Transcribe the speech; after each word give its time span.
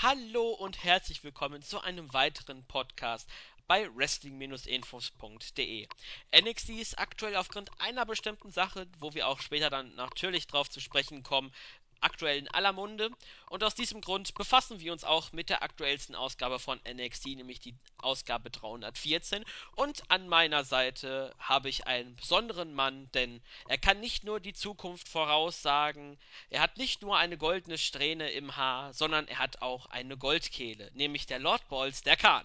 Hallo 0.00 0.50
und 0.50 0.84
herzlich 0.84 1.24
willkommen 1.24 1.60
zu 1.60 1.80
einem 1.80 2.12
weiteren 2.12 2.62
Podcast 2.66 3.28
bei 3.66 3.88
wrestling-infos.de. 3.96 5.88
NXT 6.40 6.68
ist 6.68 7.00
aktuell 7.00 7.34
aufgrund 7.34 7.72
einer 7.80 8.06
bestimmten 8.06 8.52
Sache, 8.52 8.86
wo 9.00 9.12
wir 9.14 9.26
auch 9.26 9.40
später 9.40 9.70
dann 9.70 9.92
natürlich 9.96 10.46
drauf 10.46 10.70
zu 10.70 10.78
sprechen 10.78 11.24
kommen, 11.24 11.52
aktuell 12.00 12.38
in 12.38 12.48
aller 12.48 12.72
Munde. 12.72 13.10
Und 13.50 13.64
aus 13.64 13.74
diesem 13.74 14.00
Grund 14.00 14.34
befassen 14.34 14.80
wir 14.80 14.92
uns 14.92 15.04
auch 15.04 15.32
mit 15.32 15.50
der 15.50 15.62
aktuellsten 15.62 16.14
Ausgabe 16.14 16.58
von 16.58 16.80
NXT, 16.88 17.26
nämlich 17.36 17.60
die 17.60 17.74
Ausgabe 17.98 18.50
314. 18.50 19.44
Und 19.76 20.02
an 20.10 20.28
meiner 20.28 20.64
Seite 20.64 21.34
habe 21.38 21.68
ich 21.68 21.86
einen 21.86 22.16
besonderen 22.16 22.74
Mann, 22.74 23.10
denn 23.12 23.40
er 23.68 23.78
kann 23.78 24.00
nicht 24.00 24.24
nur 24.24 24.40
die 24.40 24.54
Zukunft 24.54 25.08
voraussagen, 25.08 26.18
er 26.50 26.60
hat 26.60 26.76
nicht 26.78 27.02
nur 27.02 27.16
eine 27.16 27.36
goldene 27.38 27.78
Strähne 27.78 28.30
im 28.30 28.56
Haar, 28.56 28.92
sondern 28.92 29.28
er 29.28 29.38
hat 29.38 29.62
auch 29.62 29.86
eine 29.86 30.16
Goldkehle, 30.16 30.90
nämlich 30.94 31.26
der 31.26 31.38
Lord 31.38 31.68
Balls, 31.68 32.02
der 32.02 32.16
Khan. 32.16 32.44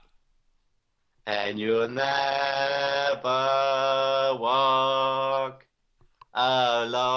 And 1.25 1.57
you'll 1.57 1.87
never 1.87 3.23
walk 4.37 5.65
alone. 6.33 7.13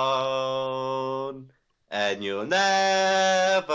And 1.96 2.22
you'll 2.22 2.44
never 2.44 3.72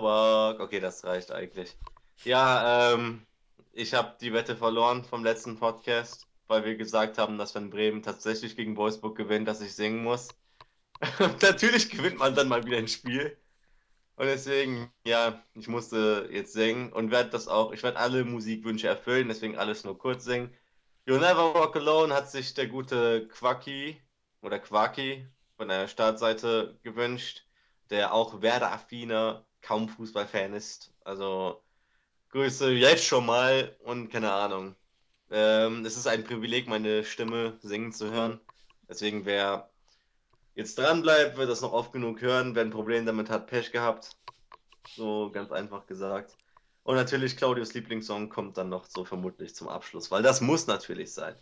walk. 0.00 0.58
Okay, 0.58 0.80
das 0.80 1.04
reicht 1.04 1.30
eigentlich. 1.30 1.76
Ja, 2.24 2.94
ähm, 2.94 3.26
ich 3.72 3.92
habe 3.92 4.16
die 4.22 4.32
Wette 4.32 4.56
verloren 4.56 5.04
vom 5.04 5.22
letzten 5.22 5.58
Podcast, 5.58 6.26
weil 6.46 6.64
wir 6.64 6.76
gesagt 6.76 7.18
haben, 7.18 7.36
dass 7.36 7.54
wenn 7.54 7.68
Bremen 7.68 8.02
tatsächlich 8.02 8.56
gegen 8.56 8.74
Wolfsburg 8.78 9.18
gewinnt, 9.18 9.48
dass 9.48 9.60
ich 9.60 9.74
singen 9.74 10.02
muss. 10.02 10.28
Natürlich 11.42 11.90
gewinnt 11.90 12.18
man 12.18 12.34
dann 12.34 12.48
mal 12.48 12.64
wieder 12.64 12.78
ein 12.78 12.88
Spiel. 12.88 13.36
Und 14.16 14.24
deswegen, 14.24 14.90
ja, 15.04 15.44
ich 15.52 15.68
musste 15.68 16.26
jetzt 16.32 16.54
singen 16.54 16.90
und 16.90 17.10
werde 17.10 17.28
das 17.28 17.48
auch, 17.48 17.72
ich 17.72 17.82
werde 17.82 17.98
alle 17.98 18.24
Musikwünsche 18.24 18.88
erfüllen, 18.88 19.28
deswegen 19.28 19.58
alles 19.58 19.84
nur 19.84 19.98
kurz 19.98 20.24
singen. 20.24 20.54
You'll 21.06 21.20
Never 21.20 21.52
Walk 21.52 21.76
Alone 21.76 22.14
hat 22.14 22.30
sich 22.30 22.54
der 22.54 22.68
gute 22.68 23.28
Quacky 23.28 24.00
oder 24.40 24.58
Quaki 24.58 25.26
von 25.60 25.68
der 25.68 25.88
Startseite 25.88 26.78
gewünscht, 26.82 27.44
der 27.90 28.14
auch 28.14 28.40
Werder-affiner, 28.40 29.44
kaum 29.60 29.90
Fußballfan 29.90 30.54
ist. 30.54 30.90
Also 31.04 31.62
Grüße 32.30 32.72
jetzt 32.72 33.04
schon 33.04 33.26
mal 33.26 33.76
und 33.84 34.08
keine 34.08 34.32
Ahnung. 34.32 34.74
Ähm, 35.30 35.84
es 35.84 35.98
ist 35.98 36.06
ein 36.06 36.24
Privileg, 36.24 36.66
meine 36.66 37.04
Stimme 37.04 37.58
singen 37.60 37.92
zu 37.92 38.10
hören. 38.10 38.40
Deswegen, 38.88 39.26
wer 39.26 39.68
jetzt 40.54 40.78
dran 40.78 41.02
bleibt, 41.02 41.36
wird 41.36 41.50
das 41.50 41.60
noch 41.60 41.74
oft 41.74 41.92
genug 41.92 42.22
hören. 42.22 42.54
Wer 42.54 42.64
ein 42.64 42.70
Problem 42.70 43.04
damit 43.04 43.28
hat, 43.28 43.46
Pech 43.46 43.70
gehabt. 43.70 44.16
So 44.88 45.30
ganz 45.30 45.52
einfach 45.52 45.86
gesagt. 45.86 46.38
Und 46.84 46.96
natürlich 46.96 47.36
Claudius 47.36 47.74
Lieblingssong 47.74 48.30
kommt 48.30 48.56
dann 48.56 48.70
noch 48.70 48.86
so 48.86 49.04
vermutlich 49.04 49.54
zum 49.54 49.68
Abschluss, 49.68 50.10
weil 50.10 50.22
das 50.22 50.40
muss 50.40 50.66
natürlich 50.66 51.12
sein. 51.12 51.34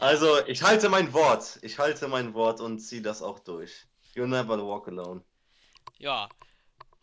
Also, 0.00 0.46
ich 0.46 0.62
halte 0.62 0.88
mein 0.88 1.12
Wort. 1.12 1.58
Ich 1.60 1.78
halte 1.78 2.08
mein 2.08 2.32
Wort 2.32 2.60
und 2.60 2.78
ziehe 2.80 3.02
das 3.02 3.20
auch 3.20 3.38
durch. 3.38 3.84
You 4.14 4.26
never 4.26 4.56
walk 4.66 4.88
alone. 4.88 5.22
Ja, 5.98 6.30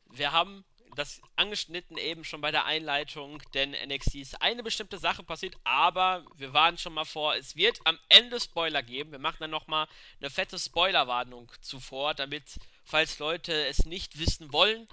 wir 0.09 0.31
haben 0.31 0.65
das 0.95 1.21
angeschnitten 1.35 1.97
eben 1.97 2.23
schon 2.23 2.41
bei 2.41 2.49
der 2.49 2.65
Einleitung, 2.65 3.39
denn 3.53 3.75
NXT 3.87 4.15
ist 4.15 4.41
eine 4.41 4.63
bestimmte 4.63 4.97
Sache 4.97 5.21
passiert, 5.21 5.55
aber 5.63 6.25
wir 6.37 6.53
waren 6.53 6.79
schon 6.79 6.95
mal 6.95 7.05
vor, 7.05 7.35
es 7.35 7.55
wird 7.55 7.79
am 7.83 7.99
Ende 8.09 8.39
Spoiler 8.39 8.81
geben. 8.81 9.11
Wir 9.11 9.19
machen 9.19 9.37
dann 9.41 9.51
nochmal 9.51 9.87
eine 10.19 10.31
fette 10.31 10.57
Spoilerwarnung 10.57 11.51
zuvor, 11.61 12.15
damit, 12.15 12.59
falls 12.83 13.19
Leute 13.19 13.67
es 13.67 13.85
nicht 13.85 14.17
wissen 14.17 14.51
wollen, 14.51 14.87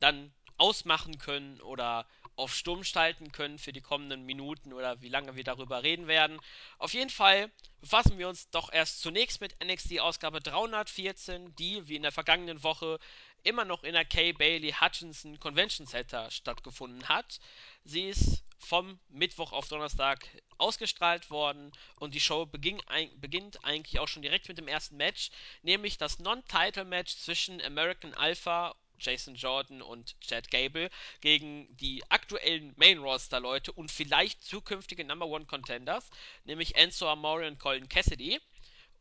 dann 0.00 0.32
ausmachen 0.56 1.18
können 1.18 1.60
oder 1.60 2.06
auf 2.40 2.54
Sturm 2.54 2.82
schalten 2.84 3.32
können 3.32 3.58
für 3.58 3.72
die 3.72 3.80
kommenden 3.80 4.24
Minuten 4.24 4.72
oder 4.72 5.00
wie 5.02 5.08
lange 5.08 5.36
wir 5.36 5.44
darüber 5.44 5.82
reden 5.82 6.06
werden. 6.06 6.40
Auf 6.78 6.94
jeden 6.94 7.10
Fall 7.10 7.50
befassen 7.80 8.18
wir 8.18 8.28
uns 8.28 8.50
doch 8.50 8.72
erst 8.72 9.00
zunächst 9.00 9.40
mit 9.40 9.56
NXT 9.62 10.00
Ausgabe 10.00 10.40
314, 10.40 11.54
die 11.56 11.86
wie 11.86 11.96
in 11.96 12.02
der 12.02 12.12
vergangenen 12.12 12.62
Woche 12.62 12.98
immer 13.42 13.64
noch 13.64 13.84
in 13.84 13.92
der 13.92 14.04
Kay 14.04 14.32
Bailey 14.32 14.72
Hutchinson 14.72 15.38
Convention 15.38 15.86
Center 15.86 16.30
stattgefunden 16.30 17.08
hat. 17.08 17.40
Sie 17.84 18.08
ist 18.08 18.42
vom 18.58 18.98
Mittwoch 19.08 19.52
auf 19.52 19.68
Donnerstag 19.68 20.26
ausgestrahlt 20.58 21.30
worden 21.30 21.72
und 21.96 22.14
die 22.14 22.20
Show 22.20 22.44
beginn, 22.46 22.80
ein, 22.86 23.08
beginnt 23.20 23.64
eigentlich 23.64 23.98
auch 23.98 24.08
schon 24.08 24.22
direkt 24.22 24.48
mit 24.48 24.58
dem 24.58 24.68
ersten 24.68 24.96
Match, 24.96 25.30
nämlich 25.62 25.96
das 25.96 26.18
Non-Title-Match 26.18 27.16
zwischen 27.16 27.60
American 27.62 28.14
Alpha 28.14 28.74
Jason 29.00 29.34
Jordan 29.34 29.82
und 29.82 30.18
Chad 30.20 30.50
Gable 30.50 30.90
gegen 31.20 31.74
die 31.76 32.02
aktuellen 32.10 32.74
Main-Roster-Leute 32.76 33.72
und 33.72 33.90
vielleicht 33.90 34.42
zukünftige 34.42 35.04
Number 35.04 35.26
One 35.26 35.46
Contenders, 35.46 36.10
nämlich 36.44 36.76
Enzo 36.76 37.08
Amore 37.08 37.46
und 37.46 37.58
Colin 37.58 37.88
Cassidy. 37.88 38.40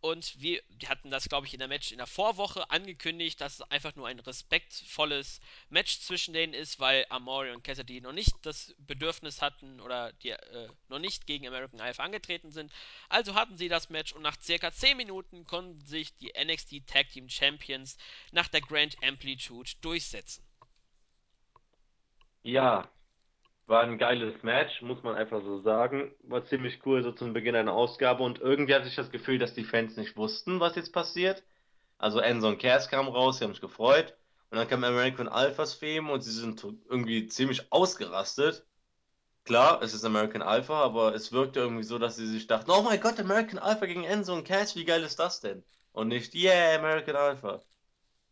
Und 0.01 0.39
wir 0.39 0.61
hatten 0.87 1.11
das, 1.11 1.27
glaube 1.27 1.45
ich, 1.45 1.53
in 1.53 1.59
der 1.59 1.67
Match 1.67 1.91
in 1.91 1.97
der 1.97 2.07
Vorwoche 2.07 2.69
angekündigt, 2.69 3.41
dass 3.41 3.55
es 3.55 3.61
einfach 3.63 3.95
nur 3.95 4.07
ein 4.07 4.19
respektvolles 4.19 5.41
Match 5.69 5.99
zwischen 5.99 6.33
denen 6.33 6.53
ist, 6.53 6.79
weil 6.79 7.05
Amore 7.09 7.51
und 7.53 7.63
Cassidy 7.63 7.99
noch 7.99 8.13
nicht 8.13 8.33
das 8.43 8.73
Bedürfnis 8.77 9.41
hatten 9.41 9.81
oder 9.81 10.13
die 10.13 10.29
äh, 10.29 10.69
noch 10.87 10.99
nicht 10.99 11.27
gegen 11.27 11.45
American 11.47 11.81
Alpha 11.81 12.01
angetreten 12.01 12.51
sind. 12.51 12.71
Also 13.09 13.35
hatten 13.35 13.57
sie 13.57 13.67
das 13.67 13.89
Match 13.89 14.13
und 14.13 14.21
nach 14.21 14.41
circa 14.41 14.71
10 14.71 14.95
Minuten 14.95 15.45
konnten 15.45 15.81
sich 15.81 16.15
die 16.15 16.31
NXT 16.31 16.87
Tag 16.87 17.09
Team 17.09 17.27
Champions 17.27 17.97
nach 18.31 18.47
der 18.47 18.61
Grand 18.61 18.95
Amplitude 19.03 19.69
durchsetzen. 19.81 20.45
Ja, 22.43 22.89
war 23.69 23.83
ein 23.83 23.97
geiles 23.97 24.41
Match, 24.43 24.81
muss 24.81 25.03
man 25.03 25.15
einfach 25.15 25.41
so 25.43 25.61
sagen. 25.61 26.11
War 26.23 26.43
ziemlich 26.45 26.79
cool 26.85 27.03
so 27.03 27.11
zum 27.11 27.33
Beginn 27.33 27.55
einer 27.55 27.73
Ausgabe 27.73 28.23
und 28.23 28.39
irgendwie 28.39 28.73
hatte 28.75 28.87
ich 28.87 28.95
das 28.95 29.11
Gefühl, 29.11 29.37
dass 29.37 29.53
die 29.53 29.63
Fans 29.63 29.95
nicht 29.95 30.17
wussten, 30.17 30.59
was 30.59 30.75
jetzt 30.75 30.91
passiert. 30.91 31.43
Also 31.97 32.19
Enzo 32.19 32.47
und 32.47 32.59
Cass 32.59 32.89
kamen 32.89 33.09
raus, 33.09 33.37
sie 33.37 33.43
haben 33.45 33.53
sich 33.53 33.61
gefreut. 33.61 34.15
Und 34.49 34.57
dann 34.57 34.67
kam 34.67 34.83
American 34.83 35.27
Alphas 35.27 35.79
Theme 35.79 36.11
und 36.11 36.21
sie 36.21 36.31
sind 36.31 36.63
irgendwie 36.89 37.27
ziemlich 37.27 37.71
ausgerastet. 37.71 38.65
Klar, 39.45 39.81
es 39.83 39.93
ist 39.93 40.05
American 40.05 40.41
Alpha, 40.41 40.81
aber 40.83 41.13
es 41.13 41.31
wirkte 41.31 41.59
irgendwie 41.59 41.83
so, 41.83 41.99
dass 41.99 42.15
sie 42.15 42.27
sich 42.27 42.47
dachten, 42.47 42.71
oh 42.71 42.81
mein 42.81 42.99
Gott, 42.99 43.19
American 43.19 43.59
Alpha 43.59 43.85
gegen 43.85 44.03
Enzo 44.03 44.33
und 44.33 44.47
Cass, 44.47 44.75
wie 44.75 44.85
geil 44.85 45.03
ist 45.03 45.19
das 45.19 45.41
denn? 45.41 45.63
Und 45.91 46.07
nicht, 46.09 46.33
yeah, 46.35 46.75
American 46.77 47.15
Alpha. 47.15 47.61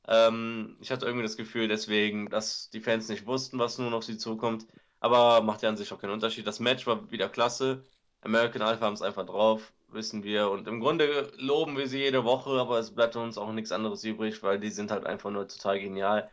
Ähm, 0.08 0.78
ich 0.82 0.92
hatte 0.92 1.06
irgendwie 1.06 1.24
das 1.24 1.38
Gefühl 1.38 1.68
deswegen, 1.68 2.30
dass 2.30 2.70
die 2.72 2.82
Fans 2.82 3.10
nicht 3.10 3.26
wussten, 3.26 3.60
was 3.60 3.78
nun 3.78 3.94
auf 3.94 4.04
sie 4.04 4.18
zukommt. 4.18 4.66
Aber 5.00 5.42
macht 5.42 5.62
ja 5.64 5.70
an 5.70 5.78
sich 5.78 5.92
auch 5.94 6.00
keinen 6.00 6.14
Unterschied. 6.14 6.48
Das 6.48 6.60
Match 6.60 6.88
war 6.88 7.12
wieder 7.12 7.30
klasse. 7.30 7.84
American 8.22 8.62
Alpha 8.62 8.86
haben 8.86 8.94
es 8.94 9.02
einfach 9.02 9.26
drauf, 9.26 9.74
wissen 9.90 10.24
wir. 10.24 10.50
Und 10.50 10.68
im 10.68 10.80
Grunde 10.80 11.32
loben 11.38 11.78
wir 11.78 11.88
sie 11.88 12.00
jede 12.00 12.24
Woche, 12.24 12.52
aber 12.60 12.80
es 12.80 12.94
bleibt 12.94 13.16
uns 13.16 13.38
auch 13.38 13.52
nichts 13.52 13.72
anderes 13.72 14.04
übrig, 14.04 14.42
weil 14.44 14.60
die 14.60 14.70
sind 14.72 14.92
halt 14.92 15.06
einfach 15.06 15.30
nur 15.32 15.48
total 15.48 15.80
genial. 15.80 16.30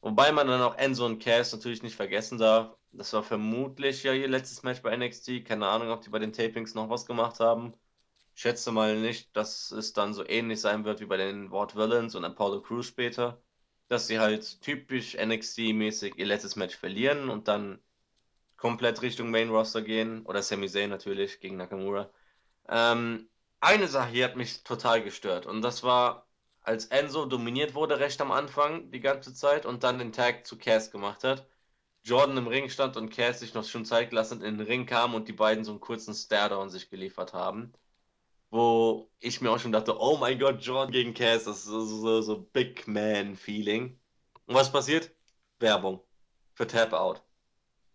Wobei 0.00 0.32
man 0.32 0.46
dann 0.48 0.62
auch 0.62 0.76
Enzo 0.76 1.06
und 1.06 1.18
Cass 1.22 1.52
natürlich 1.52 1.82
nicht 1.82 1.96
vergessen 1.96 2.38
darf. 2.38 2.76
Das 2.92 3.12
war 3.12 3.22
vermutlich 3.22 4.02
ja 4.02 4.12
ihr 4.12 4.28
letztes 4.28 4.62
Match 4.62 4.82
bei 4.82 4.96
NXT. 4.96 5.44
Keine 5.44 5.66
Ahnung, 5.68 5.90
ob 5.90 6.02
die 6.02 6.10
bei 6.10 6.18
den 6.18 6.32
Tapings 6.32 6.74
noch 6.74 6.90
was 6.90 7.06
gemacht 7.06 7.40
haben. 7.40 7.74
Ich 8.34 8.42
schätze 8.42 8.72
mal 8.72 8.96
nicht, 8.96 9.36
dass 9.36 9.70
es 9.72 9.92
dann 9.92 10.14
so 10.14 10.26
ähnlich 10.26 10.60
sein 10.60 10.84
wird 10.84 11.00
wie 11.00 11.06
bei 11.06 11.16
den 11.16 11.50
Ward 11.50 11.76
Villains 11.76 12.14
und 12.14 12.24
Apollo 12.24 12.62
Crews 12.62 12.86
später. 12.86 13.42
Dass 13.88 14.06
sie 14.06 14.18
halt 14.20 14.60
typisch 14.62 15.16
NXT-mäßig 15.16 16.16
ihr 16.16 16.26
letztes 16.26 16.56
Match 16.56 16.76
verlieren 16.76 17.30
und 17.30 17.48
dann 17.48 17.80
komplett 18.58 19.00
Richtung 19.00 19.30
Main 19.30 19.48
Roster 19.48 19.80
gehen. 19.82 20.26
Oder 20.26 20.42
Sami 20.42 20.68
Zayn 20.68 20.90
natürlich 20.90 21.40
gegen 21.40 21.56
Nakamura. 21.56 22.10
Ähm, 22.68 23.28
eine 23.60 23.88
Sache 23.88 24.10
hier 24.10 24.24
hat 24.26 24.36
mich 24.36 24.62
total 24.64 25.02
gestört. 25.02 25.46
Und 25.46 25.62
das 25.62 25.82
war, 25.82 26.26
als 26.60 26.86
Enzo 26.86 27.24
dominiert 27.26 27.74
wurde, 27.74 27.98
recht 27.98 28.20
am 28.20 28.30
Anfang, 28.32 28.90
die 28.90 29.00
ganze 29.00 29.34
Zeit, 29.34 29.64
und 29.66 29.84
dann 29.84 29.98
den 29.98 30.12
Tag 30.12 30.46
zu 30.46 30.58
Cass 30.58 30.90
gemacht 30.90 31.24
hat. 31.24 31.46
Jordan 32.04 32.36
im 32.36 32.46
Ring 32.46 32.68
stand 32.70 32.96
und 32.96 33.10
Cass 33.10 33.40
sich 33.40 33.54
noch 33.54 33.64
schon 33.64 33.84
Zeit 33.84 34.10
gelassen 34.10 34.42
in 34.42 34.58
den 34.58 34.66
Ring 34.66 34.86
kam 34.86 35.14
und 35.14 35.28
die 35.28 35.32
beiden 35.32 35.64
so 35.64 35.72
einen 35.72 35.80
kurzen 35.80 36.14
Stare-Down 36.14 36.70
sich 36.70 36.90
geliefert 36.90 37.32
haben. 37.34 37.72
Wo 38.50 39.10
ich 39.18 39.40
mir 39.40 39.50
auch 39.50 39.58
schon 39.58 39.72
dachte, 39.72 40.00
oh 40.00 40.16
mein 40.16 40.38
Gott, 40.38 40.62
Jordan 40.62 40.92
gegen 40.92 41.14
Cass, 41.14 41.44
das 41.44 41.58
ist 41.58 41.64
so, 41.64 41.84
so, 41.84 42.22
so 42.22 42.40
Big 42.40 42.88
Man-Feeling. 42.88 43.98
Und 44.46 44.54
was 44.54 44.72
passiert? 44.72 45.10
Werbung. 45.58 46.00
Für 46.54 46.66
Tap 46.66 46.92
Out. 46.92 47.22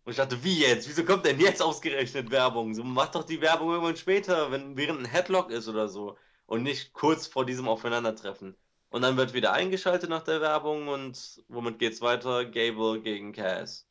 Und 0.06 0.12
ich 0.12 0.18
dachte, 0.18 0.44
wie 0.44 0.60
jetzt? 0.60 0.88
Wieso 0.90 1.06
kommt 1.06 1.26
denn 1.26 1.40
jetzt 1.40 1.62
ausgerechnet 1.62 2.30
Werbung? 2.30 2.74
So, 2.76 2.84
mach 2.84 3.12
doch 3.12 3.24
die 3.24 3.42
Werbung 3.42 3.72
irgendwann 3.72 3.96
später, 3.96 4.52
wenn 4.52 4.76
während 4.76 5.00
ein 5.00 5.06
Headlock 5.06 5.50
ist 5.50 5.68
oder 5.68 5.88
so. 5.88 6.18
Und 6.46 6.64
nicht 6.64 6.94
kurz 6.94 7.28
vor 7.28 7.46
diesem 7.46 7.68
Aufeinandertreffen. 7.70 8.56
Und 8.90 9.02
dann 9.02 9.18
wird 9.18 9.34
wieder 9.34 9.54
eingeschaltet 9.54 10.10
nach 10.10 10.24
der 10.24 10.42
Werbung 10.42 10.88
und 10.88 11.44
womit 11.48 11.80
geht's 11.80 12.02
weiter? 12.02 12.46
Gable 12.46 13.02
gegen 13.02 13.32
Cass. 13.34 13.88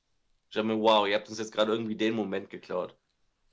Ich 0.49 0.55
dachte 0.55 0.67
mir, 0.69 0.81
wow, 0.81 1.09
ihr 1.09 1.17
habt 1.17 1.29
uns 1.29 1.39
jetzt 1.39 1.53
gerade 1.53 1.73
irgendwie 1.73 1.97
den 1.97 2.15
Moment 2.15 2.51
geklaut. 2.51 2.95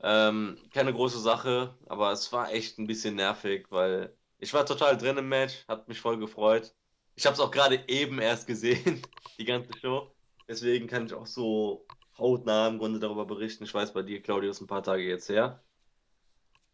Ähm, 0.02 0.58
keine 0.72 0.94
große 0.94 1.20
Sache, 1.20 1.76
aber 1.88 2.12
es 2.12 2.32
war 2.32 2.52
echt 2.54 2.78
ein 2.78 2.88
bisschen 2.88 3.16
nervig, 3.16 3.68
weil 3.72 4.16
ich 4.38 4.54
war 4.54 4.66
total 4.66 4.98
drin 4.98 5.18
im 5.18 5.28
Match, 5.30 5.66
hat 5.68 5.88
mich 5.88 6.00
voll 6.00 6.20
gefreut. 6.20 6.74
Ich 7.16 7.26
habe 7.26 7.34
es 7.34 7.40
auch 7.40 7.52
gerade 7.52 7.84
eben 7.88 8.20
erst 8.20 8.48
gesehen, 8.48 9.02
die 9.40 9.46
ganze 9.46 9.72
Show. 9.80 10.12
Deswegen 10.48 10.88
kann 10.88 11.06
ich 11.06 11.14
auch 11.14 11.28
so 11.28 11.86
hautnah 12.20 12.68
im 12.68 12.80
Grunde 12.80 13.00
darüber 13.00 13.26
berichten. 13.26 13.64
Ich 13.64 13.74
weiß 13.74 13.94
bei 13.94 14.02
dir, 14.02 14.22
Claudius, 14.22 14.62
ein 14.62 14.68
paar 14.68 14.84
Tage 14.84 15.04
jetzt 15.04 15.30
her. 15.30 15.64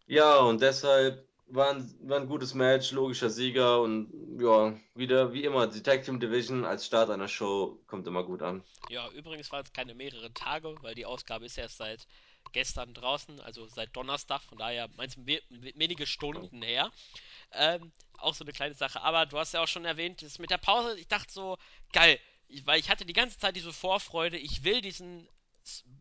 Ja, 0.08 0.38
und 0.40 0.62
deshalb 0.62 1.28
war 1.48 1.70
ein, 1.70 1.96
war 2.02 2.20
ein 2.20 2.28
gutes 2.28 2.54
Match, 2.54 2.92
logischer 2.92 3.30
Sieger 3.30 3.82
und 3.82 4.12
ja, 4.40 4.76
wieder 4.96 5.34
wie 5.34 5.44
immer, 5.44 5.70
Team 5.70 6.20
Division 6.20 6.66
als 6.66 6.86
Start 6.86 7.10
einer 7.10 7.28
Show 7.28 7.80
kommt 7.88 8.08
immer 8.08 8.24
gut 8.24 8.42
an. 8.42 8.64
Ja, 8.90 9.10
übrigens 9.12 9.52
waren 9.52 9.64
es 9.64 9.74
keine 9.74 9.94
mehrere 9.94 10.34
Tage, 10.34 10.76
weil 10.82 10.96
die 10.96 11.06
Ausgabe 11.06 11.46
ist 11.46 11.58
erst 11.58 11.78
seit 11.78 12.08
gestern 12.52 12.94
draußen, 12.94 13.40
also 13.42 13.68
seit 13.68 13.96
Donnerstag, 13.96 14.42
von 14.44 14.58
daher 14.58 14.90
meinst 14.96 15.18
du 15.18 15.26
wenige 15.26 16.06
Stunden 16.06 16.62
her. 16.62 16.92
Ähm, 17.52 17.92
auch 18.18 18.34
so 18.34 18.44
eine 18.44 18.54
kleine 18.54 18.76
Sache. 18.76 19.02
Aber 19.02 19.26
du 19.26 19.38
hast 19.38 19.54
ja 19.54 19.62
auch 19.62 19.68
schon 19.68 19.86
erwähnt, 19.86 20.22
das 20.22 20.40
mit 20.40 20.52
der 20.52 20.58
Pause, 20.58 20.98
ich 20.98 21.08
dachte 21.08 21.32
so, 21.32 21.58
geil, 21.92 22.20
weil 22.64 22.80
ich 22.80 22.90
hatte 22.90 23.06
die 23.06 23.14
ganze 23.14 23.38
Zeit 23.38 23.56
diese 23.56 23.74
Vorfreude, 23.74 24.38
ich 24.38 24.64
will 24.64 24.82
diesen 24.82 25.28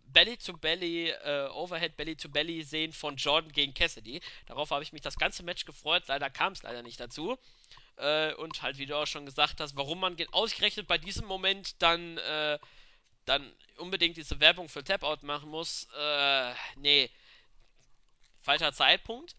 Belly 0.07 0.37
to 0.37 0.53
Belly, 0.53 1.11
äh, 1.11 1.49
Overhead 1.49 1.97
Belly 1.97 2.17
to 2.17 2.29
Belly 2.29 2.63
sehen 2.63 2.93
von 2.93 3.17
Jordan 3.17 3.51
gegen 3.53 3.75
Cassidy. 3.75 4.21
Darauf 4.47 4.71
habe 4.71 4.83
ich 4.83 4.93
mich 4.93 5.03
das 5.03 5.17
ganze 5.17 5.43
Match 5.43 5.65
gefreut. 5.65 6.05
Leider 6.07 6.31
kam 6.31 6.53
es 6.53 6.63
leider 6.63 6.83
nicht 6.83 7.01
dazu. 7.01 7.39
Äh, 7.97 8.35
und 8.35 8.63
halt, 8.63 8.79
wie 8.79 8.87
du 8.87 8.97
auch 8.97 9.07
schon 9.07 9.27
gesagt 9.27 9.61
hast, 9.61 9.77
warum 9.77 10.01
man 10.01 10.17
ausgerechnet 10.33 10.87
bei 10.87 10.99
diesem 10.99 11.27
Moment 11.27 11.83
dann, 11.83 12.19
äh, 12.19 12.59
dann 13.25 13.53
unbedingt 13.79 14.17
diese 14.17 14.39
Werbung 14.41 14.69
für 14.69 14.85
Tap-Out 14.85 15.23
machen 15.23 15.51
muss, 15.51 15.89
äh, 15.99 16.55
nee. 16.77 17.11
Falscher 18.41 18.73
Zeitpunkt. 18.73 19.35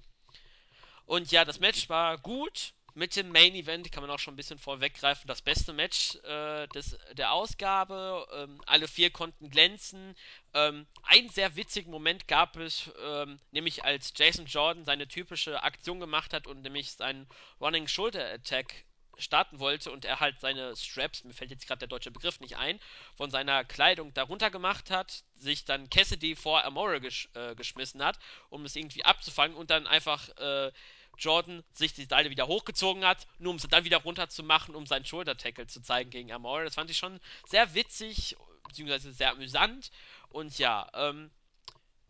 Und 1.06 1.32
ja, 1.32 1.46
das 1.46 1.60
Match 1.60 1.88
war 1.90 2.18
gut. 2.18 2.74
Mit 2.98 3.18
dem 3.18 3.30
Main 3.30 3.54
Event 3.56 3.92
kann 3.92 4.04
man 4.04 4.10
auch 4.10 4.20
schon 4.20 4.36
ein 4.36 4.38
bisschen 4.38 4.58
vorweggreifen. 4.58 5.28
Das 5.28 5.42
beste 5.42 5.74
Match 5.74 6.16
äh, 6.24 6.66
des, 6.70 6.98
der 7.12 7.34
Ausgabe. 7.34 8.26
Ähm, 8.34 8.62
alle 8.66 8.88
vier 8.88 9.10
konnten 9.10 9.50
glänzen. 9.50 10.16
Ähm, 10.54 10.88
einen 11.04 11.28
sehr 11.28 11.58
witzigen 11.58 11.92
Moment 11.92 12.30
gab 12.30 12.56
es, 12.56 12.90
ähm, 13.04 13.38
nämlich 13.52 13.84
als 13.84 14.14
Jason 14.16 14.46
Jordan 14.46 14.86
seine 14.86 15.10
typische 15.10 15.62
Aktion 15.62 16.00
gemacht 16.00 16.32
hat 16.32 16.48
und 16.48 16.62
nämlich 16.62 16.94
seinen 16.94 17.28
Running 17.60 17.90
Shoulder 17.90 18.32
Attack 18.32 18.86
starten 19.18 19.60
wollte 19.60 19.92
und 19.92 20.06
er 20.06 20.20
halt 20.20 20.40
seine 20.40 20.76
Straps, 20.76 21.24
mir 21.24 21.34
fällt 21.34 21.52
jetzt 21.52 21.68
gerade 21.68 21.80
der 21.80 21.88
deutsche 21.88 22.12
Begriff 22.12 22.40
nicht 22.40 22.58
ein, 22.58 22.80
von 23.16 23.30
seiner 23.30 23.64
Kleidung 23.64 24.14
darunter 24.14 24.50
gemacht 24.50 24.90
hat, 24.90 25.24
sich 25.38 25.66
dann 25.66 25.90
Cassidy 25.90 26.36
vor 26.36 26.64
Amore 26.64 27.02
gesch 27.02 27.30
äh, 27.34 27.56
geschmissen 27.56 28.04
hat, 28.04 28.18
um 28.50 28.66
es 28.66 28.76
irgendwie 28.76 29.04
abzufangen 29.04 29.56
und 29.56 29.70
dann 29.70 29.88
einfach 29.88 30.30
äh, 30.38 30.72
Jordan 31.18 31.64
sich 31.74 31.94
die 31.94 32.06
Seile 32.06 32.30
wieder 32.30 32.48
hochgezogen 32.48 33.06
hat, 33.06 33.28
nur 33.40 33.52
um 33.52 33.60
sie 33.60 33.68
dann 33.68 33.86
wieder 33.86 33.98
runterzumachen, 33.98 34.76
um 34.76 34.86
seinen 34.86 35.06
Shoulder-Tackle 35.06 35.68
zu 35.68 35.82
zeigen 35.82 36.10
gegen 36.10 36.32
Amore. 36.32 36.64
Das 36.64 36.76
fand 36.76 36.90
ich 36.90 36.98
schon 36.98 37.20
sehr 37.48 37.74
witzig, 37.74 38.36
beziehungsweise 38.68 39.14
sehr 39.14 39.32
amüsant. 39.32 39.92
Und 40.30 40.58
ja, 40.58 40.90
ähm, 40.94 41.32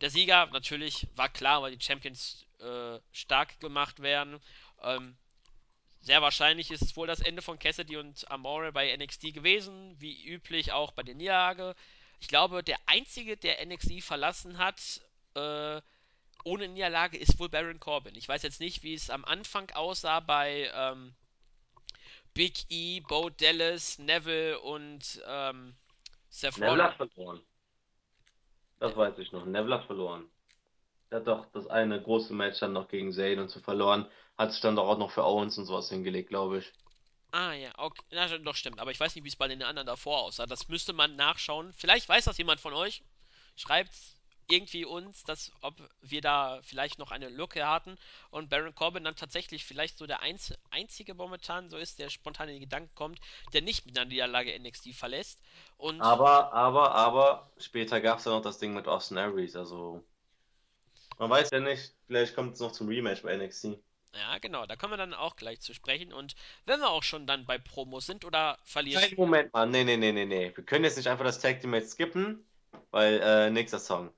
der 0.02 0.10
Sieger 0.10 0.48
natürlich 0.48 1.08
war 1.16 1.30
klar, 1.30 1.62
weil 1.62 1.76
die 1.76 1.84
Champions 1.84 2.46
äh, 2.60 3.00
stark 3.12 3.60
gemacht 3.60 4.02
werden. 4.02 4.40
Ähm, 4.82 5.18
sehr 6.02 6.22
wahrscheinlich 6.22 6.70
ist 6.70 6.84
es 6.84 6.96
wohl 6.96 7.08
das 7.08 7.20
Ende 7.20 7.42
von 7.42 7.58
Cassidy 7.58 7.98
und 7.98 8.30
Amore 8.30 8.72
bei 8.72 8.96
NXT 8.96 9.34
gewesen, 9.34 9.96
wie 10.00 10.24
üblich 10.26 10.72
auch 10.72 10.92
bei 10.92 11.04
der 11.04 11.16
Niederlage. 11.16 11.76
Ich 12.20 12.28
glaube, 12.28 12.64
der 12.64 12.78
einzige, 12.86 13.38
der 13.38 13.66
NXT 13.66 14.04
verlassen 14.04 14.58
hat, 14.58 15.02
äh, 15.36 15.82
ohne 16.46 16.68
Niederlage 16.68 17.18
ist 17.18 17.40
wohl 17.40 17.50
Baron 17.50 17.80
Corbin. 17.80 18.16
Ich 18.16 18.30
weiß 18.30 18.44
jetzt 18.44 18.60
nicht, 18.60 18.84
wie 18.84 18.94
es 18.94 19.10
am 19.10 19.26
Anfang 19.26 19.70
aussah 19.72 20.20
bei 20.22 20.72
ähm, 20.74 21.14
Big 22.34 22.66
E, 22.70 23.02
Bo 23.02 23.30
Dallas, 23.30 23.98
Neville 24.00 24.60
und 24.60 25.22
ähm, 25.28 25.76
Seth 26.30 26.58
Neville 26.58 26.84
hat 26.84 26.96
verloren. 26.96 27.42
Das 28.80 28.92
ja. 28.92 28.98
weiß 28.98 29.18
ich 29.18 29.32
noch. 29.32 29.46
Neville 29.46 29.76
hat 29.76 29.86
verloren. 29.86 30.30
Er 31.10 31.20
hat 31.20 31.28
doch 31.28 31.46
das 31.54 31.68
eine 31.68 32.02
große 32.02 32.34
Match 32.34 32.60
dann 32.60 32.74
noch 32.74 32.88
gegen 32.88 33.12
Zayn 33.12 33.40
und 33.40 33.50
so 33.50 33.60
verloren. 33.60 34.10
Hat 34.38 34.52
sich 34.52 34.62
dann 34.62 34.76
doch 34.76 34.88
auch 34.88 34.98
noch 34.98 35.12
für 35.12 35.24
Owens 35.24 35.58
und 35.58 35.66
sowas 35.66 35.90
hingelegt, 35.90 36.30
glaube 36.30 36.60
ich. 36.60 36.74
Ah 37.32 37.54
ja, 37.54 37.72
okay. 37.78 38.02
Na, 38.12 38.28
doch 38.38 38.56
stimmt. 38.56 38.80
Aber 38.80 38.92
ich 38.92 39.00
weiß 39.00 39.16
nicht, 39.16 39.24
wie 39.24 39.30
es 39.30 39.36
bei 39.36 39.48
den 39.48 39.64
anderen 39.64 39.88
davor 39.88 40.22
aussah. 40.22 40.46
Das 40.46 40.68
müsste 40.68 40.94
man 40.94 41.16
nachschauen. 41.16 41.74
Vielleicht 41.74 42.08
weiß 42.08 42.26
das 42.26 42.38
jemand 42.38 42.60
von 42.60 42.74
euch. 42.74 43.02
Schreibt's 43.56 44.15
irgendwie 44.48 44.86
uns, 44.86 45.24
dass 45.24 45.52
ob 45.62 45.76
wir 46.02 46.22
da 46.22 46.60
vielleicht 46.62 47.00
noch 47.00 47.12
eine 47.12 47.30
Lücke 47.30 47.68
hatten 47.68 47.98
und 48.30 48.50
Baron 48.50 48.76
Corbin 48.76 49.04
dann 49.04 49.16
tatsächlich 49.16 49.66
vielleicht 49.66 49.98
so 49.98 50.06
der 50.06 50.22
einz 50.22 50.54
einzige 50.70 51.14
momentan 51.14 51.70
so 51.70 51.78
ist, 51.78 52.00
der 52.00 52.10
spontan 52.10 52.50
in 52.50 52.56
den 52.56 52.62
Gedanken 52.62 52.94
kommt, 52.96 53.20
der 53.54 53.62
nicht 53.62 53.86
mit 53.86 53.98
einer 53.98 54.08
Niederlage 54.08 54.58
NXT 54.60 54.94
verlässt. 54.94 55.40
Und 55.78 56.02
aber, 56.02 56.54
aber, 56.54 56.94
aber, 56.94 57.52
später 57.58 58.02
gab 58.02 58.20
es 58.20 58.26
ja 58.26 58.32
noch 58.32 58.42
das 58.42 58.60
Ding 58.60 58.74
mit 58.74 58.88
Austin 58.88 59.18
Aries, 59.18 59.56
also 59.56 60.04
man 61.18 61.30
weiß 61.30 61.52
ja 61.52 61.60
nicht, 61.60 61.94
vielleicht 62.08 62.36
kommt 62.36 62.56
es 62.56 62.60
noch 62.60 62.72
zum 62.72 62.90
Rematch 62.90 63.24
bei 63.24 63.36
NXT. 63.36 63.78
Ja, 64.14 64.38
genau, 64.38 64.66
da 64.66 64.76
kommen 64.76 64.94
wir 64.94 64.98
dann 64.98 65.14
auch 65.14 65.36
gleich 65.36 65.60
zu 65.60 65.74
sprechen. 65.74 66.14
Und 66.14 66.36
wenn 66.66 66.80
wir 66.80 66.90
auch 66.90 67.04
schon 67.04 67.28
dann 67.28 67.46
bei 67.46 67.58
Promos 67.58 68.06
sind 68.06 68.24
oder 68.24 68.58
verlieren. 68.64 69.04
Moment 69.18 69.54
mal, 69.54 69.66
nee, 69.66 69.84
nee, 69.84 69.98
nee, 69.98 70.14
nee, 70.14 70.26
nee. 70.26 70.52
Wir 70.56 70.64
können 70.64 70.86
jetzt 70.86 70.96
nicht 70.96 71.08
einfach 71.08 71.26
das 71.26 71.40
Tag 71.40 71.60
Team 71.60 71.80
skippen, 71.82 72.46
weil, 72.92 73.20
äh, 73.22 73.50
nächster 73.50 73.80
Song. 73.80 74.12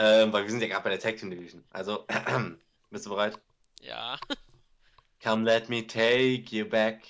Ähm, 0.00 0.32
weil 0.32 0.44
wir 0.44 0.50
sind 0.50 0.60
ja 0.60 0.68
gerade 0.68 0.84
bei 0.84 0.90
der 0.90 1.00
Tag 1.00 1.16
Team 1.16 1.28
Division. 1.28 1.64
Also, 1.70 2.06
bist 2.90 3.06
du 3.06 3.10
bereit? 3.10 3.36
Ja. 3.82 4.16
Come 5.22 5.44
let 5.44 5.68
me 5.68 5.84
take 5.84 6.54
you 6.54 6.64
back. 6.64 7.02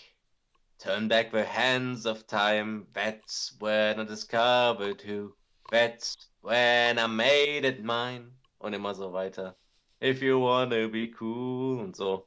Turn 0.78 1.06
back 1.06 1.30
the 1.30 1.44
hands 1.44 2.06
of 2.06 2.26
time. 2.26 2.86
That's 2.94 3.54
when 3.60 4.00
I 4.00 4.06
discovered 4.06 5.02
who. 5.02 5.34
That's 5.70 6.30
when 6.40 6.98
I 6.98 7.06
made 7.06 7.68
it 7.68 7.84
mine. 7.84 8.32
Und 8.58 8.72
immer 8.72 8.94
so 8.94 9.12
weiter. 9.12 9.54
If 10.02 10.22
you 10.22 10.40
wanna 10.40 10.88
be 10.88 11.12
cool 11.20 11.80
und 11.80 11.94
so. 11.94 12.26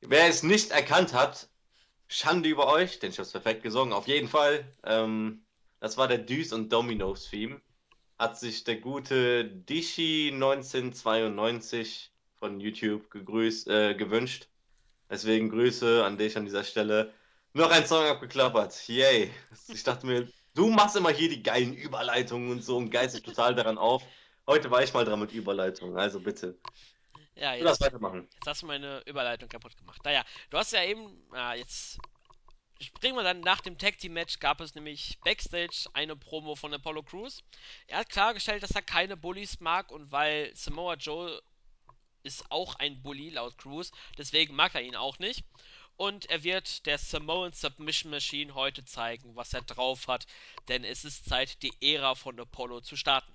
Wer 0.00 0.28
es 0.28 0.42
nicht 0.42 0.70
erkannt 0.70 1.12
hat, 1.12 1.50
Schande 2.06 2.48
über 2.48 2.68
euch, 2.68 2.98
denn 2.98 3.10
ich 3.10 3.18
hab's 3.18 3.32
perfekt 3.32 3.62
gesungen, 3.62 3.92
auf 3.92 4.08
jeden 4.08 4.28
Fall. 4.28 4.64
Ähm, 4.84 5.44
das 5.80 5.98
war 5.98 6.08
der 6.08 6.18
Düs 6.18 6.54
und 6.54 6.72
Dominoes 6.72 7.28
Theme 7.28 7.60
hat 8.18 8.38
sich 8.38 8.64
der 8.64 8.76
gute 8.76 9.44
Dishi 9.44 10.30
1992 10.32 12.10
von 12.36 12.60
YouTube 12.60 13.10
gegrüßt, 13.10 13.68
äh, 13.68 13.94
gewünscht. 13.94 14.48
Deswegen 15.10 15.48
Grüße 15.50 16.04
an 16.04 16.18
dich 16.18 16.36
an 16.36 16.44
dieser 16.44 16.64
Stelle. 16.64 17.12
Noch 17.54 17.70
ein 17.70 17.86
Song 17.86 18.04
abgeklappert. 18.04 18.88
Yay. 18.88 19.30
Ich 19.68 19.82
dachte 19.82 20.06
mir, 20.06 20.28
du 20.54 20.68
machst 20.68 20.96
immer 20.96 21.10
hier 21.10 21.28
die 21.28 21.42
geilen 21.42 21.74
Überleitungen 21.74 22.50
und 22.50 22.62
so 22.62 22.76
und 22.76 22.90
geist 22.90 23.14
dich 23.14 23.22
total 23.22 23.54
daran 23.54 23.78
auf. 23.78 24.02
Heute 24.46 24.70
war 24.70 24.82
ich 24.82 24.92
mal 24.92 25.04
dran 25.04 25.20
mit 25.20 25.32
Überleitungen, 25.32 25.96
also 25.96 26.20
bitte. 26.20 26.58
Ja, 27.34 27.54
jetzt, 27.54 27.80
jetzt 27.80 28.46
hast 28.46 28.62
du 28.62 28.66
meine 28.66 29.00
Überleitung 29.06 29.48
kaputt 29.48 29.76
gemacht. 29.76 30.00
Naja, 30.04 30.24
du 30.50 30.58
hast 30.58 30.72
ja 30.72 30.82
eben, 30.82 31.22
ah, 31.30 31.54
jetzt 31.54 31.98
springen 32.80 33.16
wir 33.16 33.22
dann 33.22 33.40
nach 33.40 33.60
dem 33.60 33.78
Tag 33.78 33.98
Team 33.98 34.12
Match 34.12 34.38
gab 34.38 34.60
es 34.60 34.74
nämlich 34.74 35.18
Backstage 35.24 35.88
eine 35.92 36.16
Promo 36.16 36.54
von 36.54 36.72
Apollo 36.72 37.02
Crews. 37.02 37.42
Er 37.86 37.98
hat 37.98 38.08
klargestellt, 38.08 38.62
dass 38.62 38.70
er 38.72 38.82
keine 38.82 39.16
Bullies 39.16 39.60
mag 39.60 39.90
und 39.90 40.12
weil 40.12 40.54
Samoa 40.54 40.94
Joe 40.94 41.42
ist 42.22 42.50
auch 42.50 42.74
ein 42.76 43.02
Bully 43.02 43.30
laut 43.30 43.56
Crews, 43.58 43.92
deswegen 44.16 44.54
mag 44.54 44.74
er 44.74 44.82
ihn 44.82 44.96
auch 44.96 45.18
nicht. 45.18 45.44
Und 45.96 46.30
er 46.30 46.44
wird 46.44 46.86
der 46.86 46.96
Samoan 46.96 47.52
Submission 47.52 48.10
Machine 48.10 48.54
heute 48.54 48.84
zeigen, 48.84 49.34
was 49.34 49.52
er 49.52 49.62
drauf 49.62 50.06
hat, 50.06 50.26
denn 50.68 50.84
es 50.84 51.04
ist 51.04 51.28
Zeit, 51.28 51.60
die 51.62 51.72
Ära 51.80 52.14
von 52.14 52.38
Apollo 52.38 52.82
zu 52.82 52.96
starten. 52.96 53.32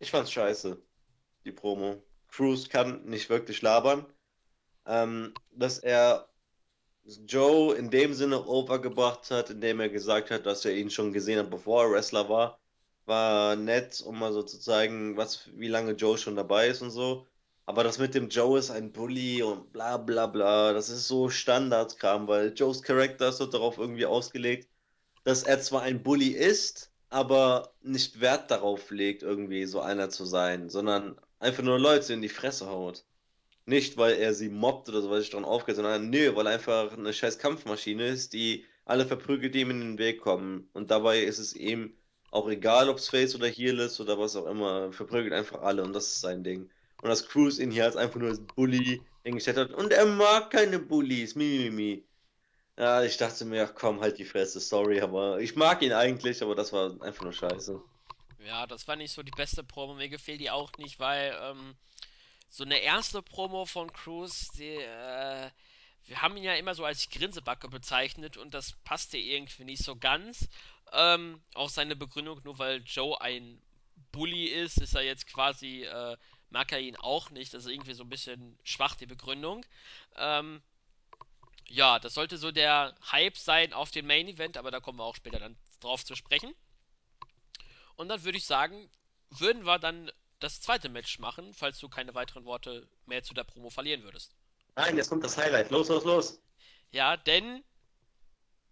Ich 0.00 0.10
fand's 0.10 0.32
scheiße, 0.32 0.80
die 1.44 1.52
Promo. 1.52 2.02
Cruz 2.28 2.68
kann 2.68 3.04
nicht 3.04 3.30
wirklich 3.30 3.62
labern. 3.62 4.04
Ähm, 4.86 5.34
dass 5.50 5.78
er 5.78 6.28
Joe 7.26 7.74
in 7.74 7.90
dem 7.90 8.14
Sinne 8.14 8.46
overgebracht 8.46 9.30
hat, 9.30 9.50
indem 9.50 9.80
er 9.80 9.88
gesagt 9.88 10.30
hat, 10.30 10.46
dass 10.46 10.64
er 10.64 10.74
ihn 10.74 10.90
schon 10.90 11.12
gesehen 11.12 11.38
hat, 11.38 11.50
bevor 11.50 11.84
er 11.84 11.90
Wrestler 11.92 12.28
war, 12.28 12.58
war 13.06 13.56
nett, 13.56 14.02
um 14.02 14.18
mal 14.18 14.32
so 14.32 14.42
zu 14.42 14.60
zeigen, 14.60 15.16
was, 15.16 15.48
wie 15.54 15.68
lange 15.68 15.92
Joe 15.92 16.18
schon 16.18 16.36
dabei 16.36 16.68
ist 16.68 16.82
und 16.82 16.90
so. 16.90 17.26
Aber 17.66 17.84
das 17.84 17.98
mit 17.98 18.14
dem 18.14 18.28
Joe 18.28 18.58
ist 18.58 18.70
ein 18.70 18.92
Bully 18.92 19.42
und 19.42 19.72
bla 19.72 19.96
bla 19.98 20.26
bla, 20.26 20.72
das 20.72 20.88
ist 20.88 21.08
so 21.08 21.28
Standardkram, 21.28 22.26
weil 22.28 22.52
Joes 22.54 22.82
Charakter 22.82 23.28
ist 23.28 23.38
so 23.38 23.46
darauf 23.46 23.78
irgendwie 23.78 24.06
ausgelegt, 24.06 24.68
dass 25.24 25.42
er 25.42 25.60
zwar 25.60 25.82
ein 25.82 26.02
Bully 26.02 26.28
ist, 26.28 26.90
aber 27.10 27.74
nicht 27.82 28.20
Wert 28.20 28.50
darauf 28.50 28.90
legt, 28.90 29.22
irgendwie 29.22 29.66
so 29.66 29.80
einer 29.80 30.10
zu 30.10 30.24
sein, 30.24 30.70
sondern 30.70 31.18
einfach 31.38 31.62
nur 31.62 31.78
Leute 31.78 32.12
in 32.12 32.22
die 32.22 32.28
Fresse 32.28 32.68
haut. 32.68 33.04
Nicht, 33.68 33.98
weil 33.98 34.14
er 34.14 34.32
sie 34.32 34.48
mobbt 34.48 34.88
oder 34.88 35.02
so, 35.02 35.10
weil 35.10 35.20
sich 35.20 35.28
daran 35.28 35.44
aufgeht, 35.44 35.76
sondern 35.76 36.08
nö, 36.08 36.34
weil 36.34 36.46
er 36.46 36.54
einfach 36.54 36.96
eine 36.96 37.12
scheiß 37.12 37.38
Kampfmaschine 37.38 38.06
ist, 38.06 38.32
die 38.32 38.64
alle 38.86 39.04
verprügelt, 39.04 39.54
die 39.54 39.60
ihm 39.60 39.70
in 39.70 39.80
den 39.80 39.98
Weg 39.98 40.22
kommen. 40.22 40.70
Und 40.72 40.90
dabei 40.90 41.20
ist 41.20 41.38
es 41.38 41.54
ihm 41.54 41.92
auch 42.30 42.48
egal, 42.48 42.88
ob 42.88 42.96
es 42.96 43.10
Face 43.10 43.34
oder 43.34 43.46
Heal 43.46 43.78
ist 43.80 44.00
oder 44.00 44.18
was 44.18 44.36
auch 44.36 44.46
immer, 44.46 44.90
verprügelt 44.90 45.34
einfach 45.34 45.60
alle 45.60 45.82
und 45.82 45.92
das 45.92 46.06
ist 46.06 46.22
sein 46.22 46.42
Ding. 46.42 46.70
Und 47.02 47.10
das 47.10 47.28
Cruise 47.28 47.62
ihn 47.62 47.70
hier 47.70 47.84
als 47.84 47.96
einfach 47.96 48.18
nur 48.18 48.30
als 48.30 48.40
Bully 48.40 49.02
hingestellt 49.22 49.58
hat. 49.58 49.74
Und 49.74 49.92
er 49.92 50.06
mag 50.06 50.50
keine 50.50 50.78
Bullies, 50.78 51.34
mimimi. 51.34 52.02
Ja, 52.78 53.02
ich 53.02 53.18
dachte 53.18 53.44
mir, 53.44 53.64
ach 53.64 53.74
komm, 53.74 54.00
halt 54.00 54.16
die 54.16 54.24
Fresse, 54.24 54.60
sorry, 54.60 55.02
aber 55.02 55.40
ich 55.40 55.56
mag 55.56 55.82
ihn 55.82 55.92
eigentlich, 55.92 56.42
aber 56.42 56.54
das 56.54 56.72
war 56.72 56.98
einfach 57.02 57.24
nur 57.24 57.34
scheiße. 57.34 57.78
Ja, 58.46 58.66
das 58.66 58.88
war 58.88 58.96
nicht 58.96 59.12
so 59.12 59.22
die 59.22 59.36
beste 59.36 59.62
Promo. 59.62 59.94
Mir 59.94 60.08
gefiel 60.08 60.38
die 60.38 60.50
auch 60.50 60.72
nicht, 60.78 60.98
weil 60.98 61.36
ähm, 61.42 61.74
so 62.48 62.64
eine 62.64 62.78
erste 62.78 63.22
Promo 63.22 63.66
von 63.66 63.92
Cruz, 63.92 64.48
die, 64.52 64.74
äh, 64.74 65.50
wir 66.04 66.22
haben 66.22 66.36
ihn 66.36 66.44
ja 66.44 66.54
immer 66.54 66.74
so 66.74 66.84
als 66.84 67.10
Grinsebacke 67.10 67.68
bezeichnet 67.68 68.36
und 68.36 68.54
das 68.54 68.72
passte 68.84 69.18
irgendwie 69.18 69.64
nicht 69.64 69.84
so 69.84 69.96
ganz. 69.96 70.48
Ähm, 70.92 71.42
auch 71.54 71.68
seine 71.68 71.96
Begründung, 71.96 72.40
nur 72.44 72.58
weil 72.58 72.82
Joe 72.84 73.20
ein 73.20 73.60
Bully 74.12 74.46
ist, 74.46 74.78
ist 74.78 74.94
er 74.94 75.02
jetzt 75.02 75.26
quasi, 75.26 75.84
äh, 75.84 76.16
mag 76.50 76.72
er 76.72 76.80
ihn 76.80 76.96
auch 76.96 77.30
nicht. 77.30 77.52
Das 77.52 77.66
ist 77.66 77.70
irgendwie 77.70 77.92
so 77.92 78.04
ein 78.04 78.08
bisschen 78.08 78.58
schwach, 78.64 78.94
die 78.94 79.06
Begründung. 79.06 79.66
Ähm, 80.16 80.62
ja, 81.66 81.98
das 81.98 82.14
sollte 82.14 82.38
so 82.38 82.50
der 82.50 82.94
Hype 83.12 83.36
sein 83.36 83.74
auf 83.74 83.90
den 83.90 84.06
Main 84.06 84.28
Event, 84.28 84.56
aber 84.56 84.70
da 84.70 84.80
kommen 84.80 84.98
wir 84.98 85.04
auch 85.04 85.16
später 85.16 85.38
dann 85.38 85.58
drauf 85.80 86.04
zu 86.04 86.14
sprechen. 86.16 86.54
Und 87.96 88.08
dann 88.08 88.24
würde 88.24 88.38
ich 88.38 88.46
sagen, 88.46 88.88
würden 89.30 89.66
wir 89.66 89.78
dann 89.78 90.10
das 90.40 90.60
zweite 90.60 90.88
Match 90.88 91.18
machen, 91.18 91.52
falls 91.54 91.78
du 91.78 91.88
keine 91.88 92.14
weiteren 92.14 92.44
Worte 92.44 92.88
mehr 93.06 93.22
zu 93.22 93.34
der 93.34 93.44
Promo 93.44 93.70
verlieren 93.70 94.02
würdest. 94.02 94.34
Nein, 94.76 94.96
jetzt 94.96 95.08
kommt 95.08 95.24
das 95.24 95.36
Highlight. 95.36 95.70
Los, 95.70 95.88
los, 95.88 96.04
los. 96.04 96.40
Ja, 96.90 97.16
denn 97.16 97.64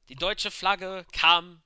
die 0.09 0.15
deutsche 0.15 0.51
Flagge 0.51 1.05
kam 1.13 1.63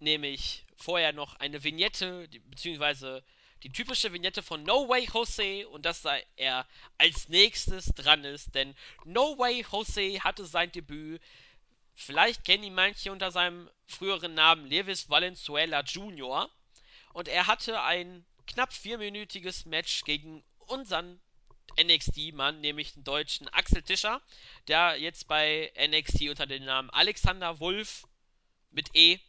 nämlich 0.00 0.66
vorher 0.76 1.12
noch 1.12 1.36
eine 1.36 1.62
Vignette, 1.62 2.28
die, 2.28 2.40
beziehungsweise 2.40 3.24
die 3.62 3.72
typische 3.72 4.12
Vignette 4.12 4.42
von 4.42 4.62
No 4.64 4.88
Way 4.88 5.08
Jose 5.12 5.68
und 5.68 5.86
dass 5.86 6.04
er 6.36 6.66
als 6.98 7.28
nächstes 7.28 7.86
dran 7.94 8.24
ist, 8.24 8.54
denn 8.54 8.74
No 9.04 9.38
Way 9.38 9.64
Jose 9.72 10.20
hatte 10.20 10.44
sein 10.44 10.70
Debüt. 10.72 11.22
Vielleicht 11.94 12.44
kennen 12.44 12.64
ihn 12.64 12.74
manche 12.74 13.10
unter 13.10 13.30
seinem 13.30 13.70
früheren 13.86 14.34
Namen 14.34 14.66
Lewis 14.66 15.08
Valenzuela 15.08 15.80
Jr. 15.80 16.50
Und 17.14 17.28
er 17.28 17.46
hatte 17.46 17.80
ein 17.80 18.26
knapp 18.46 18.72
vierminütiges 18.72 19.66
Match 19.66 20.04
gegen 20.04 20.44
unseren 20.58 21.20
NXT-Mann, 21.80 22.60
nämlich 22.60 22.94
den 22.94 23.04
deutschen 23.04 23.48
Axel 23.48 23.82
Tischer, 23.82 24.22
der 24.68 24.96
jetzt 24.98 25.28
bei 25.28 25.72
NXT 25.76 26.22
unter 26.30 26.46
dem 26.46 26.64
Namen 26.64 26.90
Alexander 26.90 27.60
Wolf 27.60 28.06
mit 28.70 28.90
E 28.94 29.20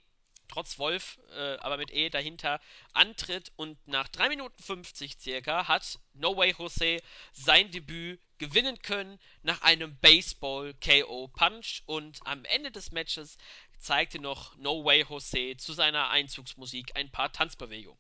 trotz 0.47 0.79
Wolf, 0.79 1.19
äh, 1.35 1.57
aber 1.57 1.77
mit 1.77 1.91
E 1.91 2.09
dahinter, 2.09 2.59
antritt 2.93 3.51
und 3.55 3.77
nach 3.87 4.07
3 4.07 4.29
Minuten 4.29 4.61
50 4.61 5.19
circa 5.19 5.67
hat 5.67 5.99
No 6.13 6.35
Way 6.35 6.55
Jose 6.57 7.01
sein 7.33 7.69
Debüt 7.71 8.19
gewinnen 8.37 8.81
können 8.81 9.19
nach 9.43 9.61
einem 9.61 9.97
Baseball 9.99 10.73
KO 10.75 11.27
Punch 11.27 11.83
und 11.85 12.19
am 12.25 12.45
Ende 12.45 12.71
des 12.71 12.91
Matches 12.91 13.37
zeigte 13.79 14.19
noch 14.19 14.55
No 14.57 14.83
Way 14.83 15.05
Jose 15.09 15.57
zu 15.57 15.73
seiner 15.73 16.09
Einzugsmusik 16.09 16.95
ein 16.95 17.11
paar 17.11 17.31
Tanzbewegungen. 17.31 17.99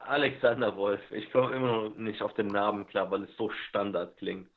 Alexander 0.00 0.76
Wolf. 0.76 1.00
Ich 1.12 1.30
komme 1.30 1.54
immer 1.54 1.66
noch 1.66 1.96
nicht 1.96 2.22
auf 2.22 2.34
den 2.34 2.48
Namen 2.48 2.86
klar, 2.86 3.10
weil 3.10 3.24
es 3.24 3.36
so 3.36 3.50
Standard 3.68 4.16
klingt. 4.16 4.48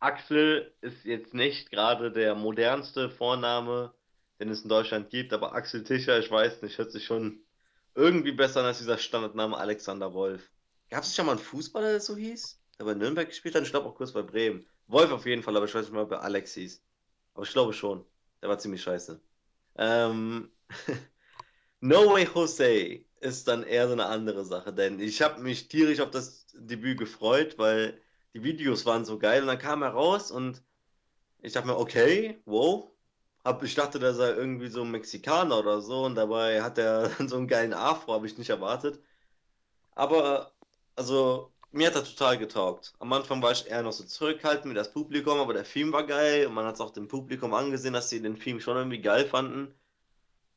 Axel 0.00 0.74
ist 0.80 1.04
jetzt 1.04 1.32
nicht 1.32 1.70
gerade 1.70 2.10
der 2.10 2.34
modernste 2.34 3.08
Vorname, 3.08 3.92
den 4.40 4.50
es 4.50 4.62
in 4.62 4.68
Deutschland 4.68 5.10
gibt, 5.10 5.32
aber 5.32 5.54
Axel 5.54 5.84
Tischer, 5.84 6.18
ich 6.18 6.30
weiß 6.30 6.62
nicht, 6.62 6.76
hört 6.78 6.92
sich 6.92 7.04
schon 7.04 7.40
irgendwie 7.94 8.32
besser 8.32 8.60
an 8.60 8.66
als 8.66 8.78
dieser 8.78 8.98
Standardname 8.98 9.56
Alexander 9.56 10.12
Wolf. 10.12 10.50
Gab 10.90 11.02
es 11.02 11.14
schon 11.14 11.26
mal 11.26 11.32
einen 11.32 11.40
Fußballer, 11.40 11.92
der 11.92 12.00
so 12.00 12.16
hieß? 12.16 12.60
Der 12.78 12.84
bei 12.84 12.94
Nürnberg 12.94 13.28
gespielt 13.28 13.54
hat? 13.54 13.62
Ich 13.62 13.70
glaube 13.70 13.88
auch 13.88 13.94
kurz 13.94 14.12
bei 14.12 14.22
Bremen. 14.22 14.66
Wolf 14.86 15.10
auf 15.10 15.26
jeden 15.26 15.42
Fall, 15.42 15.56
aber 15.56 15.66
ich 15.66 15.74
weiß 15.74 15.86
nicht 15.86 15.94
mal, 15.94 16.02
ob 16.02 16.12
er 16.12 16.22
Alex 16.22 16.54
hieß. 16.54 16.82
Aber 17.34 17.44
ich 17.44 17.52
glaube 17.52 17.72
schon. 17.72 18.04
Der 18.42 18.48
war 18.48 18.58
ziemlich 18.58 18.82
scheiße. 18.82 19.20
Ähm, 19.76 20.50
No 21.80 22.12
Way 22.12 22.28
Jose 22.34 23.05
ist 23.20 23.48
dann 23.48 23.62
eher 23.62 23.86
so 23.86 23.92
eine 23.92 24.06
andere 24.06 24.44
Sache, 24.44 24.72
denn 24.72 25.00
ich 25.00 25.22
habe 25.22 25.42
mich 25.42 25.68
tierisch 25.68 26.00
auf 26.00 26.10
das 26.10 26.46
Debüt 26.54 26.98
gefreut, 26.98 27.58
weil 27.58 28.00
die 28.34 28.42
Videos 28.42 28.86
waren 28.86 29.04
so 29.04 29.18
geil 29.18 29.42
und 29.42 29.48
dann 29.48 29.58
kam 29.58 29.82
er 29.82 29.90
raus 29.90 30.30
und 30.30 30.62
ich 31.42 31.52
dachte 31.52 31.68
mir, 31.68 31.78
okay, 31.78 32.40
wow, 32.44 32.90
hab, 33.44 33.62
ich 33.62 33.74
dachte, 33.74 33.98
der 33.98 34.14
sei 34.14 34.30
irgendwie 34.30 34.68
so 34.68 34.82
ein 34.82 34.90
Mexikaner 34.90 35.58
oder 35.60 35.80
so 35.80 36.04
und 36.04 36.16
dabei 36.16 36.62
hat 36.62 36.78
er 36.78 37.10
so 37.28 37.36
einen 37.36 37.48
geilen 37.48 37.74
Afro, 37.74 38.12
habe 38.14 38.26
ich 38.26 38.38
nicht 38.38 38.50
erwartet. 38.50 39.00
Aber, 39.94 40.52
also, 40.96 41.52
mir 41.72 41.88
hat 41.88 41.96
er 41.96 42.04
total 42.04 42.38
getaugt. 42.38 42.94
Am 42.98 43.12
Anfang 43.12 43.42
war 43.42 43.52
ich 43.52 43.66
eher 43.68 43.82
noch 43.82 43.92
so 43.92 44.04
zurückhaltend 44.04 44.66
mit 44.66 44.76
das 44.76 44.92
Publikum, 44.92 45.38
aber 45.38 45.54
der 45.54 45.64
Film 45.64 45.92
war 45.92 46.06
geil 46.06 46.46
und 46.46 46.54
man 46.54 46.66
hat 46.66 46.76
es 46.76 46.80
auch 46.80 46.90
dem 46.92 47.08
Publikum 47.08 47.54
angesehen, 47.54 47.94
dass 47.94 48.10
sie 48.10 48.22
den 48.22 48.36
Film 48.36 48.60
schon 48.60 48.76
irgendwie 48.76 49.00
geil 49.00 49.26
fanden. 49.26 49.74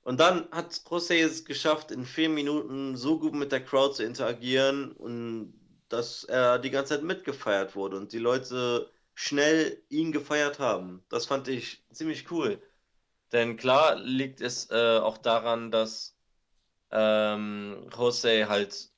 Und 0.09 0.19
dann 0.19 0.49
hat 0.49 0.71
José 0.89 1.23
es 1.23 1.45
geschafft, 1.45 1.91
in 1.91 2.03
vier 2.03 2.29
Minuten 2.29 2.97
so 2.97 3.19
gut 3.19 3.35
mit 3.35 3.51
der 3.51 3.63
Crowd 3.63 3.93
zu 3.93 4.03
interagieren 4.03 4.91
und 4.93 5.53
dass 5.87 6.23
er 6.23 6.57
die 6.57 6.71
ganze 6.71 6.95
Zeit 6.95 7.03
mitgefeiert 7.03 7.75
wurde 7.75 7.97
und 7.97 8.11
die 8.11 8.17
Leute 8.17 8.89
schnell 9.13 9.83
ihn 9.87 10.11
gefeiert 10.11 10.57
haben. 10.57 11.03
Das 11.09 11.27
fand 11.27 11.47
ich 11.47 11.85
ziemlich 11.91 12.31
cool. 12.31 12.59
Denn 13.33 13.55
klar 13.55 13.99
liegt 13.99 14.41
es 14.41 14.71
äh, 14.71 14.97
auch 14.97 15.19
daran, 15.19 15.69
dass 15.69 16.17
ähm, 16.89 17.87
Jose 17.95 18.49
halt 18.49 18.89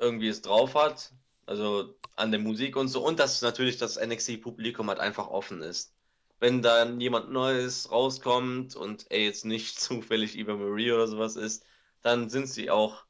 irgendwie 0.00 0.26
es 0.26 0.42
drauf 0.42 0.74
hat, 0.74 1.12
also 1.46 1.94
an 2.16 2.32
der 2.32 2.40
Musik 2.40 2.74
und 2.74 2.88
so, 2.88 3.06
und 3.06 3.20
dass 3.20 3.42
natürlich 3.42 3.78
das 3.78 3.96
NXT-Publikum 3.96 4.88
halt 4.88 4.98
einfach 4.98 5.28
offen 5.28 5.62
ist. 5.62 5.94
Wenn 6.40 6.62
dann 6.62 7.00
jemand 7.00 7.30
Neues 7.30 7.90
rauskommt 7.90 8.76
und 8.76 9.06
er 9.10 9.24
jetzt 9.24 9.44
nicht 9.44 9.80
zufällig 9.80 10.36
Eva 10.38 10.54
Marie 10.54 10.92
oder 10.92 11.08
sowas 11.08 11.36
ist, 11.36 11.64
dann 12.02 12.28
sind 12.28 12.48
sie 12.48 12.70
auch 12.70 13.04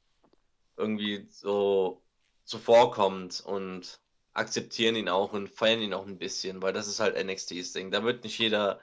irgendwie 0.76 1.26
so 1.30 2.02
zuvorkommend 2.44 3.42
und 3.44 4.00
akzeptieren 4.32 4.96
ihn 4.96 5.08
auch 5.08 5.32
und 5.32 5.48
feiern 5.48 5.80
ihn 5.82 5.92
auch 5.94 6.06
ein 6.06 6.18
bisschen, 6.18 6.62
weil 6.62 6.72
das 6.72 6.88
ist 6.88 7.00
halt 7.00 7.16
NXTs 7.16 7.72
Ding. 7.72 7.90
Da 7.90 8.04
wird 8.04 8.24
nicht 8.24 8.38
jeder 8.38 8.80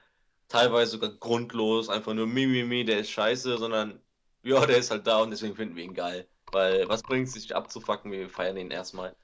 teilweise 0.47 0.91
sogar 0.91 1.11
grundlos 1.11 1.89
einfach 1.89 2.13
nur 2.13 2.27
Mimimi, 2.27 2.63
mi, 2.63 2.79
mi, 2.79 2.85
der 2.85 2.99
ist 2.99 3.11
scheiße, 3.11 3.57
sondern 3.57 4.01
ja, 4.43 4.65
der 4.65 4.77
ist 4.77 4.91
halt 4.91 5.07
da 5.07 5.21
und 5.21 5.31
deswegen 5.31 5.55
finden 5.55 5.75
wir 5.75 5.83
ihn 5.83 5.93
geil. 5.93 6.27
Weil 6.51 6.87
was 6.87 7.01
bringt 7.03 7.27
es 7.27 7.33
sich 7.33 7.55
abzufacken, 7.55 8.11
wir 8.11 8.29
feiern 8.29 8.57
ihn 8.57 8.71
erstmal. 8.71 9.15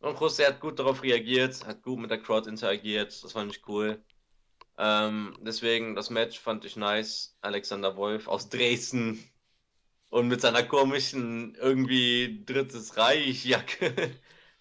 Und 0.00 0.18
José 0.18 0.46
hat 0.46 0.60
gut 0.60 0.78
darauf 0.78 1.02
reagiert, 1.02 1.66
hat 1.66 1.82
gut 1.82 1.98
mit 2.00 2.10
der 2.10 2.20
Crowd 2.22 2.48
interagiert, 2.48 3.22
das 3.22 3.32
fand 3.32 3.54
ich 3.54 3.66
cool. 3.68 4.02
Ähm, 4.78 5.36
deswegen, 5.40 5.96
das 5.96 6.08
Match 6.08 6.38
fand 6.38 6.64
ich 6.64 6.76
nice. 6.76 7.36
Alexander 7.40 7.96
Wolf 7.96 8.28
aus 8.28 8.48
Dresden 8.48 9.22
und 10.10 10.28
mit 10.28 10.40
seiner 10.40 10.62
komischen, 10.62 11.56
irgendwie 11.56 12.44
Drittes 12.46 12.96
Reich-Jacke. 12.96 14.18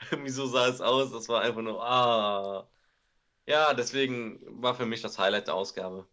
Wieso 0.23 0.47
sah 0.47 0.67
es 0.67 0.81
aus? 0.81 1.11
Das 1.11 1.29
war 1.29 1.41
einfach 1.41 1.61
nur, 1.61 1.83
ah. 1.83 2.67
Ja, 3.45 3.73
deswegen 3.73 4.39
war 4.61 4.75
für 4.75 4.85
mich 4.85 5.01
das 5.01 5.19
Highlight 5.19 5.47
der 5.47 5.55
Ausgabe. 5.55 6.07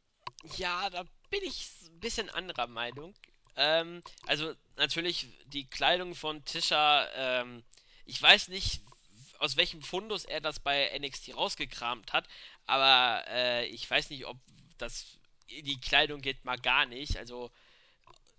Ja, 0.57 0.89
da 0.91 1.05
bin 1.31 1.43
ich 1.43 1.67
ein 1.87 2.01
bisschen 2.01 2.31
anderer 2.31 2.67
Meinung. 2.67 3.15
Ähm, 3.57 4.03
also 4.27 4.53
natürlich 4.77 5.29
die 5.47 5.67
Kleidung 5.67 6.15
von 6.15 6.45
Tisha, 6.45 7.09
ähm, 7.15 7.65
ich 8.05 8.21
weiß 8.21 8.49
nicht, 8.49 8.83
aus 9.45 9.57
welchem 9.57 9.83
Fundus 9.83 10.25
er 10.25 10.41
das 10.41 10.59
bei 10.59 10.99
NXT 10.99 11.37
rausgekramt 11.37 12.13
hat, 12.13 12.27
aber 12.67 13.25
äh, 13.29 13.67
ich 13.67 13.89
weiß 13.89 14.11
nicht, 14.11 14.27
ob 14.27 14.39
das 14.79 15.19
die 15.51 15.79
Kleidung 15.81 16.23
geht 16.23 16.45
mal 16.45 16.57
gar 16.57 16.87
nicht. 16.87 17.19
Also 17.19 17.51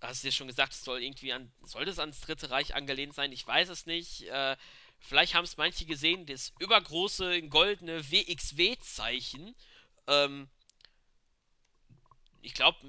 hast 0.01 0.23
du 0.23 0.27
ja 0.27 0.31
schon 0.31 0.47
gesagt, 0.47 0.73
es 0.73 0.83
soll 0.83 1.03
irgendwie 1.03 1.31
an, 1.31 1.51
soll 1.63 1.85
das 1.85 1.99
ans 1.99 2.21
Dritte 2.21 2.49
Reich 2.49 2.73
angelehnt 2.75 3.13
sein? 3.13 3.31
Ich 3.31 3.45
weiß 3.45 3.69
es 3.69 3.85
nicht. 3.85 4.23
Äh, 4.23 4.57
vielleicht 4.99 5.35
haben 5.35 5.45
es 5.45 5.57
manche 5.57 5.85
gesehen, 5.85 6.25
das 6.25 6.53
übergroße 6.59 7.43
goldene 7.43 8.11
WXW-Zeichen. 8.11 9.55
Ähm, 10.07 10.49
ich 12.41 12.53
glaube, 12.53 12.79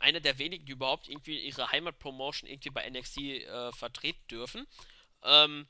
einer 0.00 0.20
der 0.20 0.38
wenigen, 0.38 0.66
die 0.66 0.72
überhaupt 0.72 1.08
irgendwie 1.08 1.38
ihre 1.38 1.70
Heimatpromotion 1.70 2.50
irgendwie 2.50 2.70
bei 2.70 2.88
NXT 2.88 3.18
äh, 3.18 3.72
vertreten 3.72 4.26
dürfen. 4.28 4.66
Ähm, 5.22 5.68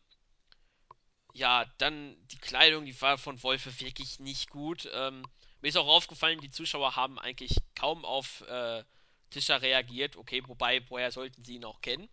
ja, 1.33 1.65
dann 1.79 2.17
die 2.29 2.39
Kleidung, 2.39 2.85
die 2.85 3.01
war 3.01 3.19
von 3.19 3.43
Wolfe 3.43 3.81
wirklich 3.81 4.21
nicht 4.21 4.51
gut. 4.51 4.89
Ähm, 4.93 5.25
mir 5.61 5.69
ist 5.69 5.77
auch 5.77 5.89
aufgefallen, 5.89 6.41
die 6.41 6.51
Zuschauer 6.51 6.97
haben 6.97 7.19
eigentlich 7.19 7.57
kaum 7.75 8.05
auf 8.05 8.43
äh, 8.49 8.85
Tischer 9.31 9.63
reagiert. 9.63 10.17
Okay, 10.17 10.43
wobei, 10.47 10.83
woher 10.89 11.11
sollten 11.11 11.45
sie 11.45 11.55
ihn 11.57 11.65
auch 11.65 11.81
kennen? 11.81 12.09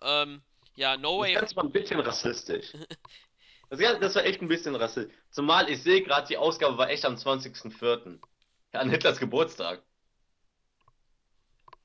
Ähm, 0.00 0.42
ja, 0.74 0.96
No 0.96 1.18
Das 1.18 1.20
Way. 1.20 1.34
Ganze 1.34 1.56
war 1.56 1.64
ein 1.64 1.72
bisschen 1.72 2.00
rassistisch. 2.00 2.72
Das, 3.68 3.80
das 4.00 4.14
war 4.16 4.24
echt 4.26 4.42
ein 4.42 4.48
bisschen 4.48 4.74
rassistisch. 4.74 5.16
Zumal 5.30 5.70
ich 5.70 5.82
sehe 5.82 6.02
gerade, 6.02 6.28
die 6.28 6.36
Ausgabe 6.36 6.76
war 6.76 6.90
echt 6.90 7.06
am 7.06 7.14
20.04. 7.14 8.18
An 8.72 8.90
Hitlers 8.90 9.18
Geburtstag. 9.18 9.82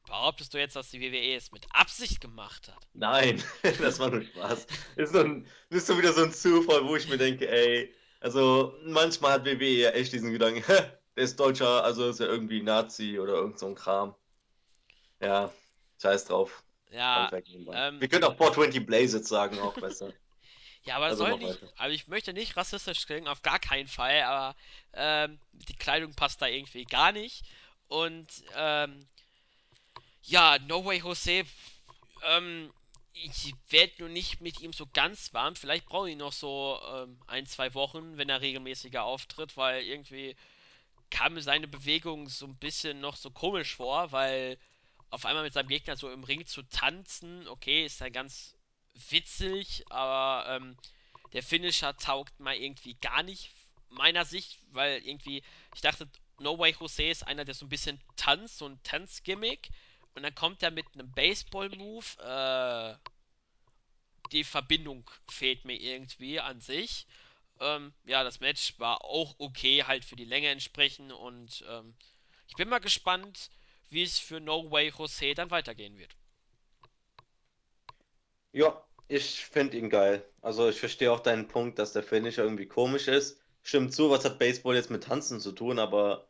Behauptest 0.07 0.53
du 0.53 0.57
jetzt, 0.57 0.75
dass 0.75 0.89
die 0.89 1.01
WWE 1.01 1.35
es 1.35 1.51
mit 1.51 1.67
Absicht 1.71 2.21
gemacht 2.21 2.69
hat? 2.69 2.87
Nein, 2.93 3.43
das 3.79 3.99
war 3.99 4.09
nur 4.09 4.23
Spaß. 4.23 4.65
Ist 4.95 5.13
so 5.13 5.19
ein, 5.19 5.47
ist 5.69 5.87
so 5.87 5.97
wieder 5.97 6.13
so 6.13 6.23
ein 6.23 6.33
Zufall, 6.33 6.85
wo 6.85 6.95
ich 6.95 7.07
mir 7.09 7.17
denke, 7.17 7.49
ey, 7.49 7.93
also 8.21 8.73
manchmal 8.83 9.33
hat 9.33 9.45
WWE 9.45 9.65
ja 9.65 9.89
echt 9.91 10.13
diesen 10.13 10.31
Gedanken, 10.31 10.63
der 10.67 11.23
ist 11.23 11.39
Deutscher, 11.39 11.83
also 11.83 12.09
ist 12.09 12.19
er 12.19 12.27
irgendwie 12.27 12.63
Nazi 12.63 13.19
oder 13.19 13.33
irgend 13.33 13.59
so 13.59 13.67
ein 13.67 13.75
Kram. 13.75 14.15
Ja, 15.19 15.51
scheiß 16.01 16.25
drauf. 16.25 16.63
Ja, 16.89 17.29
ähm, 17.33 17.99
Wir 17.99 18.07
können 18.07 18.23
auch 18.23 18.37
420 18.37 18.85
Blaze 18.85 19.23
sagen, 19.23 19.59
auch 19.59 19.73
besser. 19.73 20.13
Ja, 20.83 20.95
aber 20.95 21.07
Also 21.07 21.25
soll 21.25 21.37
nicht. 21.37 21.59
Also 21.75 21.93
ich 21.93 22.07
möchte 22.07 22.31
nicht 22.31 22.55
rassistisch 22.55 23.05
klingen, 23.07 23.27
auf 23.27 23.41
gar 23.41 23.59
keinen 23.59 23.89
Fall, 23.89 24.21
aber 24.21 24.55
ähm, 24.93 25.37
die 25.51 25.75
Kleidung 25.75 26.13
passt 26.13 26.41
da 26.41 26.47
irgendwie 26.47 26.85
gar 26.85 27.11
nicht. 27.11 27.43
Und 27.89 28.27
ähm, 28.55 29.05
ja, 30.27 30.57
No 30.67 30.85
Way 30.85 30.99
Jose, 30.99 31.45
ähm, 32.25 32.71
ich 33.13 33.53
werde 33.69 33.93
nur 33.99 34.09
nicht 34.09 34.41
mit 34.41 34.61
ihm 34.61 34.73
so 34.73 34.85
ganz 34.93 35.33
warm. 35.33 35.55
Vielleicht 35.55 35.85
brauche 35.85 36.09
ich 36.09 36.17
noch 36.17 36.33
so 36.33 36.79
ähm, 36.93 37.19
ein, 37.27 37.47
zwei 37.47 37.73
Wochen, 37.73 38.17
wenn 38.17 38.29
er 38.29 38.41
regelmäßiger 38.41 39.03
auftritt, 39.03 39.57
weil 39.57 39.83
irgendwie 39.83 40.35
kam 41.09 41.33
mir 41.33 41.41
seine 41.41 41.67
Bewegung 41.67 42.29
so 42.29 42.45
ein 42.45 42.57
bisschen 42.57 42.99
noch 42.99 43.15
so 43.15 43.31
komisch 43.31 43.75
vor, 43.75 44.11
weil 44.11 44.57
auf 45.09 45.25
einmal 45.25 45.43
mit 45.43 45.53
seinem 45.53 45.69
Gegner 45.69 45.95
so 45.95 46.11
im 46.11 46.25
Ring 46.25 46.45
zu 46.45 46.63
tanzen, 46.63 47.47
okay, 47.47 47.85
ist 47.85 48.01
ja 48.01 48.09
ganz 48.09 48.55
witzig, 49.09 49.85
aber 49.89 50.49
ähm, 50.49 50.77
der 51.33 51.43
Finisher 51.43 51.95
taugt 51.97 52.39
mal 52.39 52.55
irgendwie 52.55 52.95
gar 52.95 53.23
nicht 53.23 53.53
meiner 53.89 54.25
Sicht, 54.25 54.59
weil 54.71 55.01
irgendwie, 55.05 55.43
ich 55.73 55.81
dachte, 55.81 56.09
No 56.39 56.59
Way 56.59 56.75
Jose 56.79 57.03
ist 57.03 57.25
einer, 57.25 57.45
der 57.45 57.55
so 57.55 57.65
ein 57.65 57.69
bisschen 57.69 57.99
tanzt, 58.17 58.57
so 58.57 58.67
ein 58.67 58.81
Tanzgimmick. 58.83 59.69
Und 60.17 60.23
dann 60.23 60.33
kommt 60.33 60.63
er 60.63 60.71
mit 60.71 60.87
einem 60.95 61.11
Baseball-Move. 61.11 62.03
Äh, 62.23 62.95
die 64.31 64.43
Verbindung 64.43 65.07
fehlt 65.29 65.63
mir 65.63 65.79
irgendwie 65.79 66.39
an 66.39 66.59
sich. 66.59 67.05
Ähm, 67.59 67.93
ja, 68.03 68.23
das 68.23 68.39
Match 68.39 68.79
war 68.79 69.05
auch 69.05 69.35
okay, 69.37 69.83
halt 69.83 70.03
für 70.03 70.15
die 70.15 70.25
Länge 70.25 70.49
entsprechend. 70.49 71.11
Und 71.11 71.63
ähm, 71.69 71.93
ich 72.47 72.55
bin 72.55 72.67
mal 72.67 72.79
gespannt, 72.79 73.51
wie 73.91 74.01
es 74.01 74.17
für 74.17 74.39
No 74.39 74.71
Way 74.71 74.91
Jose 74.97 75.35
dann 75.35 75.51
weitergehen 75.51 75.99
wird. 75.99 76.15
Ja, 78.53 78.83
ich 79.07 79.45
finde 79.45 79.77
ihn 79.77 79.91
geil. 79.91 80.27
Also 80.41 80.67
ich 80.67 80.79
verstehe 80.79 81.11
auch 81.11 81.19
deinen 81.19 81.47
Punkt, 81.47 81.77
dass 81.77 81.93
der 81.93 82.01
Finish 82.01 82.39
irgendwie 82.39 82.65
komisch 82.65 83.07
ist. 83.07 83.39
Stimmt 83.61 83.93
zu, 83.93 84.09
was 84.09 84.25
hat 84.25 84.39
Baseball 84.39 84.75
jetzt 84.75 84.89
mit 84.89 85.03
Tanzen 85.03 85.39
zu 85.39 85.51
tun, 85.51 85.77
aber 85.77 86.27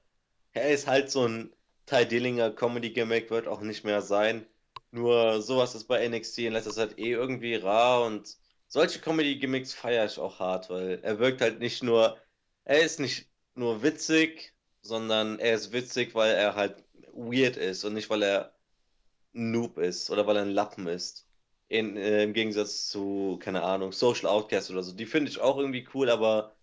er 0.51 0.71
ist 0.71 0.87
halt 0.87 1.09
so 1.09 1.25
ein 1.25 1.53
Ty 1.87 2.05
Dillinger 2.05 2.51
Comedy-Gimmick, 2.51 3.31
wird 3.31 3.47
auch 3.47 3.61
nicht 3.61 3.83
mehr 3.85 4.01
sein. 4.01 4.45
Nur 4.91 5.41
sowas 5.41 5.73
ist 5.75 5.85
bei 5.85 6.07
NXT 6.07 6.39
in 6.39 6.53
letzter 6.53 6.71
Zeit 6.71 6.99
eh 6.99 7.11
irgendwie 7.11 7.55
rar 7.55 8.05
und 8.05 8.37
solche 8.67 8.99
Comedy-Gimmicks 8.99 9.73
feiere 9.73 10.05
ich 10.05 10.19
auch 10.19 10.39
hart, 10.39 10.69
weil 10.69 10.99
er 11.03 11.19
wirkt 11.19 11.41
halt 11.41 11.59
nicht 11.59 11.83
nur, 11.83 12.17
er 12.65 12.81
ist 12.81 12.99
nicht 12.99 13.29
nur 13.55 13.83
witzig, 13.83 14.53
sondern 14.81 15.39
er 15.39 15.55
ist 15.55 15.71
witzig, 15.73 16.13
weil 16.15 16.35
er 16.35 16.55
halt 16.55 16.83
weird 17.13 17.57
ist 17.57 17.83
und 17.85 17.93
nicht, 17.93 18.09
weil 18.09 18.23
er 18.23 18.53
Noob 19.33 19.77
ist 19.77 20.09
oder 20.09 20.27
weil 20.27 20.37
er 20.37 20.43
ein 20.43 20.51
Lappen 20.51 20.87
ist. 20.87 21.27
In, 21.69 21.97
äh, 21.97 22.23
Im 22.23 22.33
Gegensatz 22.33 22.87
zu, 22.87 23.37
keine 23.41 23.63
Ahnung, 23.63 23.91
Social 23.91 24.27
Outcast 24.29 24.71
oder 24.71 24.83
so. 24.83 24.93
Die 24.93 25.05
finde 25.05 25.31
ich 25.31 25.39
auch 25.39 25.57
irgendwie 25.57 25.87
cool, 25.93 26.09
aber 26.09 26.55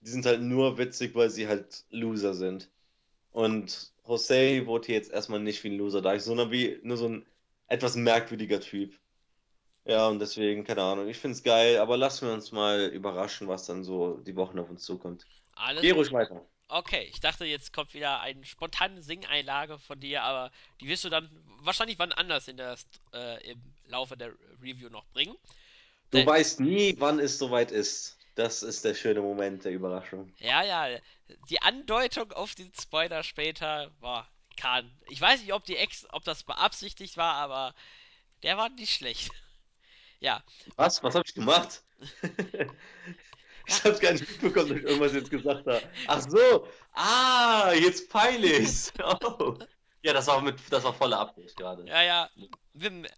die 0.00 0.10
sind 0.10 0.26
halt 0.26 0.42
nur 0.42 0.78
witzig, 0.78 1.14
weil 1.14 1.30
sie 1.30 1.48
halt 1.48 1.84
Loser 1.90 2.34
sind. 2.34 2.70
Und 3.32 3.92
Jose 4.06 4.66
wurde 4.66 4.86
hier 4.86 4.96
jetzt 4.96 5.10
erstmal 5.12 5.40
nicht 5.40 5.62
wie 5.64 5.68
ein 5.70 5.78
Loser 5.78 6.02
da, 6.02 6.18
sondern 6.18 6.50
wie 6.50 6.78
nur 6.82 6.96
so 6.96 7.08
ein 7.08 7.26
etwas 7.68 7.94
merkwürdiger 7.96 8.60
Typ. 8.60 8.98
Ja, 9.84 10.08
und 10.08 10.18
deswegen, 10.20 10.64
keine 10.64 10.82
Ahnung, 10.82 11.08
ich 11.08 11.18
finde 11.18 11.36
es 11.36 11.42
geil, 11.42 11.78
aber 11.78 11.96
lassen 11.96 12.26
wir 12.28 12.34
uns 12.34 12.52
mal 12.52 12.86
überraschen, 12.88 13.48
was 13.48 13.66
dann 13.66 13.84
so 13.84 14.18
die 14.18 14.36
Wochen 14.36 14.58
auf 14.58 14.70
uns 14.70 14.84
zukommt. 14.84 15.26
Geh 15.80 15.92
Alles 15.92 15.92
ruhig 15.92 16.12
weiter. 16.12 16.46
okay. 16.68 17.08
Ich 17.10 17.20
dachte, 17.20 17.44
jetzt 17.44 17.72
kommt 17.72 17.94
wieder 17.94 18.20
eine 18.20 18.44
spontane 18.44 19.02
Singeinlage 19.02 19.78
von 19.78 20.00
dir, 20.00 20.22
aber 20.22 20.52
die 20.80 20.88
wirst 20.88 21.04
du 21.04 21.08
dann 21.10 21.30
wahrscheinlich 21.62 21.98
wann 21.98 22.12
anders 22.12 22.48
in 22.48 22.56
der, 22.56 22.76
äh, 23.12 23.52
im 23.52 23.62
Laufe 23.86 24.16
der 24.16 24.32
Review 24.62 24.88
noch 24.90 25.06
bringen. 25.08 25.36
Du 26.10 26.18
Denn, 26.18 26.26
weißt 26.26 26.60
nie, 26.60 26.94
wann 26.98 27.18
es 27.20 27.38
soweit 27.38 27.70
ist. 27.72 28.19
Das 28.40 28.62
ist 28.62 28.86
der 28.86 28.94
schöne 28.94 29.20
Moment 29.20 29.66
der 29.66 29.72
Überraschung. 29.72 30.32
ja, 30.38 30.62
ja, 30.62 30.98
die 31.50 31.60
Andeutung 31.60 32.32
auf 32.32 32.54
den 32.54 32.72
Spoiler 32.72 33.22
später 33.22 33.90
war 34.00 34.30
kann. 34.56 34.90
Ich 35.08 35.20
weiß 35.20 35.42
nicht, 35.42 35.52
ob 35.52 35.64
die 35.64 35.76
Ex, 35.76 36.06
ob 36.10 36.24
das 36.24 36.42
beabsichtigt 36.42 37.18
war, 37.18 37.34
aber 37.34 37.74
der 38.42 38.56
war 38.56 38.68
nicht 38.70 38.94
schlecht. 38.94 39.30
Ja, 40.22 40.44
Was? 40.76 41.02
Was 41.02 41.14
habe 41.14 41.24
ich 41.26 41.34
gemacht? 41.34 41.82
Ich 43.66 43.84
habe 43.84 43.98
gar 44.00 44.12
nicht 44.12 44.28
mitbekommen, 44.28 44.68
dass 44.68 44.78
ich 44.78 44.84
irgendwas 44.84 45.12
jetzt 45.12 45.30
gesagt 45.30 45.64
habe. 45.66 45.82
Ach 46.08 46.20
so. 46.20 46.66
Ah, 46.92 47.72
jetzt 47.72 48.10
peile 48.10 48.58
ich's. 48.58 48.92
Oh. 49.02 49.56
Ja, 50.02 50.12
das 50.14 50.26
war 50.26 50.40
mit, 50.40 50.56
das 50.70 50.82
war 50.82 50.94
voller 50.94 51.20
Absicht 51.20 51.56
gerade. 51.56 51.86
Ja, 51.86 52.02
ja. 52.02 52.30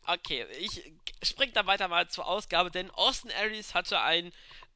Okay, 0.06 0.46
ich 0.58 0.92
spring 1.22 1.52
dann 1.54 1.66
weiter 1.66 1.88
mal 1.88 2.08
zur 2.08 2.26
Ausgabe, 2.26 2.70
denn 2.70 2.90
Austin 2.90 3.30
Aries 3.40 3.74
hatte 3.74 4.00
ein 4.00 4.32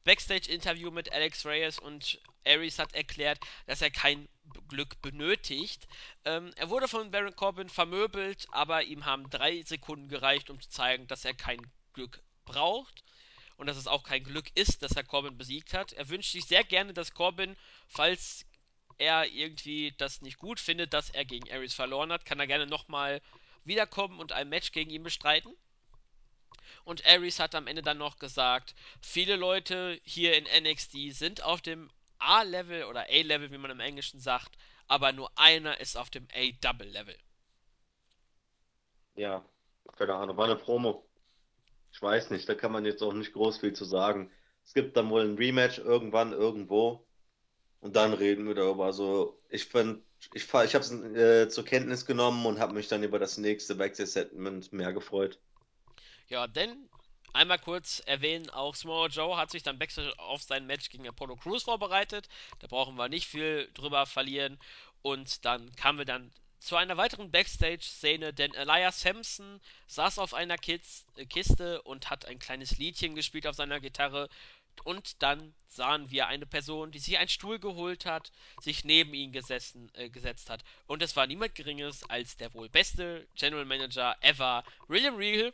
Backstage-Interview 0.07 0.89
mit 0.89 1.11
Alex 1.11 1.45
Reyes 1.45 1.79
und 1.79 2.21
Aries 2.45 2.79
hat 2.79 2.95
erklärt, 2.95 3.39
dass 3.65 3.81
er 3.81 3.91
kein 3.91 4.29
Glück 4.69 5.01
benötigt. 5.01 5.85
Ähm, 6.23 6.51
er 6.55 6.69
wurde 6.69 6.87
von 6.87 7.11
Baron 7.11 7.35
Corbin 7.35 7.67
vermöbelt, 7.67 8.47
aber 8.51 8.83
ihm 8.83 9.05
haben 9.05 9.29
drei 9.29 9.63
Sekunden 9.63 10.07
gereicht, 10.07 10.49
um 10.49 10.61
zu 10.61 10.69
zeigen, 10.69 11.07
dass 11.07 11.25
er 11.25 11.33
kein 11.33 11.59
Glück 11.91 12.21
braucht 12.45 13.03
und 13.57 13.67
dass 13.67 13.75
es 13.75 13.87
auch 13.87 14.03
kein 14.03 14.23
Glück 14.23 14.49
ist, 14.55 14.81
dass 14.81 14.93
er 14.93 15.03
Corbin 15.03 15.37
besiegt 15.37 15.73
hat. 15.73 15.91
Er 15.91 16.07
wünscht 16.07 16.31
sich 16.31 16.45
sehr 16.45 16.63
gerne, 16.63 16.93
dass 16.93 17.13
Corbin, 17.13 17.57
falls 17.89 18.45
er 18.97 19.27
irgendwie 19.27 19.93
das 19.97 20.21
nicht 20.21 20.37
gut 20.37 20.61
findet, 20.61 20.93
dass 20.93 21.09
er 21.09 21.25
gegen 21.25 21.51
Aries 21.51 21.73
verloren 21.73 22.13
hat, 22.13 22.25
kann 22.25 22.39
er 22.39 22.47
gerne 22.47 22.65
nochmal 22.65 23.21
wiederkommen 23.65 24.21
und 24.21 24.31
ein 24.31 24.47
Match 24.47 24.71
gegen 24.71 24.89
ihn 24.89 25.03
bestreiten. 25.03 25.53
Und 26.87 27.05
Aries 27.05 27.41
hat 27.41 27.53
am 27.53 27.67
Ende 27.67 27.81
dann 27.81 27.97
noch 27.97 28.17
gesagt, 28.17 28.73
viele 29.01 29.35
Leute 29.35 29.99
hier 30.05 30.37
in 30.37 30.45
NXT 30.63 31.11
sind 31.11 31.43
auf 31.43 31.61
dem 31.61 31.91
A-Level 32.17 32.85
oder 32.85 33.01
A-Level, 33.09 33.51
wie 33.51 33.57
man 33.57 33.71
im 33.71 33.81
Englischen 33.81 34.21
sagt, 34.21 34.57
aber 34.87 35.11
nur 35.11 35.29
einer 35.37 35.81
ist 35.81 35.97
auf 35.97 36.09
dem 36.09 36.29
A-Double-Level. 36.33 37.17
Ja, 39.15 39.43
keine 39.97 40.15
Ahnung, 40.15 40.37
war 40.37 40.45
eine 40.45 40.55
Promo. 40.55 41.05
Ich 41.91 42.01
weiß 42.01 42.29
nicht, 42.29 42.47
da 42.47 42.55
kann 42.55 42.71
man 42.71 42.85
jetzt 42.85 43.03
auch 43.03 43.11
nicht 43.11 43.33
groß 43.33 43.57
viel 43.57 43.73
zu 43.73 43.83
sagen. 43.83 44.31
Es 44.63 44.73
gibt 44.73 44.95
dann 44.95 45.09
wohl 45.09 45.23
ein 45.23 45.35
Rematch 45.35 45.79
irgendwann, 45.79 46.31
irgendwo. 46.31 47.05
Und 47.81 47.97
dann 47.97 48.13
reden 48.13 48.47
wir 48.47 48.55
darüber. 48.55 48.85
Also, 48.85 49.41
ich 49.49 49.65
fand, 49.65 50.03
ich, 50.33 50.45
ich 50.45 50.53
habe 50.53 50.85
es 50.85 50.91
äh, 50.91 51.49
zur 51.49 51.65
Kenntnis 51.65 52.05
genommen 52.05 52.45
und 52.45 52.59
habe 52.59 52.73
mich 52.73 52.87
dann 52.87 53.03
über 53.03 53.19
das 53.19 53.37
nächste 53.37 53.75
Backstage-Segment 53.75 54.71
mehr 54.71 54.93
gefreut. 54.93 55.37
Ja, 56.29 56.45
denn 56.47 56.89
einmal 57.33 57.59
kurz 57.59 58.01
erwähnen, 58.05 58.49
auch 58.49 58.75
Samoa 58.75 59.07
Joe 59.07 59.37
hat 59.37 59.49
sich 59.51 59.63
dann 59.63 59.79
Backstage 59.79 60.17
auf 60.19 60.41
sein 60.43 60.65
Match 60.67 60.89
gegen 60.89 61.07
Apollo 61.07 61.37
Crews 61.37 61.63
vorbereitet. 61.63 62.27
Da 62.59 62.67
brauchen 62.67 62.95
wir 62.95 63.07
nicht 63.07 63.27
viel 63.27 63.69
drüber 63.73 64.05
verlieren. 64.05 64.59
Und 65.01 65.45
dann 65.45 65.73
kamen 65.77 65.99
wir 65.99 66.05
dann 66.05 66.31
zu 66.59 66.75
einer 66.75 66.97
weiteren 66.97 67.31
Backstage-Szene, 67.31 68.33
denn 68.33 68.53
Elias 68.55 69.01
Sampson 69.01 69.61
saß 69.87 70.19
auf 70.19 70.33
einer 70.33 70.57
Kids 70.57 71.05
äh, 71.15 71.25
Kiste 71.25 71.81
und 71.83 72.09
hat 72.09 72.25
ein 72.25 72.39
kleines 72.39 72.77
Liedchen 72.77 73.15
gespielt 73.15 73.47
auf 73.47 73.55
seiner 73.55 73.79
Gitarre. 73.79 74.27
Und 74.83 75.21
dann 75.23 75.53
sahen 75.69 76.11
wir 76.11 76.27
eine 76.27 76.45
Person, 76.45 76.91
die 76.91 76.99
sich 76.99 77.17
einen 77.17 77.29
Stuhl 77.29 77.59
geholt 77.59 78.05
hat, 78.05 78.31
sich 78.61 78.83
neben 78.83 79.13
ihn 79.13 79.31
gesessen, 79.31 79.89
äh, 79.93 80.09
gesetzt 80.09 80.49
hat. 80.49 80.63
Und 80.87 81.01
es 81.01 81.15
war 81.15 81.25
niemand 81.25 81.55
Geringeres 81.55 82.03
als 82.09 82.35
der 82.35 82.53
wohl 82.53 82.69
beste 82.69 83.27
General 83.35 83.65
Manager 83.65 84.17
ever, 84.21 84.63
William 84.87 85.15
Regal, 85.15 85.53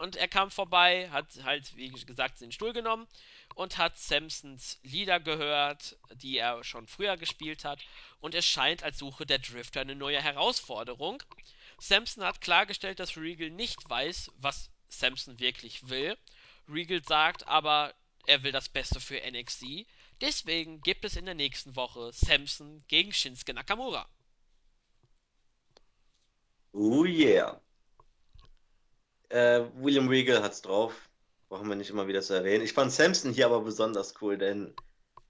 und 0.00 0.16
er 0.16 0.28
kam 0.28 0.50
vorbei, 0.50 1.10
hat 1.10 1.26
halt, 1.44 1.76
wie 1.76 1.90
gesagt, 1.90 2.40
den 2.40 2.52
Stuhl 2.52 2.72
genommen 2.72 3.06
und 3.54 3.76
hat 3.76 3.98
Samsons 3.98 4.80
Lieder 4.82 5.20
gehört, 5.20 5.98
die 6.14 6.38
er 6.38 6.64
schon 6.64 6.86
früher 6.86 7.18
gespielt 7.18 7.66
hat. 7.66 7.80
Und 8.20 8.34
es 8.34 8.46
scheint, 8.46 8.82
als 8.82 8.98
suche 8.98 9.26
der 9.26 9.40
Drifter 9.40 9.82
eine 9.82 9.94
neue 9.94 10.22
Herausforderung. 10.22 11.22
Samson 11.78 12.24
hat 12.24 12.40
klargestellt, 12.40 12.98
dass 12.98 13.18
Regal 13.18 13.50
nicht 13.50 13.90
weiß, 13.90 14.32
was 14.38 14.70
Samson 14.88 15.38
wirklich 15.38 15.90
will. 15.90 16.16
Regal 16.66 17.02
sagt 17.04 17.46
aber, 17.46 17.94
er 18.26 18.42
will 18.42 18.52
das 18.52 18.70
Beste 18.70 19.00
für 19.00 19.20
NXT. 19.20 19.86
Deswegen 20.22 20.80
gibt 20.80 21.04
es 21.04 21.16
in 21.16 21.26
der 21.26 21.34
nächsten 21.34 21.76
Woche 21.76 22.10
Samson 22.14 22.82
gegen 22.88 23.12
Shinsuke 23.12 23.52
Nakamura. 23.52 24.08
Oh 26.72 27.04
yeah. 27.04 27.60
Äh, 29.30 29.62
William 29.76 30.08
Regal 30.08 30.42
hat's 30.42 30.62
drauf. 30.62 31.08
Brauchen 31.48 31.68
wir 31.68 31.76
nicht 31.76 31.90
immer 31.90 32.06
wieder 32.08 32.22
zu 32.22 32.34
erwähnen. 32.34 32.64
Ich 32.64 32.72
fand 32.72 32.92
Samson 32.92 33.32
hier 33.32 33.46
aber 33.46 33.60
besonders 33.62 34.14
cool, 34.20 34.36
denn 34.38 34.74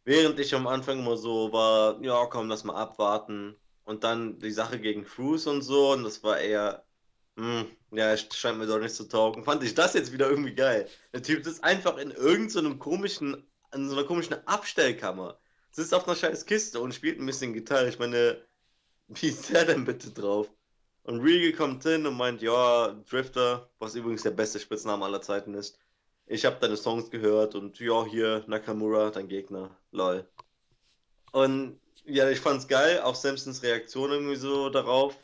während 0.04 0.38
ich 0.40 0.54
am 0.54 0.66
Anfang 0.66 0.98
immer 1.00 1.16
so 1.16 1.52
war, 1.52 2.02
ja, 2.02 2.26
komm, 2.26 2.48
lass 2.48 2.64
mal 2.64 2.76
abwarten. 2.76 3.56
Und 3.84 4.04
dann 4.04 4.38
die 4.38 4.52
Sache 4.52 4.78
gegen 4.80 5.04
Cruz 5.04 5.46
und 5.46 5.62
so, 5.62 5.92
und 5.92 6.04
das 6.04 6.22
war 6.22 6.38
eher, 6.38 6.84
hm, 7.36 7.66
ja, 7.92 8.16
scheint 8.16 8.58
mir 8.58 8.66
doch 8.66 8.78
nicht 8.80 8.94
zu 8.94 9.08
taugen. 9.08 9.44
Fand 9.44 9.62
ich 9.64 9.74
das 9.74 9.94
jetzt 9.94 10.12
wieder 10.12 10.30
irgendwie 10.30 10.54
geil. 10.54 10.88
Der 11.12 11.22
Typ 11.22 11.46
ist 11.46 11.64
einfach 11.64 11.98
in 11.98 12.10
irgendeinem 12.10 12.72
so 12.72 12.78
komischen, 12.78 13.50
in 13.74 13.88
so 13.88 13.96
einer 13.96 14.06
komischen 14.06 14.36
Abstellkammer. 14.46 15.38
sitzt 15.72 15.94
auf 15.94 16.06
einer 16.06 16.16
scheiß 16.16 16.46
Kiste 16.46 16.80
und 16.80 16.94
spielt 16.94 17.20
ein 17.20 17.26
bisschen 17.26 17.52
Gitarre. 17.54 17.88
Ich 17.88 17.98
meine, 17.98 18.46
wie 19.08 19.28
ist 19.28 19.50
der 19.50 19.64
denn 19.66 19.84
bitte 19.84 20.10
drauf? 20.10 20.50
Und 21.10 21.22
Regal 21.22 21.50
kommt 21.54 21.82
hin 21.82 22.06
und 22.06 22.16
meint, 22.16 22.40
ja, 22.40 22.94
Drifter, 23.10 23.68
was 23.80 23.96
übrigens 23.96 24.22
der 24.22 24.30
beste 24.30 24.60
Spitzname 24.60 25.04
aller 25.04 25.20
Zeiten 25.20 25.54
ist. 25.54 25.76
Ich 26.26 26.44
habe 26.44 26.58
deine 26.60 26.76
Songs 26.76 27.10
gehört 27.10 27.56
und 27.56 27.80
ja, 27.80 28.06
hier 28.06 28.44
Nakamura, 28.46 29.10
dein 29.10 29.26
Gegner, 29.26 29.76
lol. 29.90 30.24
Und 31.32 31.80
ja, 32.04 32.30
ich 32.30 32.38
fand's 32.38 32.68
geil, 32.68 33.00
auch 33.00 33.16
Simpsons 33.16 33.64
Reaktion 33.64 34.12
irgendwie 34.12 34.36
so 34.36 34.70
darauf. 34.70 35.18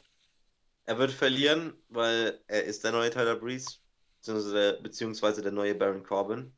Er 0.87 0.99
wird 0.99 1.13
verlieren, 1.13 1.73
weil 1.89 2.41
er 2.49 2.65
ist 2.65 2.83
der 2.83 2.91
neue 2.91 3.11
Tyler 3.11 3.37
Breeze, 3.37 3.77
beziehungsweise 4.19 4.55
der, 4.55 4.73
beziehungsweise 4.83 5.41
der 5.41 5.53
neue 5.53 5.77
Baron 5.77 6.03
Corbin. 6.03 6.53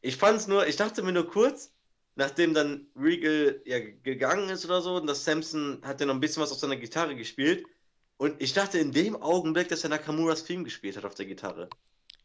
Ich 0.00 0.16
fand's 0.16 0.46
nur, 0.46 0.66
ich 0.66 0.76
dachte 0.76 1.02
mir 1.02 1.12
nur 1.12 1.28
kurz, 1.28 1.74
nachdem 2.14 2.54
dann 2.54 2.86
Regal 2.96 3.60
ja 3.66 3.80
gegangen 3.80 4.48
ist 4.48 4.64
oder 4.64 4.80
so, 4.80 4.96
und 4.96 5.06
das 5.06 5.26
Samson 5.26 5.82
hat 5.84 6.00
ja 6.00 6.06
noch 6.06 6.14
ein 6.14 6.20
bisschen 6.20 6.42
was 6.42 6.52
auf 6.52 6.58
seiner 6.58 6.76
Gitarre 6.76 7.16
gespielt. 7.16 7.66
Und 8.18 8.40
ich 8.40 8.54
dachte 8.54 8.78
in 8.78 8.92
dem 8.92 9.20
Augenblick, 9.20 9.68
dass 9.68 9.84
er 9.84 9.90
Nakamuras 9.90 10.44
Theme 10.44 10.64
gespielt 10.64 10.96
hat 10.96 11.04
auf 11.04 11.14
der 11.14 11.26
Gitarre. 11.26 11.68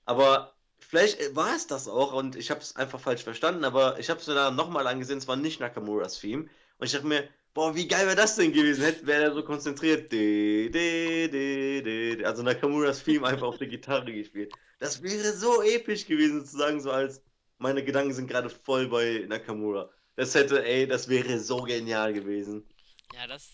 Aber 0.06 0.54
vielleicht 0.80 1.36
war 1.36 1.56
es 1.56 1.67
das 1.67 1.88
auch 1.88 2.13
und 2.13 2.36
ich 2.36 2.49
habe 2.49 2.62
es 2.62 2.75
einfach 2.75 2.99
falsch 2.99 3.23
verstanden, 3.23 3.65
aber 3.65 3.99
ich 3.99 4.10
habe 4.10 4.19
es 4.19 4.27
mir 4.27 4.36
dann 4.36 4.56
nochmal 4.56 4.88
angesehen, 4.88 5.17
es 5.17 5.27
war 5.27 5.36
nicht 5.36 5.60
Nakamuras 5.60 6.19
Theme. 6.19 6.49
Und 6.77 6.86
ich 6.86 6.93
dachte 6.93 7.08
mir, 7.08 7.27
boah, 7.54 7.75
wie 7.75 7.88
geil 7.88 8.06
wäre 8.06 8.15
das 8.15 8.36
denn 8.36 8.54
gewesen, 8.54 8.84
wäre 9.04 9.23
er 9.23 9.34
so 9.34 9.43
konzentriert. 9.43 10.12
De, 10.12 10.69
de, 10.69 11.27
de. 11.27 12.23
Also 12.25 12.43
Nakamuras 12.43 13.04
Theme 13.04 13.27
einfach 13.27 13.47
auf 13.47 13.58
der 13.58 13.67
Gitarre 13.67 14.12
gespielt. 14.12 14.54
Das 14.80 15.04
wäre 15.04 15.34
so 15.34 15.62
episch 15.62 16.08
gewesen, 16.08 16.39
sozusagen, 16.39 16.82
so 16.82 16.91
als 16.91 17.21
meine 17.58 17.84
Gedanken 17.84 18.13
sind 18.13 18.27
gerade 18.27 18.49
voll 18.49 18.88
bei 18.88 19.25
Nakamura. 19.27 19.89
Das 20.15 20.34
hätte, 20.34 20.65
ey, 20.65 20.88
das 20.88 21.08
wäre 21.08 21.39
so 21.39 21.62
genial 21.62 22.13
gewesen. 22.13 22.65
Ja, 23.13 23.27
das. 23.27 23.49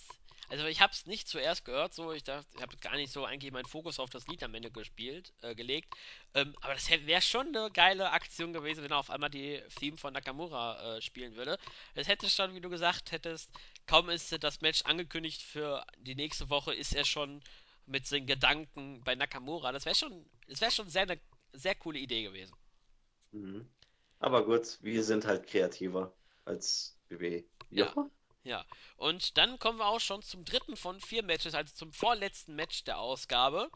Also 0.50 0.66
ich 0.66 0.82
habe 0.82 0.94
es 0.94 1.06
nicht 1.06 1.28
zuerst 1.28 1.66
gehört, 1.66 1.94
so 1.94 2.14
ich 2.14 2.24
dachte, 2.24 2.48
ich 2.56 2.62
habe 2.62 2.78
gar 2.78 2.96
nicht 2.96 3.12
so 3.12 3.26
eigentlich 3.26 3.52
meinen 3.52 3.66
Fokus 3.66 4.00
auf 4.00 4.10
das 4.10 4.28
Lied 4.28 4.44
am 4.44 4.54
Ende 4.56 4.72
gespielt, 4.72 5.34
äh, 5.42 5.56
gelegt. 5.56 5.94
Ähm, 6.34 6.56
aber 6.62 6.74
das 6.74 6.90
wäre 6.90 7.22
schon 7.22 7.48
eine 7.48 7.70
geile 7.72 8.12
Aktion 8.12 8.54
gewesen, 8.54 8.84
wenn 8.84 8.92
er 8.92 8.98
auf 8.98 9.10
einmal 9.10 9.30
die 9.30 9.62
Theme 9.78 9.98
von 9.98 10.14
Nakamura 10.14 10.98
äh, 10.98 11.02
spielen 11.02 11.36
würde. 11.36 11.58
Das 11.96 12.08
hätte 12.08 12.30
schon, 12.30 12.56
wie 12.56 12.62
du 12.62 12.70
gesagt 12.70 13.12
hättest, 13.12 13.52
kaum 13.88 14.10
ist 14.10 14.42
das 14.42 14.62
Match 14.62 14.84
angekündigt 14.84 15.42
für 15.42 15.86
die 15.98 16.16
nächste 16.16 16.50
Woche, 16.50 16.74
ist 16.74 16.96
er 16.96 17.04
schon 17.04 17.42
mit 17.86 18.08
seinen 18.08 18.28
Gedanken 18.28 19.04
bei 19.04 19.16
Nakamura. 19.16 19.72
Das 19.72 19.86
wäre 19.86 19.96
schon, 19.96 20.26
das 20.48 20.62
wäre 20.62 20.72
schon 20.72 20.90
sehr 20.90 21.04
eine 21.04 21.20
sehr 21.54 21.76
coole 21.76 22.00
Idee 22.00 22.24
gewesen. 22.24 22.56
Mhm. 23.32 23.68
Aber 24.20 24.46
gut, 24.46 24.78
wir 24.82 25.04
sind 25.04 25.26
halt 25.26 25.48
kreativer 25.48 26.14
als 26.46 26.98
BW. 27.10 27.44
Ja, 27.70 27.94
Ja. 27.96 28.10
Ja. 28.48 28.66
Und 28.96 29.38
dann 29.38 29.60
kommen 29.60 29.80
wir 29.80 29.88
auch 29.88 30.00
schon 30.00 30.22
zum 30.22 30.46
dritten 30.46 30.76
von 30.76 31.00
vier 31.02 31.24
Matches, 31.24 31.54
also 31.54 31.74
zum 31.76 31.94
vorletzten 31.94 32.56
Match 32.56 32.84
der 32.86 33.00
Ausgabe. 33.00 33.70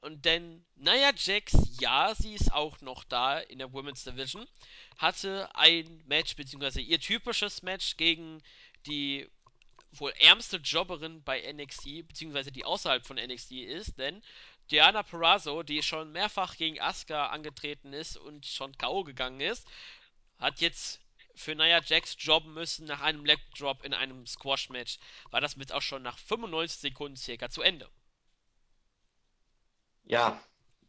Und 0.00 0.24
denn 0.24 0.64
Nia 0.76 1.12
Jax, 1.16 1.56
ja, 1.80 2.14
sie 2.14 2.34
ist 2.34 2.52
auch 2.52 2.80
noch 2.80 3.04
da 3.04 3.38
in 3.38 3.58
der 3.58 3.72
Women's 3.72 4.04
Division, 4.04 4.46
hatte 4.98 5.48
ein 5.54 6.02
Match, 6.06 6.36
beziehungsweise 6.36 6.80
ihr 6.80 7.00
typisches 7.00 7.62
Match 7.62 7.96
gegen 7.96 8.42
die 8.86 9.28
wohl 9.92 10.12
ärmste 10.18 10.58
Jobberin 10.58 11.22
bei 11.22 11.40
NXT, 11.52 12.06
beziehungsweise 12.06 12.52
die 12.52 12.64
außerhalb 12.64 13.06
von 13.06 13.16
NXT 13.16 13.52
ist, 13.52 13.98
denn 13.98 14.22
Diana 14.70 15.02
Perazzo, 15.02 15.62
die 15.62 15.82
schon 15.82 16.12
mehrfach 16.12 16.56
gegen 16.56 16.80
Asuka 16.80 17.28
angetreten 17.28 17.92
ist 17.92 18.16
und 18.16 18.46
schon 18.46 18.76
K.O. 18.76 19.04
gegangen 19.04 19.40
ist, 19.40 19.66
hat 20.38 20.60
jetzt 20.60 21.00
für 21.36 21.54
Nia 21.54 21.80
Jax 21.82 22.16
jobben 22.18 22.54
müssen 22.54 22.86
nach 22.86 23.00
einem 23.00 23.24
Leg 23.24 23.38
Drop 23.56 23.84
in 23.84 23.94
einem 23.94 24.26
Squash 24.26 24.70
Match. 24.70 24.98
War 25.30 25.40
das 25.40 25.56
mit 25.56 25.72
auch 25.72 25.82
schon 25.82 26.02
nach 26.02 26.18
95 26.18 26.80
Sekunden 26.80 27.16
circa 27.16 27.50
zu 27.50 27.62
Ende. 27.62 27.88
Ja. 30.04 30.40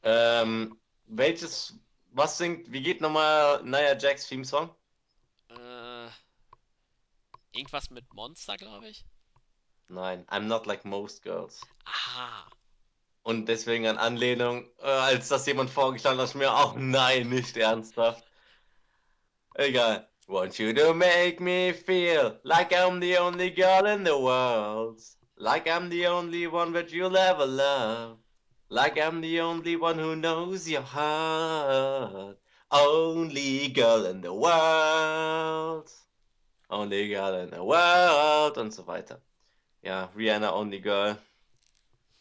Ähm, 0.03 0.79
welches, 1.05 1.77
was 2.11 2.37
singt, 2.37 2.71
wie 2.71 2.81
geht 2.81 3.01
nochmal 3.01 3.61
Nia 3.63 3.97
Jax 3.97 4.27
Theme 4.27 4.45
Song? 4.45 4.73
Äh, 5.49 6.09
irgendwas 7.51 7.89
mit 7.89 8.13
Monster, 8.13 8.57
glaube 8.57 8.87
ich. 8.87 9.05
Nein, 9.89 10.25
I'm 10.27 10.41
not 10.41 10.65
like 10.65 10.85
most 10.85 11.23
girls. 11.23 11.61
Aha. 11.85 12.49
Und 13.23 13.47
deswegen 13.47 13.87
an 13.87 13.97
Anlehnung, 13.97 14.69
äh, 14.79 14.85
als 14.85 15.27
das 15.27 15.45
jemand 15.45 15.69
vorgeschlagen 15.69 16.19
hat, 16.19 16.35
mir 16.35 16.53
auch, 16.53 16.75
nein, 16.75 17.27
nicht 17.29 17.57
ernsthaft. 17.57 18.23
Egal. 19.55 20.07
Want 20.29 20.59
you 20.59 20.73
to 20.73 20.93
make 20.93 21.39
me 21.39 21.71
feel 21.71 22.37
like 22.43 22.73
I'm 22.73 22.99
the 22.99 23.15
only 23.15 23.49
girl 23.49 23.85
in 23.85 24.03
the 24.03 24.19
world. 24.19 24.99
Like 25.37 25.69
I'm 25.69 25.87
the 25.87 26.07
only 26.07 26.47
one 26.47 26.73
that 26.73 26.91
you'll 26.91 27.15
ever 27.15 27.45
love. 27.45 28.17
Like 28.67 28.99
I'm 28.99 29.21
the 29.21 29.39
only 29.39 29.77
one 29.77 29.97
who 29.97 30.17
knows 30.17 30.67
your 30.67 30.81
heart. 30.81 32.37
Only 32.69 33.69
girl 33.69 34.05
in 34.05 34.19
the 34.19 34.33
world. 34.33 35.89
Only 36.69 37.07
girl 37.07 37.35
in 37.35 37.51
the 37.51 37.63
world. 37.63 38.57
Und 38.57 38.73
so 38.73 38.85
weiter. 38.85 39.21
Ja, 39.81 40.09
Rihanna 40.13 40.51
Only 40.51 40.81
Girl. 40.81 41.17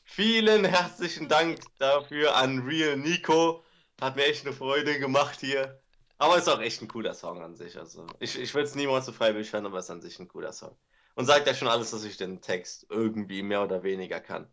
Vielen 0.04 0.64
herzlichen 0.64 1.26
Dank 1.26 1.58
dafür 1.80 2.36
an 2.36 2.60
Real 2.60 2.96
Nico. 2.96 3.64
Hat 4.00 4.14
mir 4.14 4.26
echt 4.26 4.46
eine 4.46 4.54
Freude 4.54 5.00
gemacht 5.00 5.40
hier. 5.40 5.80
Aber 6.18 6.38
ist 6.38 6.48
auch 6.48 6.60
echt 6.60 6.80
ein 6.80 6.88
cooler 6.88 7.14
Song 7.14 7.42
an 7.42 7.56
sich. 7.56 7.78
Also 7.78 8.06
ich, 8.20 8.38
ich 8.38 8.54
würde 8.54 8.68
es 8.68 8.74
niemals 8.74 9.06
so 9.06 9.12
freiwillig 9.12 9.52
hören, 9.52 9.66
aber 9.66 9.78
es 9.78 9.86
ist 9.86 9.90
an 9.90 10.00
sich 10.00 10.18
ein 10.18 10.28
cooler 10.28 10.52
Song. 10.52 10.76
Und 11.14 11.26
sagt 11.26 11.46
ja 11.46 11.54
schon 11.54 11.68
alles, 11.68 11.90
dass 11.90 12.04
ich 12.04 12.16
den 12.16 12.40
Text 12.40 12.86
irgendwie 12.90 13.42
mehr 13.42 13.62
oder 13.62 13.82
weniger 13.82 14.20
kann. 14.20 14.48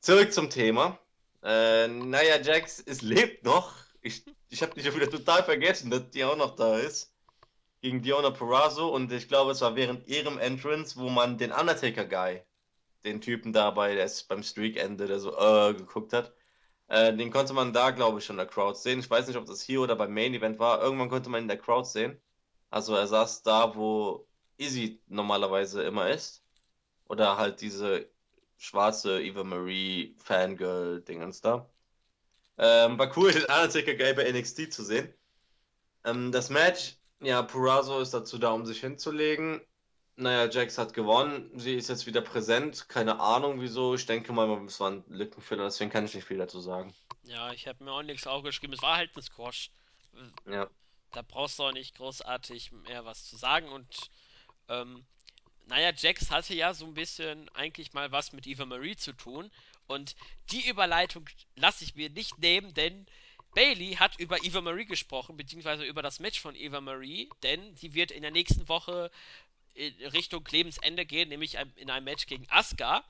Zurück 0.00 0.32
zum 0.32 0.50
Thema. 0.50 0.98
Äh, 1.42 1.88
Nia 1.88 2.40
Jax, 2.40 2.82
es 2.84 3.02
lebt 3.02 3.44
noch. 3.44 3.74
Ich, 4.00 4.24
ich 4.48 4.62
habe 4.62 4.74
dich 4.74 4.84
ja 4.84 4.94
wieder 4.94 5.10
total 5.10 5.44
vergessen, 5.44 5.90
dass 5.90 6.10
die 6.10 6.24
auch 6.24 6.36
noch 6.36 6.56
da 6.56 6.78
ist. 6.78 7.12
Gegen 7.80 8.02
Diona 8.02 8.30
Purrazzo. 8.30 8.88
Und 8.88 9.12
ich 9.12 9.28
glaube, 9.28 9.52
es 9.52 9.60
war 9.60 9.76
während 9.76 10.06
ihrem 10.08 10.38
Entrance, 10.38 10.96
wo 10.96 11.08
man 11.08 11.38
den 11.38 11.52
Undertaker-Guy 11.52 12.42
den 13.04 13.20
Typen 13.20 13.52
dabei, 13.52 13.94
der 13.94 14.04
ist 14.04 14.28
beim 14.28 14.42
Streak-Ende, 14.42 15.06
der 15.06 15.18
so 15.18 15.36
äh, 15.36 15.74
geguckt 15.74 16.12
hat. 16.12 16.32
Äh, 16.92 17.16
den 17.16 17.30
konnte 17.30 17.54
man 17.54 17.72
da, 17.72 17.90
glaube 17.90 18.18
ich, 18.18 18.26
schon 18.26 18.34
in 18.34 18.38
der 18.38 18.46
Crowd 18.46 18.78
sehen. 18.78 19.00
Ich 19.00 19.08
weiß 19.08 19.26
nicht, 19.26 19.38
ob 19.38 19.46
das 19.46 19.62
hier 19.62 19.80
oder 19.80 19.96
beim 19.96 20.12
Main 20.12 20.34
Event 20.34 20.58
war. 20.58 20.82
Irgendwann 20.82 21.08
konnte 21.08 21.30
man 21.30 21.40
in 21.42 21.48
der 21.48 21.56
Crowd 21.56 21.88
sehen. 21.88 22.20
Also 22.70 22.94
er 22.94 23.06
saß 23.06 23.42
da, 23.42 23.74
wo 23.74 24.28
Izzy 24.58 25.00
normalerweise 25.08 25.82
immer 25.84 26.10
ist. 26.10 26.44
Oder 27.08 27.38
halt 27.38 27.62
diese 27.62 28.10
schwarze 28.58 29.22
Eva 29.22 29.42
Marie 29.44 30.14
Fangirl-Dingens 30.18 31.40
da. 31.40 31.70
Ähm, 32.58 32.98
war 32.98 33.16
cool, 33.16 33.32
den 33.32 33.42
Undertaker 33.44 33.94
Guy 33.94 34.12
bei 34.14 34.30
NXT 34.30 34.72
zu 34.72 34.84
sehen. 34.84 35.14
Ähm, 36.04 36.30
das 36.32 36.50
Match, 36.50 36.98
ja, 37.20 37.42
Purrazzo 37.42 38.00
ist 38.00 38.14
dazu 38.14 38.38
da, 38.38 38.52
um 38.52 38.66
sich 38.66 38.80
hinzulegen. 38.80 39.62
Naja, 40.16 40.50
Jax 40.50 40.76
hat 40.78 40.92
gewonnen. 40.92 41.50
Sie 41.58 41.74
ist 41.74 41.88
jetzt 41.88 42.06
wieder 42.06 42.20
präsent. 42.20 42.88
Keine 42.88 43.18
Ahnung 43.20 43.60
wieso. 43.60 43.94
Ich 43.94 44.06
denke 44.06 44.32
mal, 44.32 44.48
es 44.66 44.78
war 44.78 44.90
ein 44.90 45.04
Lückenfüller, 45.08 45.64
deswegen 45.64 45.90
kann 45.90 46.04
ich 46.04 46.14
nicht 46.14 46.26
viel 46.26 46.38
dazu 46.38 46.60
sagen. 46.60 46.94
Ja, 47.22 47.52
ich 47.52 47.66
habe 47.66 47.82
mir 47.82 47.92
auch 47.92 48.02
nichts 48.02 48.26
aufgeschrieben. 48.26 48.74
Es 48.74 48.82
war 48.82 48.96
halt 48.96 49.16
ein 49.16 49.22
Squash. 49.22 49.70
Ja. 50.46 50.68
Da 51.12 51.22
brauchst 51.22 51.58
du 51.58 51.64
auch 51.64 51.72
nicht 51.72 51.96
großartig 51.96 52.72
mehr 52.72 53.04
was 53.04 53.24
zu 53.24 53.36
sagen. 53.36 53.68
Und 53.68 53.86
ähm, 54.68 55.04
naja, 55.66 55.92
Jax 55.96 56.30
hatte 56.30 56.54
ja 56.54 56.74
so 56.74 56.84
ein 56.84 56.94
bisschen 56.94 57.48
eigentlich 57.50 57.92
mal 57.94 58.12
was 58.12 58.32
mit 58.32 58.46
Eva 58.46 58.66
Marie 58.66 58.96
zu 58.96 59.12
tun. 59.12 59.50
Und 59.86 60.14
die 60.50 60.68
Überleitung 60.68 61.28
lasse 61.56 61.84
ich 61.84 61.94
mir 61.94 62.10
nicht 62.10 62.38
nehmen, 62.38 62.74
denn 62.74 63.06
Bailey 63.54 63.94
hat 63.94 64.18
über 64.18 64.42
Eva 64.42 64.62
Marie 64.62 64.86
gesprochen, 64.86 65.36
beziehungsweise 65.36 65.84
über 65.84 66.00
das 66.00 66.20
Match 66.20 66.40
von 66.40 66.54
Eva 66.54 66.80
Marie, 66.80 67.28
denn 67.42 67.76
sie 67.76 67.92
wird 67.92 68.10
in 68.10 68.22
der 68.22 68.30
nächsten 68.30 68.68
Woche 68.68 69.10
Richtung 69.76 70.46
Lebensende 70.50 71.06
gehen, 71.06 71.28
nämlich 71.28 71.56
in 71.76 71.90
einem 71.90 72.04
Match 72.04 72.26
gegen 72.26 72.48
Asuka. 72.50 73.04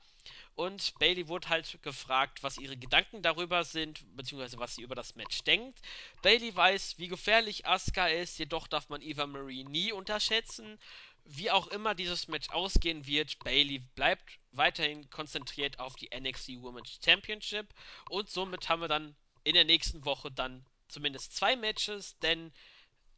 Und 0.55 0.93
Bailey 0.99 1.27
wurde 1.27 1.49
halt 1.49 1.81
gefragt, 1.81 2.43
was 2.43 2.57
ihre 2.57 2.77
Gedanken 2.77 3.23
darüber 3.23 3.63
sind, 3.63 4.03
beziehungsweise 4.15 4.59
was 4.59 4.75
sie 4.75 4.83
über 4.83 4.95
das 4.95 5.15
Match 5.15 5.43
denkt. 5.43 5.79
Bailey 6.21 6.55
weiß, 6.55 6.99
wie 6.99 7.07
gefährlich 7.07 7.65
Asuka 7.65 8.07
ist, 8.07 8.37
jedoch 8.37 8.67
darf 8.67 8.87
man 8.89 9.01
Eva 9.01 9.25
Marie 9.25 9.63
nie 9.63 9.91
unterschätzen. 9.91 10.79
Wie 11.25 11.49
auch 11.49 11.67
immer 11.67 11.95
dieses 11.95 12.27
Match 12.27 12.49
ausgehen 12.49 13.07
wird, 13.07 13.39
Bailey 13.39 13.79
bleibt 13.79 14.39
weiterhin 14.51 15.09
konzentriert 15.09 15.79
auf 15.79 15.95
die 15.95 16.09
NXT 16.15 16.61
Women's 16.61 16.99
Championship. 17.03 17.73
Und 18.09 18.29
somit 18.29 18.69
haben 18.69 18.81
wir 18.81 18.87
dann 18.87 19.15
in 19.43 19.55
der 19.55 19.65
nächsten 19.65 20.05
Woche 20.05 20.31
dann 20.31 20.65
zumindest 20.87 21.35
zwei 21.35 21.55
Matches, 21.55 22.17
denn 22.19 22.53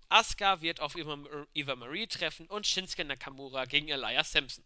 Asuka 0.10 0.62
wird 0.62 0.80
auf 0.80 0.96
Eva, 0.96 1.76
Marie 1.76 2.08
treffen 2.08 2.48
und 2.48 2.66
Shinsuke 2.68 3.06
Nakamura 3.06 3.66
gegen 3.66 3.90
Elias 3.90 4.32
Sampson. 4.32 4.64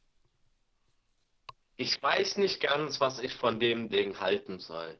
Ich 1.77 2.01
weiß 2.01 2.37
nicht 2.37 2.59
ganz, 2.59 2.99
was 2.99 3.19
ich 3.19 3.33
von 3.33 3.59
dem 3.59 3.89
Ding 3.89 4.19
halten 4.19 4.59
soll. 4.59 4.99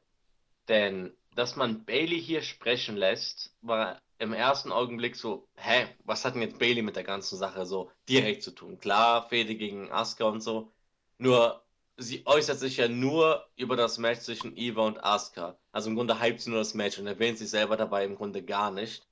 Denn, 0.70 1.14
dass 1.36 1.56
man 1.56 1.84
Bailey 1.84 2.22
hier 2.22 2.42
sprechen 2.42 2.96
lässt, 2.96 3.54
war 3.62 4.02
im 4.18 4.34
ersten 4.34 4.72
Augenblick 4.72 5.16
so, 5.16 5.48
hä, 5.58 5.88
was 6.06 6.24
hat 6.24 6.36
denn 6.36 6.42
jetzt 6.42 6.60
Bailey 6.60 6.82
mit 6.82 6.96
der 6.96 7.04
ganzen 7.04 7.38
Sache 7.38 7.66
so 7.66 7.92
direkt 8.08 8.44
zu 8.44 8.52
tun? 8.52 8.80
Klar, 8.80 9.28
Fehde 9.28 9.56
gegen 9.56 9.92
Asuka 9.92 10.26
und 10.26 10.42
so. 10.42 10.72
Nur, 11.18 11.66
sie 11.98 12.26
äußert 12.26 12.60
sich 12.60 12.78
ja 12.78 12.88
nur 12.88 13.46
über 13.56 13.76
das 13.76 13.98
Match 13.98 14.22
zwischen 14.22 14.56
Eva 14.56 14.86
und 14.86 15.04
Asuka. 15.04 15.58
Also 15.72 15.90
im 15.90 15.96
Grunde 15.96 16.22
hypt 16.22 16.42
sie 16.42 16.50
nur 16.50 16.60
das 16.60 16.74
Match 16.76 16.98
und 16.98 17.08
erwähnt 17.08 17.38
sich 17.38 17.50
selber 17.50 17.76
dabei 17.76 18.06
im 18.06 18.16
Grunde 18.16 18.44
gar 18.44 18.72
nicht. 18.72 19.09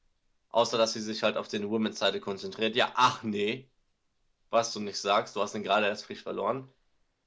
Außer, 0.49 0.77
dass 0.77 0.93
sie 0.93 1.01
sich 1.01 1.23
halt 1.23 1.37
auf 1.37 1.47
den 1.47 1.69
Women's 1.69 1.99
Seite 1.99 2.19
konzentriert. 2.19 2.75
Ja, 2.75 2.91
ach 2.95 3.23
nee, 3.23 3.69
was 4.49 4.73
du 4.73 4.79
nicht 4.79 4.97
sagst, 4.97 5.35
du 5.35 5.41
hast 5.41 5.53
den 5.53 5.63
gerade 5.63 5.87
erst 5.87 6.05
frisch 6.05 6.23
verloren. 6.23 6.69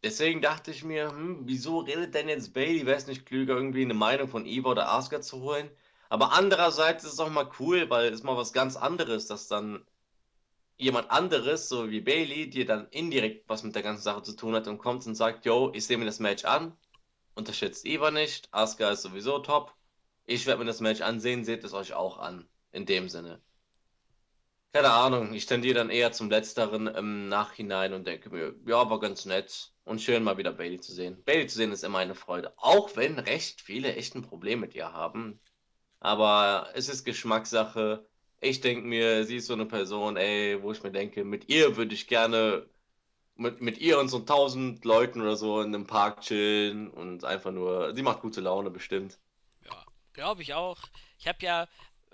Deswegen 0.03 0.41
dachte 0.43 0.71
ich 0.71 0.85
mir, 0.85 1.11
hm, 1.11 1.43
wieso 1.45 1.81
redet 1.81 2.15
denn 2.15 2.29
jetzt 2.29 2.55
Bailey? 2.55 2.87
Wäre 2.87 2.97
es 2.97 3.07
nicht 3.07 3.27
klüger, 3.27 3.55
irgendwie 3.55 3.83
eine 3.85 3.95
Meinung 3.95 4.29
von 4.29 4.47
Eva 4.47 4.71
oder 4.71 4.91
Asuka 4.91 5.21
zu 5.21 5.43
holen? 5.43 5.71
Aber 6.09 6.33
andererseits 6.33 7.05
ist 7.05 7.15
es 7.15 7.21
auch 7.21 7.31
mal 7.31 7.51
cool, 7.61 7.91
weil 7.91 8.13
es 8.13 8.23
mal 8.23 8.37
was 8.37 8.53
ganz 8.53 8.77
anderes, 8.77 9.27
dass 9.27 9.49
dann 9.49 9.85
jemand 10.79 11.11
anderes, 11.11 11.69
so 11.69 11.91
wie 11.91 12.01
Bailey, 12.01 12.49
dir 12.51 12.67
dann 12.67 12.89
indirekt 12.91 13.49
was 13.49 13.63
mit 13.63 13.75
der 13.75 13.83
ganzen 13.83 14.03
Sache 14.03 14.23
zu 14.23 14.35
tun 14.35 14.55
hat 14.55 14.67
und 14.67 14.79
kommt 14.79 15.07
und 15.07 15.15
sagt, 15.15 15.45
yo, 15.45 15.71
ich 15.75 15.87
sehe 15.87 15.99
mir 15.99 16.07
das 16.07 16.21
Match 16.21 16.45
an, 16.45 16.77
unterschätzt 17.35 17.87
Eva 17.87 18.11
nicht, 18.11 18.49
Asuka 18.53 18.91
ist 18.91 19.03
sowieso 19.03 19.39
top, 19.41 19.75
ich 20.27 20.47
werde 20.47 20.61
mir 20.61 20.67
das 20.67 20.81
Match 20.81 21.03
ansehen, 21.03 21.45
seht 21.45 21.65
es 21.65 21.75
euch 21.75 21.93
auch 21.93 22.19
an, 22.19 22.49
in 22.73 22.87
dem 22.87 23.09
Sinne. 23.09 23.41
Keine 24.73 24.93
Ahnung, 24.93 25.35
ich 25.35 25.47
tendiere 25.47 25.75
dann 25.75 25.91
eher 25.91 26.13
zum 26.13 26.31
Letzteren 26.31 26.87
im 26.87 27.29
Nachhinein 27.29 27.93
und 27.93 28.07
denke 28.07 28.31
mir, 28.31 28.55
ja, 28.67 28.89
war 28.89 29.01
ganz 29.01 29.25
nett 29.25 29.73
und 29.85 30.01
schön 30.01 30.23
mal 30.23 30.39
wieder 30.39 30.53
Bailey 30.53 30.81
zu 30.81 30.93
sehen. 30.93 31.21
Bailey 31.25 31.49
zu 31.49 31.57
sehen 31.57 31.73
ist 31.73 31.83
immer 31.83 31.99
eine 31.99 32.15
Freude, 32.15 32.53
auch 32.57 32.97
wenn 32.97 33.19
recht 33.19 33.61
viele 33.61 33.97
echt 33.97 34.15
ein 34.15 34.23
Problem 34.23 34.61
mit 34.61 34.77
ihr 34.77 34.93
haben. 34.93 35.41
Aber 35.99 36.69
es 36.75 36.89
ist 36.89 37.05
Geschmackssache. 37.05 38.07
Ich 38.41 38.61
denke 38.61 38.87
mir, 38.87 39.25
sie 39.25 39.37
ist 39.37 39.47
so 39.49 39.55
eine 39.55 39.67
Person, 39.67 40.17
ey, 40.17 40.63
wo 40.63 40.71
ich 40.71 40.83
mir 40.85 40.93
denke, 40.93 41.25
mit 41.25 41.49
ihr 41.49 41.77
würde 41.77 41.95
ich 41.95 42.07
gerne, 42.07 42.67
mit, 43.35 43.61
mit 43.61 43.79
ihr 43.79 43.99
und 43.99 44.09
so 44.09 44.21
tausend 44.21 44.85
Leuten 44.85 45.21
oder 45.21 45.35
so 45.35 45.61
in 45.61 45.75
einem 45.75 45.89
Park 45.89 46.21
chillen 46.21 46.89
und 46.89 47.25
einfach 47.25 47.51
nur, 47.51 47.93
sie 47.95 48.03
macht 48.03 48.21
gute 48.21 48.41
Laune 48.41 48.71
bestimmt. 48.71 49.19
Ja, 49.65 49.85
glaube 50.13 50.43
ich 50.43 50.55
auch. 50.55 50.79
Ich 51.19 51.27
habe 51.27 51.39
ja, 51.43 51.69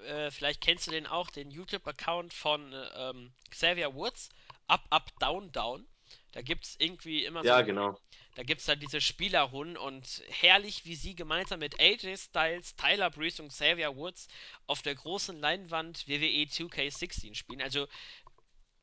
äh, 0.05 0.31
vielleicht 0.31 0.61
kennst 0.61 0.87
du 0.87 0.91
den 0.91 1.07
auch, 1.07 1.31
den 1.31 1.51
YouTube-Account 1.51 2.35
von 2.35 2.75
ähm, 2.95 3.33
Xavier 3.51 3.95
Woods, 3.95 4.29
Up, 4.67 4.85
Up, 4.91 5.11
Down, 5.19 5.53
Down. 5.53 5.87
Da 6.33 6.43
gibt 6.43 6.65
es 6.67 6.77
irgendwie 6.79 7.25
immer 7.25 7.45
Ja, 7.45 7.59
so, 7.59 7.65
genau. 7.65 7.99
da 8.35 8.43
gibt 8.43 8.61
es 8.61 8.69
halt 8.69 8.83
diese 8.83 9.01
Spielerrunden 9.01 9.77
und 9.77 10.23
herrlich, 10.29 10.85
wie 10.85 10.95
sie 10.97 11.15
gemeinsam 11.15 11.61
mit 11.61 11.81
AJ 11.81 12.17
Styles, 12.19 12.77
Tyler 12.77 13.11
Breeze 13.11 13.43
und 13.43 13.49
Xavier 13.49 13.97
Woods 13.97 14.29
auf 14.67 14.83
der 14.83 14.95
großen 14.95 15.41
Leinwand 15.41 16.07
WWE 16.09 16.47
2K16 16.47 17.35
spielen. 17.35 17.63
Also, 17.63 17.87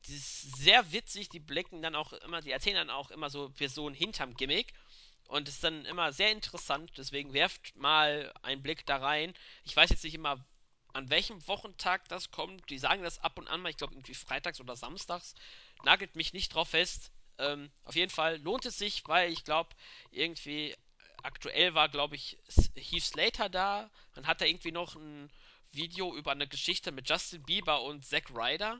das 0.02 0.10
ist 0.14 0.56
sehr 0.58 0.92
witzig, 0.92 1.30
die 1.30 1.40
blicken 1.40 1.82
dann 1.82 1.94
auch 1.94 2.12
immer, 2.12 2.40
die 2.42 2.50
erzählen 2.50 2.76
dann 2.76 2.90
auch 2.90 3.10
immer 3.10 3.30
so 3.30 3.48
Personen 3.50 3.94
hinterm 3.94 4.34
Gimmick 4.34 4.74
und 5.28 5.48
ist 5.48 5.64
dann 5.64 5.84
immer 5.86 6.12
sehr 6.12 6.30
interessant, 6.32 6.92
deswegen 6.98 7.32
werft 7.32 7.74
mal 7.76 8.32
einen 8.42 8.62
Blick 8.62 8.84
da 8.86 8.98
rein. 8.98 9.34
Ich 9.64 9.74
weiß 9.74 9.90
jetzt 9.90 10.04
nicht 10.04 10.14
immer, 10.14 10.44
an 10.94 11.10
welchem 11.10 11.46
Wochentag 11.46 12.08
das 12.08 12.30
kommt. 12.30 12.70
Die 12.70 12.78
sagen 12.78 13.02
das 13.02 13.18
ab 13.18 13.38
und 13.38 13.48
an 13.48 13.60
mal, 13.60 13.68
ich 13.68 13.76
glaube 13.76 13.94
irgendwie 13.94 14.14
freitags 14.14 14.60
oder 14.60 14.76
samstags. 14.76 15.34
Nagelt 15.84 16.16
mich 16.16 16.32
nicht 16.32 16.54
drauf 16.54 16.70
fest. 16.70 17.10
Ähm, 17.38 17.70
auf 17.84 17.96
jeden 17.96 18.10
Fall 18.10 18.40
lohnt 18.40 18.64
es 18.64 18.78
sich, 18.78 19.06
weil 19.06 19.32
ich 19.32 19.44
glaube, 19.44 19.70
irgendwie 20.12 20.74
aktuell 21.22 21.74
war, 21.74 21.88
glaube 21.88 22.14
ich, 22.14 22.38
Heath 22.76 23.02
Slater 23.02 23.48
da. 23.48 23.90
Dann 24.14 24.26
hat 24.26 24.40
er 24.40 24.48
irgendwie 24.48 24.72
noch 24.72 24.94
ein 24.94 25.30
Video 25.72 26.14
über 26.14 26.30
eine 26.30 26.46
Geschichte 26.46 26.92
mit 26.92 27.08
Justin 27.08 27.42
Bieber 27.42 27.82
und 27.82 28.06
Zack 28.06 28.30
Ryder. 28.30 28.78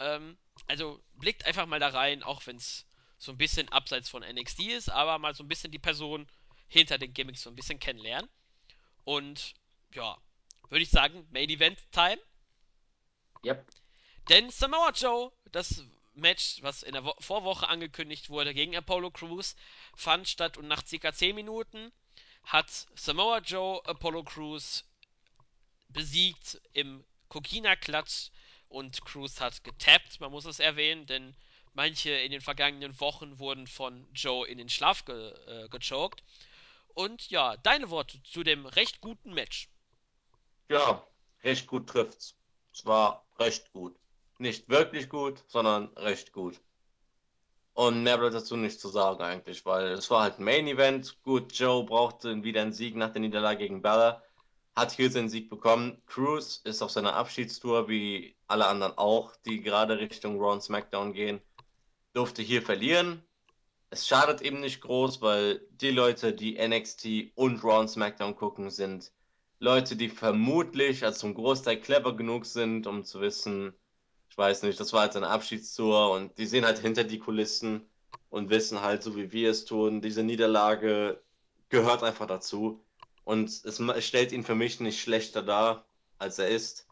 Ähm, 0.00 0.36
also 0.66 1.02
blickt 1.14 1.46
einfach 1.46 1.66
mal 1.66 1.80
da 1.80 1.88
rein, 1.88 2.22
auch 2.22 2.46
wenn 2.46 2.56
es 2.56 2.86
so 3.16 3.32
ein 3.32 3.38
bisschen 3.38 3.68
abseits 3.70 4.08
von 4.08 4.22
NXT 4.22 4.60
ist, 4.60 4.90
aber 4.90 5.18
mal 5.18 5.34
so 5.34 5.42
ein 5.42 5.48
bisschen 5.48 5.72
die 5.72 5.78
Person 5.78 6.28
hinter 6.68 6.98
den 6.98 7.14
Gimmicks 7.14 7.42
so 7.42 7.50
ein 7.50 7.56
bisschen 7.56 7.80
kennenlernen. 7.80 8.28
Und 9.04 9.54
ja, 9.94 10.18
würde 10.68 10.82
ich 10.82 10.90
sagen, 10.90 11.26
Main 11.30 11.50
Event 11.50 11.80
Time. 11.92 12.18
Yep. 13.44 13.66
Denn 14.28 14.50
Samoa 14.50 14.90
Joe, 14.90 15.32
das 15.52 15.84
Match, 16.14 16.58
was 16.62 16.82
in 16.82 16.92
der 16.92 17.04
Wo 17.04 17.14
Vorwoche 17.20 17.68
angekündigt 17.68 18.28
wurde 18.28 18.52
gegen 18.52 18.76
Apollo 18.76 19.12
Crews, 19.12 19.56
fand 19.94 20.28
statt 20.28 20.56
und 20.58 20.68
nach 20.68 20.82
ca. 20.84 21.12
10 21.12 21.34
Minuten 21.34 21.92
hat 22.42 22.70
Samoa 22.94 23.38
Joe 23.38 23.80
Apollo 23.86 24.24
Crews 24.24 24.84
besiegt 25.88 26.60
im 26.72 27.04
Kokina-Klatsch 27.28 28.30
und 28.68 29.02
Cruz 29.04 29.40
hat 29.40 29.64
getappt, 29.64 30.20
man 30.20 30.30
muss 30.30 30.44
es 30.44 30.58
erwähnen, 30.58 31.06
denn 31.06 31.34
manche 31.72 32.10
in 32.10 32.32
den 32.32 32.40
vergangenen 32.40 32.98
Wochen 33.00 33.38
wurden 33.38 33.66
von 33.66 34.06
Joe 34.12 34.46
in 34.46 34.58
den 34.58 34.68
Schlaf 34.68 35.04
ge 35.04 35.32
äh, 35.46 35.68
gechoked. 35.68 36.22
Und 36.88 37.30
ja, 37.30 37.56
deine 37.58 37.90
Worte 37.90 38.22
zu 38.24 38.42
dem 38.42 38.66
recht 38.66 39.00
guten 39.00 39.32
Match. 39.32 39.68
Ja, 40.70 41.06
recht 41.42 41.66
gut 41.66 41.88
trifft's. 41.88 42.36
Es 42.72 42.84
war 42.84 43.26
recht 43.38 43.72
gut. 43.72 43.96
Nicht 44.38 44.68
wirklich 44.68 45.08
gut, 45.08 45.42
sondern 45.48 45.88
recht 45.96 46.32
gut. 46.32 46.60
Und 47.72 48.02
mehr 48.02 48.18
bleibt 48.18 48.34
dazu 48.34 48.56
nicht 48.56 48.80
zu 48.80 48.88
sagen 48.88 49.22
eigentlich, 49.22 49.64
weil 49.64 49.92
es 49.92 50.10
war 50.10 50.22
halt 50.22 50.38
ein 50.38 50.44
Main 50.44 50.66
Event. 50.66 51.22
Gut, 51.22 51.52
Joe 51.54 51.84
brauchte 51.84 52.42
wieder 52.42 52.60
einen 52.60 52.72
Sieg 52.72 52.96
nach 52.96 53.12
der 53.12 53.20
Niederlage 53.20 53.60
gegen 53.60 53.82
Bella. 53.82 54.22
Hat 54.76 54.92
hier 54.92 55.10
seinen 55.10 55.28
Sieg 55.28 55.48
bekommen. 55.48 56.02
Cruz 56.06 56.60
ist 56.64 56.82
auf 56.82 56.90
seiner 56.90 57.14
Abschiedstour, 57.14 57.88
wie 57.88 58.36
alle 58.46 58.66
anderen 58.66 58.98
auch, 58.98 59.36
die 59.46 59.62
gerade 59.62 59.98
Richtung 59.98 60.38
Raw 60.38 60.52
und 60.52 60.62
SmackDown 60.62 61.12
gehen. 61.14 61.40
Durfte 62.12 62.42
hier 62.42 62.62
verlieren. 62.62 63.22
Es 63.90 64.06
schadet 64.06 64.42
eben 64.42 64.60
nicht 64.60 64.80
groß, 64.82 65.22
weil 65.22 65.66
die 65.70 65.92
Leute, 65.92 66.34
die 66.34 66.58
NXT 66.58 67.32
und 67.36 67.64
Raw 67.64 67.78
und 67.80 67.88
SmackDown 67.88 68.36
gucken, 68.36 68.70
sind 68.70 69.12
Leute, 69.60 69.96
die 69.96 70.08
vermutlich, 70.08 71.04
also 71.04 71.20
zum 71.20 71.34
Großteil 71.34 71.80
clever 71.80 72.16
genug 72.16 72.46
sind, 72.46 72.86
um 72.86 73.04
zu 73.04 73.20
wissen, 73.20 73.74
ich 74.30 74.38
weiß 74.38 74.62
nicht, 74.62 74.78
das 74.78 74.92
war 74.92 75.02
halt 75.02 75.14
seine 75.14 75.28
Abschiedstour 75.28 76.12
und 76.12 76.38
die 76.38 76.46
sehen 76.46 76.64
halt 76.64 76.78
hinter 76.78 77.04
die 77.04 77.18
Kulissen 77.18 77.88
und 78.30 78.50
wissen 78.50 78.80
halt, 78.82 79.02
so 79.02 79.16
wie 79.16 79.32
wir 79.32 79.50
es 79.50 79.64
tun, 79.64 80.00
diese 80.00 80.22
Niederlage 80.22 81.20
gehört 81.70 82.02
einfach 82.02 82.26
dazu. 82.26 82.84
Und 83.24 83.48
es, 83.48 83.82
stellt 84.06 84.32
ihn 84.32 84.44
für 84.44 84.54
mich 84.54 84.80
nicht 84.80 85.00
schlechter 85.00 85.42
dar, 85.42 85.84
als 86.18 86.38
er 86.38 86.48
ist. 86.48 86.86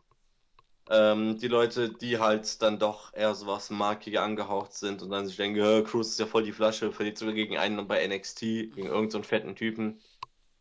Ähm, 0.90 1.38
die 1.38 1.48
Leute, 1.48 1.90
die 1.90 2.18
halt 2.18 2.62
dann 2.62 2.78
doch 2.78 3.12
eher 3.14 3.34
so 3.34 3.46
was 3.46 3.70
Markiger 3.70 4.22
angehaucht 4.22 4.72
sind 4.74 5.02
und 5.02 5.10
dann 5.10 5.26
sich 5.26 5.36
denken, 5.36 5.84
Cruz 5.84 6.10
ist 6.10 6.20
ja 6.20 6.26
voll 6.26 6.44
die 6.44 6.52
Flasche, 6.52 6.92
verliert 6.92 7.18
sogar 7.18 7.34
gegen 7.34 7.56
einen 7.56 7.88
bei 7.88 8.06
NXT, 8.06 8.40
gegen 8.40 8.86
irgendeinen 8.86 9.10
so 9.10 9.22
fetten 9.22 9.56
Typen. 9.56 10.00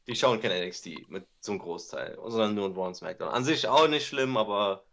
Die 0.08 0.16
schauen 0.16 0.42
kein 0.42 0.68
NXT 0.68 1.10
mit 1.10 1.26
zum 1.40 1.58
Großteil, 1.58 2.18
sondern 2.28 2.56
nur 2.56 2.66
ein 2.66 2.74
Raw 2.74 2.88
und 2.88 2.96
SmackDown. 2.96 3.30
An 3.30 3.44
sich 3.44 3.68
auch 3.68 3.88
nicht 3.88 4.06
schlimm, 4.06 4.38
aber 4.38 4.84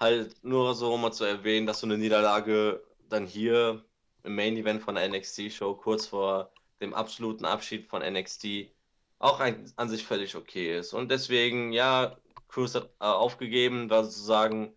halt 0.00 0.34
nur 0.42 0.74
so, 0.74 0.94
um 0.94 1.02
mal 1.02 1.12
zu 1.12 1.24
erwähnen, 1.24 1.66
dass 1.66 1.80
so 1.80 1.86
eine 1.86 1.98
Niederlage 1.98 2.82
dann 3.08 3.26
hier 3.26 3.84
im 4.24 4.34
Main 4.34 4.56
Event 4.56 4.82
von 4.82 4.96
der 4.96 5.08
NXT-Show 5.08 5.74
kurz 5.74 6.06
vor 6.06 6.52
dem 6.80 6.94
absoluten 6.94 7.44
Abschied 7.44 7.88
von 7.88 8.02
NXT 8.02 8.72
auch 9.18 9.38
ein, 9.38 9.72
an 9.76 9.88
sich 9.88 10.04
völlig 10.04 10.34
okay 10.34 10.76
ist. 10.78 10.92
Und 10.92 11.10
deswegen, 11.10 11.72
ja, 11.72 12.16
Cruz 12.48 12.74
hat 12.74 12.90
äh, 13.00 13.04
aufgegeben, 13.04 13.88
war 13.88 14.04
sozusagen 14.04 14.74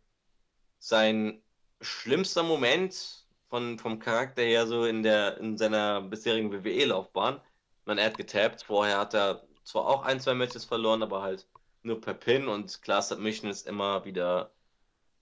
sein 0.78 1.42
schlimmster 1.82 2.44
Moment 2.44 3.26
von, 3.50 3.80
vom 3.80 4.00
Charakter 4.00 4.44
her 4.44 4.68
so 4.68 4.86
in, 4.86 5.04
der, 5.04 5.38
in 5.40 5.58
seiner 5.58 6.02
bisherigen 6.02 6.52
WWE-Laufbahn. 6.52 7.42
Man, 7.86 7.98
er 7.98 8.06
hat 8.06 8.18
getappt, 8.18 8.64
vorher 8.64 9.00
hat 9.00 9.16
er 9.16 9.44
zwar 9.66 9.88
auch 9.88 10.04
ein, 10.04 10.20
zwei 10.20 10.34
Matches 10.34 10.64
verloren, 10.64 11.04
aber 11.04 11.22
halt 11.22 11.46
nur 11.84 12.00
per 12.00 12.14
Pin 12.14 12.48
und 12.48 12.82
Class 12.82 13.10
Submission 13.10 13.50
ist 13.50 13.68
immer 13.68 14.06
wieder 14.06 14.52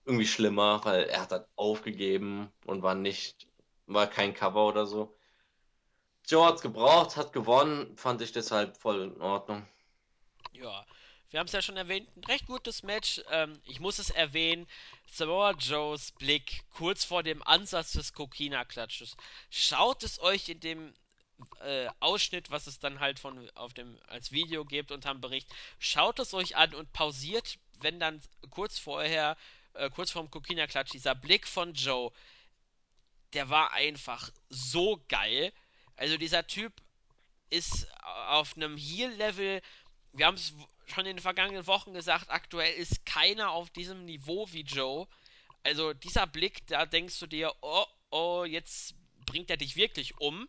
irgendwie 0.04 0.26
schlimmer, 0.26 0.84
weil 0.84 1.04
er 1.04 1.22
hat 1.22 1.32
halt 1.32 1.46
aufgegeben 1.56 2.52
und 2.66 2.82
war 2.82 2.94
nicht, 2.94 3.46
war 3.86 4.06
kein 4.06 4.34
Cover 4.34 4.66
oder 4.66 4.86
so. 4.86 5.16
Joe 6.26 6.46
hat's 6.46 6.62
gebraucht, 6.62 7.16
hat 7.16 7.32
gewonnen, 7.32 7.96
fand 7.96 8.22
ich 8.22 8.32
deshalb 8.32 8.76
voll 8.76 9.02
in 9.02 9.20
Ordnung. 9.20 9.66
Ja, 10.52 10.86
wir 11.30 11.40
haben 11.40 11.46
es 11.46 11.52
ja 11.52 11.62
schon 11.62 11.76
erwähnt, 11.76 12.08
ein 12.16 12.24
recht 12.24 12.46
gutes 12.46 12.82
Match. 12.82 13.20
Ähm, 13.30 13.60
ich 13.64 13.80
muss 13.80 13.98
es 13.98 14.10
erwähnen, 14.10 14.66
Samoa 15.10 15.52
Joes 15.52 16.12
Blick 16.12 16.62
kurz 16.70 17.04
vor 17.04 17.22
dem 17.22 17.42
Ansatz 17.42 17.92
des 17.92 18.12
Kokina-Klatsches. 18.12 19.16
Schaut 19.50 20.02
es 20.02 20.20
euch 20.20 20.48
in 20.48 20.60
dem 20.60 20.94
äh, 21.60 21.88
Ausschnitt, 22.00 22.50
was 22.50 22.66
es 22.66 22.78
dann 22.78 23.00
halt 23.00 23.18
von 23.18 23.50
auf 23.54 23.74
dem 23.74 23.98
als 24.08 24.32
Video 24.32 24.64
gibt 24.64 24.92
unterm 24.92 25.20
Bericht, 25.20 25.48
schaut 25.78 26.18
es 26.18 26.34
euch 26.34 26.56
an 26.56 26.74
und 26.74 26.92
pausiert, 26.92 27.58
wenn 27.80 27.98
dann 28.00 28.20
kurz 28.50 28.78
vorher, 28.78 29.36
äh, 29.74 29.90
kurz 29.90 30.10
vorm 30.10 30.30
Kokina-Klatsch, 30.30 30.92
dieser 30.92 31.14
Blick 31.14 31.46
von 31.46 31.74
Joe, 31.74 32.12
der 33.32 33.50
war 33.50 33.72
einfach 33.72 34.30
so 34.48 35.02
geil. 35.08 35.52
Also 35.96 36.16
dieser 36.16 36.46
Typ 36.46 36.72
ist 37.50 37.86
auf 38.02 38.56
einem 38.56 38.76
Heal-Level. 38.76 39.60
Wir 40.12 40.26
haben 40.26 40.36
es 40.36 40.54
schon 40.86 41.06
in 41.06 41.16
den 41.16 41.22
vergangenen 41.22 41.66
Wochen 41.66 41.94
gesagt, 41.94 42.30
aktuell 42.30 42.74
ist 42.74 43.04
keiner 43.06 43.50
auf 43.50 43.70
diesem 43.70 44.04
Niveau 44.04 44.46
wie 44.52 44.62
Joe. 44.62 45.08
Also 45.62 45.92
dieser 45.94 46.26
Blick, 46.26 46.66
da 46.66 46.86
denkst 46.86 47.18
du 47.18 47.26
dir, 47.26 47.52
oh, 47.60 47.86
oh, 48.10 48.44
jetzt 48.44 48.94
bringt 49.26 49.50
er 49.50 49.56
dich 49.56 49.76
wirklich 49.76 50.18
um. 50.18 50.48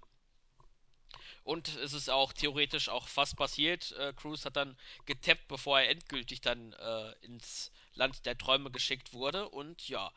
Und 1.46 1.76
es 1.76 1.94
ist 1.94 2.10
auch 2.10 2.34
theoretisch 2.34 2.90
auch 2.90 3.08
fast 3.08 3.38
passiert. 3.38 3.92
Äh, 4.00 4.14
Cruz 4.14 4.46
hat 4.46 4.56
dann 4.56 4.76
getappt, 5.06 5.48
bevor 5.48 5.80
er 5.80 5.90
endgültig 5.90 6.42
dann 6.42 6.74
äh, 6.74 7.12
ins 7.22 7.72
Land 7.94 8.26
der 8.26 8.36
Träume 8.36 8.72
geschickt 8.72 9.14
wurde. 9.14 9.48
Und 9.50 9.88
ja, 9.88 10.12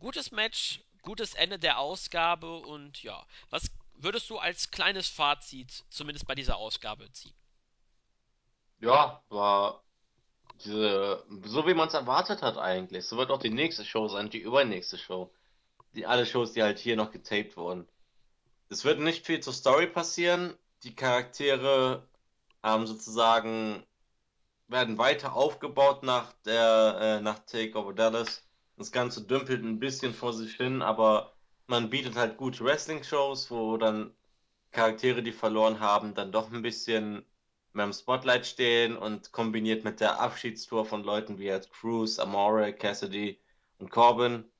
gutes 0.00 0.32
Match, 0.32 0.80
gutes 1.02 1.34
Ende 1.34 1.60
der 1.60 1.78
Ausgabe. 1.78 2.56
Und 2.56 3.04
ja, 3.04 3.24
was 3.50 3.70
würdest 3.94 4.30
du 4.30 4.38
als 4.38 4.72
kleines 4.72 5.08
Fazit 5.08 5.84
zumindest 5.90 6.26
bei 6.26 6.34
dieser 6.34 6.56
Ausgabe 6.56 7.10
ziehen? 7.12 7.36
Ja, 8.80 9.22
war 9.28 9.84
diese, 10.64 11.24
so 11.44 11.68
wie 11.68 11.74
man 11.74 11.86
es 11.86 11.94
erwartet 11.94 12.42
hat 12.42 12.58
eigentlich. 12.58 13.06
So 13.06 13.16
wird 13.16 13.30
auch 13.30 13.38
die 13.38 13.50
nächste 13.50 13.84
Show 13.84 14.08
sein, 14.08 14.28
die 14.28 14.40
übernächste 14.40 14.98
Show. 14.98 15.32
Die 15.94 16.04
alle 16.04 16.26
Shows, 16.26 16.52
die 16.52 16.64
halt 16.64 16.80
hier 16.80 16.96
noch 16.96 17.12
getaped 17.12 17.56
wurden. 17.56 17.86
Es 18.72 18.86
wird 18.86 19.00
nicht 19.00 19.26
viel 19.26 19.40
zur 19.40 19.52
Story 19.52 19.86
passieren. 19.86 20.54
Die 20.82 20.96
Charaktere 20.96 22.08
haben 22.62 22.86
sozusagen 22.86 23.84
werden 24.66 24.96
weiter 24.96 25.34
aufgebaut 25.34 26.02
nach 26.02 26.32
der 26.46 26.96
äh, 26.98 27.20
nach 27.20 27.40
Takeover 27.40 27.92
Dallas. 27.92 28.48
Das 28.78 28.90
Ganze 28.90 29.24
dümpelt 29.24 29.62
ein 29.62 29.78
bisschen 29.78 30.14
vor 30.14 30.32
sich 30.32 30.54
hin, 30.54 30.80
aber 30.80 31.34
man 31.66 31.90
bietet 31.90 32.16
halt 32.16 32.38
gute 32.38 32.64
Wrestling-Shows, 32.64 33.50
wo 33.50 33.76
dann 33.76 34.14
Charaktere, 34.70 35.22
die 35.22 35.32
verloren 35.32 35.80
haben, 35.80 36.14
dann 36.14 36.32
doch 36.32 36.50
ein 36.50 36.62
bisschen 36.62 37.26
mehr 37.74 37.84
im 37.84 37.92
Spotlight 37.92 38.46
stehen 38.46 38.96
und 38.96 39.32
kombiniert 39.32 39.84
mit 39.84 40.00
der 40.00 40.18
Abschiedstour 40.18 40.86
von 40.86 41.04
Leuten 41.04 41.38
wie 41.38 41.44
jetzt 41.44 41.70
Cruz, 41.72 42.18
Amore, 42.18 42.72
Cassidy 42.72 43.38
und 43.78 43.90
Corbin. 43.90 44.50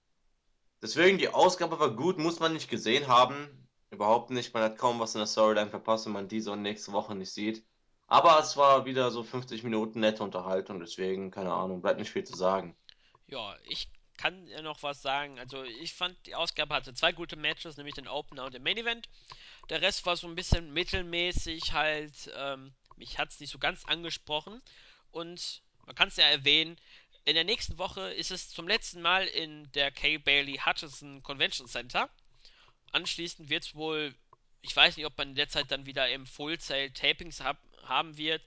Deswegen, 0.83 1.17
die 1.17 1.31
Ausgabe 1.31 1.81
war 1.81 1.97
gut, 1.97 2.19
muss 2.19 2.41
man 2.41 2.53
nicht 2.53 2.69
gesehen 2.69 3.09
haben. 3.09 3.63
Überhaupt 3.93 4.31
nicht. 4.31 4.55
Man 4.55 4.63
hat 4.63 4.79
kaum 4.79 4.99
was 5.01 5.15
in 5.15 5.19
der 5.19 5.27
Storyline 5.27 5.69
verpasst, 5.69 6.07
wenn 6.07 6.15
man 6.15 6.27
diese 6.27 6.51
und 6.51 6.63
nächste 6.63 6.93
Woche 6.93 7.15
nicht 7.15 7.31
sieht. 7.31 7.63
Aber 8.07 8.39
es 8.41 8.57
war 8.57 8.87
wieder 8.87 9.11
so 9.11 9.23
50 9.23 9.63
Minuten 9.65 10.01
nette 10.01 10.23
Unterhaltung, 10.23 10.81
deswegen, 10.81 11.31
keine 11.31 11.53
Ahnung, 11.53 11.83
bleibt 11.83 11.99
nicht 11.99 12.11
viel 12.11 12.25
zu 12.25 12.35
sagen. 12.35 12.75
Ja, 13.27 13.55
ich 13.69 13.89
kann 14.17 14.47
ja 14.47 14.63
noch 14.63 14.83
was 14.83 15.03
sagen. 15.03 15.39
Also 15.39 15.63
ich 15.65 15.93
fand, 15.93 16.17
die 16.27 16.35
Ausgabe 16.35 16.75
hatte 16.75 16.95
zwei 16.95 17.13
gute 17.13 17.37
Matches, 17.37 17.77
nämlich 17.77 17.95
den 17.95 18.09
Opener 18.09 18.47
und 18.47 18.55
den 18.55 18.63
Main 18.63 18.79
Event. 18.79 19.09
Der 19.69 19.83
Rest 19.83 20.07
war 20.07 20.17
so 20.17 20.27
ein 20.27 20.35
bisschen 20.35 20.73
mittelmäßig 20.73 21.73
halt. 21.73 22.31
Ähm, 22.35 22.73
mich 22.97 23.19
hat 23.19 23.31
es 23.31 23.41
nicht 23.41 23.51
so 23.51 23.59
ganz 23.59 23.85
angesprochen. 23.85 24.63
Und 25.11 25.63
man 25.85 25.95
kann 25.95 26.09
es 26.09 26.17
ja 26.17 26.25
erwähnen, 26.25 26.79
in 27.25 27.35
der 27.35 27.45
nächsten 27.45 27.79
Woche 27.79 28.13
ist 28.13 28.31
es 28.31 28.49
zum 28.49 28.67
letzten 28.67 29.03
Mal 29.03 29.27
in 29.27 29.71
der 29.73 29.91
Kay 29.91 30.19
Bailey 30.19 30.59
Hutchison 30.65 31.23
Convention 31.23 31.69
Center. 31.69 32.09
Anschließend 32.93 33.49
wird 33.49 33.65
es 33.65 33.75
wohl, 33.75 34.15
ich 34.61 34.75
weiß 34.75 34.97
nicht, 34.97 35.07
ob 35.07 35.17
man 35.19 35.31
in 35.31 35.35
der 35.35 35.49
Zeit 35.49 35.71
dann 35.71 35.87
wieder 35.87 36.09
im 36.11 36.27
Full 36.27 36.61
Sail 36.61 36.91
Tapings 36.91 37.41
hab, 37.41 37.59
haben 37.85 38.17
wird 38.17 38.43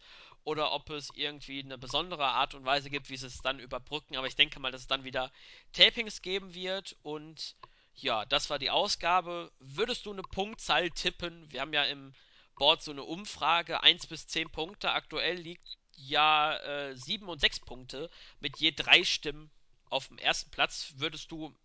oder 0.45 0.71
ob 0.71 0.89
es 0.91 1.09
irgendwie 1.15 1.61
eine 1.61 1.77
besondere 1.77 2.25
Art 2.25 2.53
und 2.53 2.65
Weise 2.65 2.89
gibt, 2.91 3.09
wie 3.09 3.17
sie 3.17 3.25
es 3.27 3.41
dann 3.41 3.59
überbrücken. 3.59 4.15
Aber 4.15 4.27
ich 4.27 4.35
denke 4.35 4.59
mal, 4.59 4.71
dass 4.71 4.81
es 4.81 4.87
dann 4.87 5.03
wieder 5.03 5.31
Tapings 5.73 6.21
geben 6.21 6.53
wird. 6.53 6.95
Und 7.01 7.55
ja, 7.95 8.25
das 8.25 8.49
war 8.51 8.59
die 8.59 8.69
Ausgabe. 8.69 9.51
Würdest 9.59 10.05
du 10.05 10.13
eine 10.13 10.21
Punktzahl 10.21 10.91
tippen? 10.91 11.51
Wir 11.51 11.61
haben 11.61 11.73
ja 11.73 11.83
im 11.85 12.13
Board 12.55 12.83
so 12.83 12.91
eine 12.91 13.03
Umfrage, 13.03 13.81
1 13.81 14.05
bis 14.07 14.27
10 14.27 14.51
Punkte. 14.51 14.91
Aktuell 14.91 15.35
liegt 15.35 15.77
ja 15.95 16.55
äh, 16.57 16.95
7 16.95 17.27
und 17.27 17.39
6 17.41 17.61
Punkte 17.61 18.09
mit 18.39 18.57
je 18.59 18.71
drei 18.71 19.03
Stimmen 19.03 19.49
auf 19.89 20.09
dem 20.09 20.19
ersten 20.19 20.51
Platz. 20.51 20.93
Würdest 20.97 21.31
du 21.31 21.55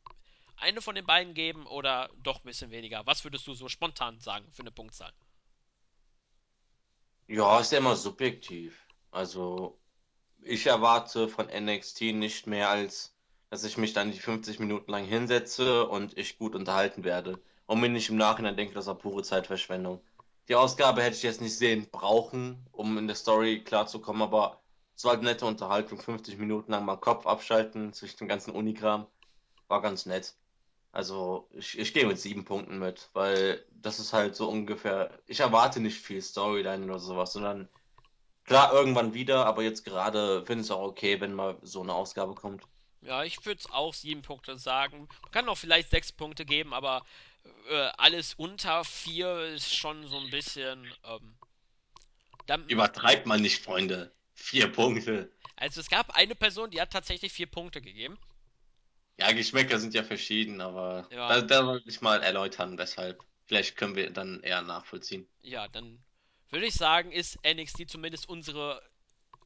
eine 0.61 0.81
von 0.83 0.94
den 0.94 1.07
beiden 1.07 1.35
geben 1.35 1.66
oder 1.66 2.11
doch 2.23 2.38
ein 2.38 2.46
bisschen 2.46 2.70
weniger? 2.70 3.07
Was 3.07 3.25
würdest 3.25 3.46
du 3.46 3.55
so 3.55 3.68
spontan 3.68 4.20
sagen 4.20 4.46
für 4.53 4.62
eine 4.62 4.70
Punktzahl? 4.70 5.12
Ja, 7.27 7.61
ist 7.61 7.73
ja 7.73 7.79
immer 7.79 7.96
subjektiv. 7.96 8.87
Also, 9.11 9.79
ich 10.42 10.66
erwarte 10.66 11.29
von 11.29 11.46
NXT 11.46 12.03
nicht 12.12 12.46
mehr 12.46 12.70
als, 12.70 13.14
dass 13.51 13.64
ich 13.64 13.77
mich 13.77 13.92
dann 13.92 14.12
die 14.12 14.18
50 14.18 14.59
Minuten 14.59 14.90
lang 14.90 15.05
hinsetze 15.05 15.87
und 15.87 16.18
ich 16.18 16.38
gut 16.38 16.55
unterhalten 16.55 17.05
werde. 17.05 17.40
Und 17.66 17.81
mir 17.81 17.88
nicht 17.88 18.11
im 18.11 18.16
Nachhinein 18.16 18.57
denke, 18.57 18.75
das 18.75 18.87
war 18.87 18.96
pure 18.96 19.23
Zeitverschwendung. 19.23 20.01
Die 20.49 20.57
Ausgabe 20.57 21.03
hätte 21.03 21.16
ich 21.16 21.23
jetzt 21.23 21.40
nicht 21.40 21.57
sehen 21.57 21.88
brauchen, 21.92 22.66
um 22.73 22.99
in 22.99 23.07
der 23.07 23.14
Story 23.14 23.62
klarzukommen, 23.62 24.23
aber 24.23 24.61
es 24.96 25.05
war 25.05 25.12
halt 25.12 25.23
nette 25.23 25.46
Unterhaltung, 25.46 26.01
50 26.01 26.37
Minuten 26.37 26.73
lang 26.73 26.85
mal 26.85 26.96
Kopf 26.96 27.27
abschalten 27.27 27.92
zwischen 27.92 28.18
dem 28.18 28.29
ganzen 28.29 28.51
Unikram. 28.51 29.07
War 29.68 29.81
ganz 29.81 30.05
nett. 30.05 30.35
Also 30.92 31.48
ich, 31.53 31.79
ich 31.79 31.94
gehe 31.94 32.07
mit 32.07 32.18
sieben 32.18 32.44
Punkten 32.44 32.79
mit, 32.79 33.11
weil 33.12 33.64
das 33.70 34.00
ist 34.00 34.12
halt 34.12 34.35
so 34.35 34.48
ungefähr. 34.48 35.11
Ich 35.26 35.40
erwarte 35.40 35.81
nicht 35.81 36.00
viel 36.00 36.20
Storyline 36.20 36.85
oder 36.85 36.98
sowas, 36.98 37.33
sondern 37.33 37.68
klar 38.44 38.72
irgendwann 38.72 39.14
wieder, 39.14 39.46
aber 39.46 39.62
jetzt 39.62 39.85
gerade 39.85 40.44
finde 40.44 40.62
ich 40.62 40.66
es 40.66 40.70
auch 40.72 40.83
okay, 40.83 41.20
wenn 41.20 41.33
mal 41.33 41.57
so 41.62 41.83
eine 41.83 41.94
Ausgabe 41.94 42.35
kommt. 42.35 42.64
Ja, 43.03 43.24
ich 43.24 43.44
würde 43.46 43.62
auch 43.70 43.94
sieben 43.94 44.22
Punkte 44.22 44.59
sagen. 44.59 45.09
Man 45.22 45.31
kann 45.31 45.48
auch 45.48 45.57
vielleicht 45.57 45.90
sechs 45.90 46.12
Punkte 46.12 46.44
geben, 46.44 46.74
aber 46.74 47.07
äh, 47.70 47.88
alles 47.96 48.35
unter 48.35 48.85
vier 48.85 49.40
ist 49.55 49.74
schon 49.74 50.07
so 50.09 50.18
ein 50.18 50.31
bisschen. 50.31 50.92
Ähm, 51.05 51.35
dann, 52.46 52.68
Übertreibt 52.68 53.26
man 53.26 53.40
nicht, 53.40 53.62
Freunde. 53.62 54.12
Vier 54.35 54.72
Punkte. 54.72 55.31
also 55.57 55.81
es 55.81 55.88
gab 55.88 56.16
eine 56.16 56.35
Person, 56.35 56.70
die 56.70 56.81
hat 56.81 56.92
tatsächlich 56.92 57.33
vier 57.33 57.46
Punkte 57.46 57.81
gegeben. 57.81 58.18
Ja, 59.21 59.33
Geschmäcker 59.33 59.79
sind 59.79 59.95
ja 59.95 60.03
verschieden, 60.03 60.61
aber 60.61 61.07
Ja, 61.11 61.29
da, 61.29 61.41
da 61.43 61.67
wollte 61.67 61.89
ich 61.89 62.01
mal 62.01 62.23
erläutern, 62.23 62.79
weshalb. 62.79 63.23
Vielleicht 63.47 63.77
können 63.77 63.97
wir 63.97 64.11
dann 64.11 64.41
eher 64.43 64.63
nachvollziehen. 64.63 65.29
ja, 65.43 65.67
dann 65.69 66.03
würde 66.51 66.67
ich 66.67 66.75
sagen, 66.75 67.13
ist 67.13 67.39
NXT 67.45 67.89
zumindest 67.91 68.29
unsere 68.29 68.81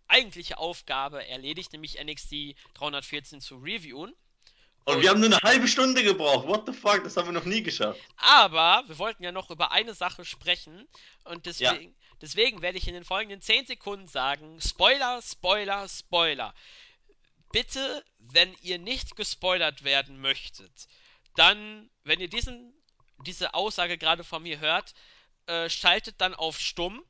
eigentliche 0.09 0.59
Aufgabe 0.59 1.27
erledigt, 1.27 1.73
nämlich 1.73 2.03
NXT 2.03 2.55
314 2.75 3.41
zu 3.41 3.57
reviewen. 3.57 4.15
Und 4.87 5.01
wir 5.01 5.09
haben 5.09 5.21
nur 5.21 5.31
eine 5.31 5.41
halbe 5.43 5.67
Stunde 5.67 6.03
gebraucht. 6.03 6.47
What 6.47 6.65
the 6.67 6.73
fuck? 6.75 7.03
Das 7.05 7.17
haben 7.17 7.27
wir 7.29 7.33
noch 7.33 7.47
nie 7.47 7.63
geschafft. 7.63 8.01
aber 8.17 8.85
wir 8.87 8.99
wollten 8.99 9.25
ja 9.25 9.33
noch 9.33 9.51
über 9.51 9.73
eine 9.73 9.95
Sache 9.95 10.27
sprechen 10.27 10.87
und 11.25 11.47
Ja, 11.59 11.73
deswegen 11.73 11.95
deswegen 12.21 12.63
werde 12.63 12.77
ich 12.79 12.87
in 12.87 12.95
den 12.95 13.05
folgenden 13.05 13.41
10 13.41 13.65
Sekunden 13.67 14.09
sagen, 14.09 14.61
Spoiler, 14.61 15.21
Spoiler, 15.23 15.89
Spoiler. 15.89 16.55
Bitte, 17.55 18.05
wenn 18.19 18.53
ihr 18.63 18.81
nicht 18.81 19.15
gespoilert 19.15 19.85
werden 19.85 20.21
möchtet, 20.21 20.89
dann, 21.37 21.89
wenn 22.03 22.19
ihr 22.19 22.29
diesen 22.29 22.75
diese 23.19 23.55
Aussage 23.55 23.97
gerade 23.97 24.25
von 24.25 24.43
mir 24.43 24.59
hört, 24.59 24.93
äh, 25.47 25.71
schaltet 25.71 26.21
dann 26.21 26.35
auf 26.35 26.59
stumm 26.59 27.01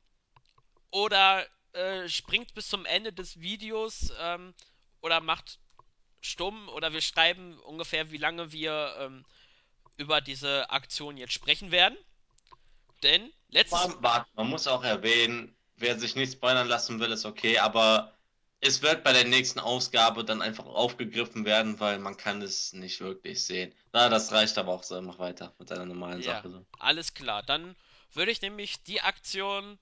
oder 0.91 1.43
äh, 1.73 2.07
springt 2.07 2.53
bis 2.53 2.67
zum 2.67 2.85
Ende 2.85 3.11
des 3.11 3.39
Videos 3.39 4.13
ähm, 4.19 4.53
oder 5.01 5.19
macht 5.19 5.57
stumm 6.21 6.69
oder 6.69 6.93
wir 6.93 7.01
schreiben 7.01 7.59
ungefähr, 7.61 8.11
wie 8.11 8.17
lange 8.17 8.51
wir 8.51 8.97
ähm, 8.99 9.25
über 9.97 10.21
diese 10.21 10.69
Aktion 10.69 11.17
jetzt 11.17 11.33
sprechen 11.33 11.71
werden. 11.71 11.97
Denn 13.01 13.33
letztes. 13.49 13.97
warte, 13.99 14.29
man 14.35 14.47
muss 14.47 14.67
auch 14.67 14.83
erwähnen, 14.83 15.55
wer 15.77 15.97
sich 15.97 16.15
nicht 16.15 16.33
spoilern 16.33 16.67
lassen 16.67 16.99
will, 16.99 17.11
ist 17.11 17.25
okay, 17.25 17.57
aber 17.57 18.14
es 18.61 18.81
wird 18.81 19.03
bei 19.03 19.13
der 19.13 19.25
nächsten 19.25 19.59
Ausgabe 19.59 20.25
dann 20.25 20.41
einfach 20.41 20.65
aufgegriffen 20.65 21.45
werden, 21.45 21.79
weil 21.79 21.99
man 21.99 22.17
kann 22.17 22.41
es 22.41 22.73
nicht 22.73 22.99
wirklich 22.99 23.43
sehen. 23.45 23.73
Na, 23.93 24.09
das 24.09 24.31
reicht 24.33 24.57
aber 24.57 24.73
auch 24.73 24.83
so, 24.83 25.01
mach 25.01 25.19
weiter 25.19 25.55
mit 25.59 25.69
deiner 25.71 25.85
normalen 25.85 26.21
Ja, 26.21 26.21
Sache 26.21 26.49
so. 26.49 26.65
alles 26.79 27.13
klar. 27.13 27.43
Dann 27.43 27.75
würde 28.13 28.31
ich 28.31 28.41
nämlich 28.41 28.83
die 28.83 29.01
Aktion 29.01 29.79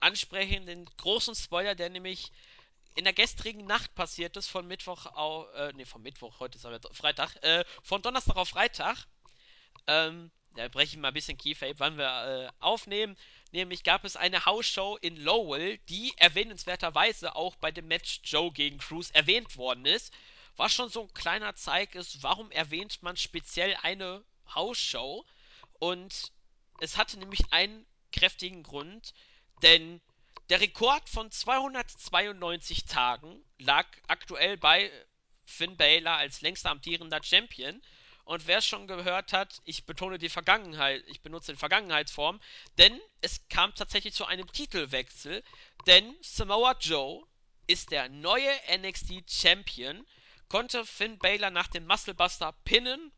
ansprechen, 0.00 0.66
den 0.66 0.86
großen 0.98 1.34
Spoiler, 1.34 1.74
der 1.74 1.90
nämlich 1.90 2.32
in 2.94 3.04
der 3.04 3.12
gestrigen 3.14 3.66
Nacht 3.66 3.94
passiert 3.94 4.36
ist, 4.36 4.48
von 4.48 4.66
Mittwoch 4.66 5.06
auf. 5.06 5.52
Äh, 5.54 5.72
nee, 5.74 5.84
von 5.86 6.02
Mittwoch, 6.02 6.40
heute 6.40 6.58
ist 6.58 6.66
aber 6.66 6.80
Freitag. 6.94 7.36
Äh, 7.42 7.64
von 7.82 8.02
Donnerstag 8.02 8.36
auf 8.36 8.50
Freitag. 8.50 9.06
Ähm, 9.86 10.30
da 10.54 10.68
breche 10.68 10.96
ich 10.96 10.98
mal 10.98 11.08
ein 11.08 11.14
bisschen 11.14 11.38
Keyfape, 11.38 11.78
wann 11.78 11.98
wir 11.98 12.48
äh, 12.48 12.50
aufnehmen. 12.60 13.16
Nämlich 13.52 13.84
gab 13.84 14.04
es 14.04 14.16
eine 14.16 14.44
Hausshow 14.44 14.96
in 15.00 15.16
Lowell, 15.16 15.78
die 15.88 16.12
erwähnenswerterweise 16.16 17.36
auch 17.36 17.56
bei 17.56 17.70
dem 17.70 17.88
Match 17.88 18.20
Joe 18.24 18.52
gegen 18.52 18.78
Cruz 18.78 19.10
erwähnt 19.10 19.56
worden 19.56 19.86
ist. 19.86 20.12
Was 20.56 20.72
schon 20.72 20.88
so 20.88 21.02
ein 21.02 21.14
kleiner 21.14 21.54
Zeig 21.54 21.94
ist, 21.94 22.22
warum 22.22 22.50
erwähnt 22.50 23.02
man 23.02 23.16
speziell 23.16 23.76
eine 23.82 24.24
Hausshow? 24.54 25.24
Und 25.78 26.32
es 26.80 26.96
hatte 26.96 27.18
nämlich 27.18 27.52
einen 27.52 27.86
kräftigen 28.12 28.62
Grund, 28.62 29.14
denn 29.62 30.00
der 30.48 30.60
Rekord 30.60 31.08
von 31.08 31.30
292 31.30 32.84
Tagen 32.84 33.44
lag 33.58 33.86
aktuell 34.06 34.56
bei 34.56 34.90
Finn 35.44 35.76
Balor 35.76 36.16
als 36.16 36.40
längster 36.40 36.70
amtierender 36.70 37.22
Champion. 37.22 37.82
Und 38.26 38.48
wer 38.48 38.58
es 38.58 38.66
schon 38.66 38.88
gehört 38.88 39.32
hat, 39.32 39.62
ich 39.66 39.86
betone 39.86 40.18
die 40.18 40.28
Vergangenheit, 40.28 41.04
ich 41.06 41.20
benutze 41.20 41.52
die 41.52 41.58
Vergangenheitsform, 41.58 42.40
denn 42.76 43.00
es 43.20 43.46
kam 43.48 43.72
tatsächlich 43.72 44.14
zu 44.14 44.24
einem 44.24 44.50
Titelwechsel, 44.50 45.44
denn 45.86 46.12
Samoa 46.22 46.76
Joe 46.80 47.24
ist 47.68 47.92
der 47.92 48.08
neue 48.08 48.50
NXT 48.78 49.30
Champion, 49.30 50.04
konnte 50.48 50.84
Finn 50.84 51.18
Balor 51.18 51.50
nach 51.50 51.68
dem 51.68 51.86
Musclebuster 51.86 52.52
pinnen. 52.64 53.12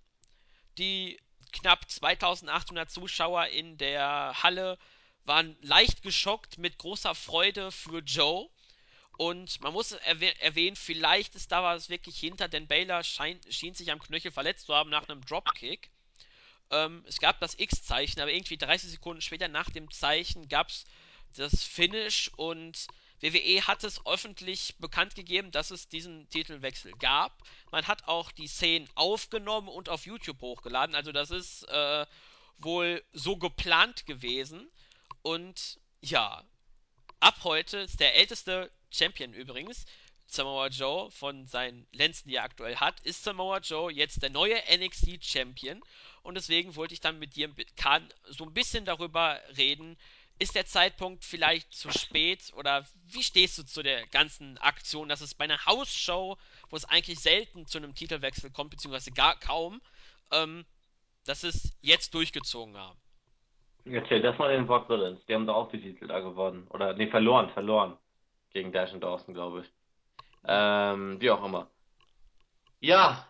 Die 0.77 1.19
knapp 1.53 1.91
2800 1.91 2.91
Zuschauer 2.91 3.47
in 3.47 3.79
der 3.79 4.35
Halle 4.43 4.79
waren 5.25 5.57
leicht 5.63 6.03
geschockt 6.03 6.59
mit 6.59 6.77
großer 6.77 7.15
Freude 7.15 7.73
für 7.73 8.01
Joe. 8.01 8.51
Und 9.19 9.61
man 9.61 9.73
muss 9.73 9.91
erwäh 9.91 10.33
erwähnen, 10.39 10.77
vielleicht 10.77 11.35
ist 11.35 11.51
da 11.51 11.65
was 11.65 11.89
wirklich 11.89 12.17
hinter, 12.21 12.47
denn 12.47 12.69
Baylor 12.69 13.03
scheint, 13.03 13.53
schien 13.53 13.75
sich 13.75 13.91
am 13.91 13.99
Knöchel 13.99 14.31
verletzt 14.31 14.67
zu 14.67 14.75
haben 14.75 14.91
nach 14.91 15.09
einem 15.09 15.25
Dropkick. 15.27 15.91
Ähm, 16.71 17.05
es 17.05 17.19
gab 17.19 17.41
das 17.41 17.59
X-Zeichen, 17.59 18.21
aber 18.21 18.33
irgendwie 18.33 18.57
30 18.57 18.91
Sekunden 18.91 19.21
später 19.21 19.49
nach 19.49 19.71
dem 19.71 19.91
Zeichen 19.91 20.49
gab 20.49 20.69
es 20.69 20.85
das 21.37 21.65
Finish 21.65 22.31
und 22.37 22.87
WWE 23.21 23.67
hat 23.67 23.83
es 23.83 24.07
öffentlich 24.07 24.77
bekannt 24.79 25.17
gegeben, 25.17 25.51
dass 25.51 25.73
es 25.73 25.89
diesen 25.89 26.29
Titelwechsel 26.29 26.93
gab. 26.93 27.43
Man 27.73 27.89
hat 27.89 28.07
auch 28.07 28.31
die 28.31 28.47
Szenen 28.47 28.89
aufgenommen 28.95 29.67
und 29.67 29.89
auf 29.89 30.07
YouTube 30.07 30.41
hochgeladen. 30.41 30.95
Also 30.95 31.11
das 31.11 31.33
ist 31.33 31.65
äh, 31.65 32.07
wohl 32.59 33.03
so 33.13 33.37
geplant 33.37 34.07
gewesen. 34.07 34.71
Und 35.23 35.81
ja, 36.03 36.45
ab 37.21 37.45
heute 37.45 37.79
ist 37.79 38.01
der 38.01 38.15
älteste 38.15 38.71
Champion 38.91 39.33
übrigens, 39.35 39.85
Samoa 40.31 40.69
Joe 40.69 41.11
von 41.11 41.47
seinen 41.47 41.87
Lenzen, 41.93 42.29
die 42.29 42.37
er 42.37 42.45
aktuell 42.45 42.77
hat, 42.77 43.01
ist 43.01 43.25
Samoa 43.25 43.59
Joe 43.59 43.91
jetzt 43.91 44.23
der 44.23 44.31
neue 44.31 44.61
NXT 44.71 45.25
Champion. 45.25 45.83
Und 46.23 46.35
deswegen 46.35 46.77
wollte 46.77 46.93
ich 46.93 47.01
dann 47.01 47.19
mit 47.19 47.35
dir 47.35 47.51
so 48.27 48.45
ein 48.45 48.53
bisschen 48.53 48.85
darüber 48.85 49.41
reden, 49.57 49.97
ist 50.39 50.55
der 50.55 50.67
Zeitpunkt 50.67 51.25
vielleicht 51.25 51.73
zu 51.73 51.91
spät 51.91 52.53
oder 52.55 52.87
wie 53.07 53.23
stehst 53.23 53.59
du 53.59 53.65
zu 53.65 53.83
der 53.83 54.07
ganzen 54.09 54.59
Aktion, 54.59 55.09
dass 55.09 55.21
es 55.21 55.35
bei 55.35 55.45
einer 55.45 55.65
Hausshow, 55.65 56.37
wo 56.69 56.77
es 56.77 56.85
eigentlich 56.85 57.19
selten 57.19 57.67
zu 57.67 57.79
einem 57.79 57.95
Titelwechsel 57.95 58.51
kommt, 58.51 58.71
beziehungsweise 58.71 59.11
gar 59.11 59.39
kaum, 59.41 59.81
ähm, 60.31 60.65
dass 61.25 61.43
es 61.43 61.73
jetzt 61.81 62.15
durchgezogen 62.15 62.77
haben? 62.77 63.01
Erzähl 63.91 64.21
das 64.23 64.39
mal 64.39 64.53
den 64.53 64.69
Villains. 64.69 65.25
Die 65.27 65.35
haben 65.35 65.47
da 65.47 65.55
auch 65.55 65.71
die 65.71 65.81
Titel 65.81 66.07
da 66.07 66.21
gewonnen. 66.21 66.67
Oder, 66.71 66.95
nee, 66.95 67.09
verloren, 67.09 67.51
verloren. 67.51 67.97
Gegen 68.53 68.73
Dash 68.73 68.93
und 68.93 69.03
Dawson, 69.03 69.35
glaube 69.35 69.61
ich. 69.61 69.73
Ähm, 70.47 71.21
wie 71.21 71.31
auch 71.31 71.45
immer. 71.45 71.71
Ja, 72.81 73.27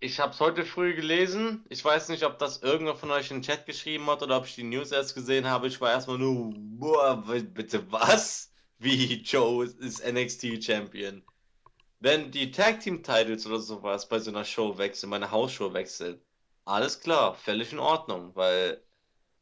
ich 0.00 0.18
habe 0.18 0.32
es 0.32 0.40
heute 0.40 0.64
früh 0.64 0.94
gelesen. 0.94 1.64
Ich 1.68 1.84
weiß 1.84 2.08
nicht, 2.08 2.24
ob 2.24 2.38
das 2.38 2.62
irgendwer 2.62 2.96
von 2.96 3.10
euch 3.10 3.30
in 3.30 3.38
den 3.38 3.42
Chat 3.42 3.66
geschrieben 3.66 4.06
hat 4.06 4.22
oder 4.22 4.36
ob 4.36 4.46
ich 4.46 4.54
die 4.54 4.64
News 4.64 4.90
erst 4.92 5.14
gesehen 5.14 5.46
habe. 5.46 5.68
Ich 5.68 5.80
war 5.80 5.90
erstmal 5.90 6.18
nur, 6.18 6.52
boah, 6.56 7.22
bitte 7.54 7.90
was? 7.92 8.52
Wie 8.78 9.22
Joe 9.22 9.64
ist 9.64 10.04
NXT 10.04 10.64
Champion. 10.64 11.22
Wenn 12.00 12.32
die 12.32 12.50
Tag 12.50 12.80
Team 12.80 13.04
Titles 13.04 13.46
oder 13.46 13.60
sowas 13.60 14.08
bei 14.08 14.18
so 14.18 14.30
einer 14.32 14.44
Show 14.44 14.76
wechseln, 14.76 15.10
bei 15.10 15.16
einer 15.16 15.30
Hausshow 15.30 15.72
wechseln, 15.72 16.20
alles 16.64 17.00
klar, 17.00 17.34
völlig 17.34 17.72
in 17.72 17.78
Ordnung, 17.78 18.34
weil 18.34 18.82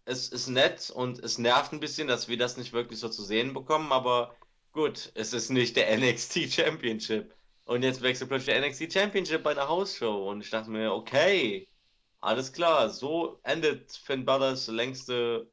es 0.04 0.28
ist 0.28 0.48
nett 0.48 0.90
und 0.90 1.18
es 1.20 1.38
nervt 1.38 1.72
ein 1.72 1.80
bisschen, 1.80 2.08
dass 2.08 2.28
wir 2.28 2.36
das 2.38 2.56
nicht 2.56 2.72
wirklich 2.72 2.98
so 2.98 3.08
zu 3.08 3.22
sehen 3.22 3.54
bekommen, 3.54 3.92
aber 3.92 4.34
gut, 4.72 5.12
es 5.14 5.32
ist 5.32 5.50
nicht 5.50 5.76
der 5.76 5.96
NXT 5.98 6.52
Championship. 6.52 7.34
Und 7.64 7.82
jetzt 7.84 8.02
wechselt 8.02 8.30
plötzlich 8.30 8.54
der 8.56 8.68
NXT 8.68 8.92
Championship 8.92 9.42
bei 9.42 9.52
einer 9.52 9.68
Hausshow. 9.68 10.28
Und 10.30 10.40
ich 10.40 10.50
dachte 10.50 10.70
mir, 10.70 10.92
okay, 10.92 11.68
alles 12.20 12.52
klar, 12.52 12.90
so 12.90 13.38
endet 13.44 13.92
Finn 13.92 14.24
Balor's 14.24 14.66
längste 14.66 15.48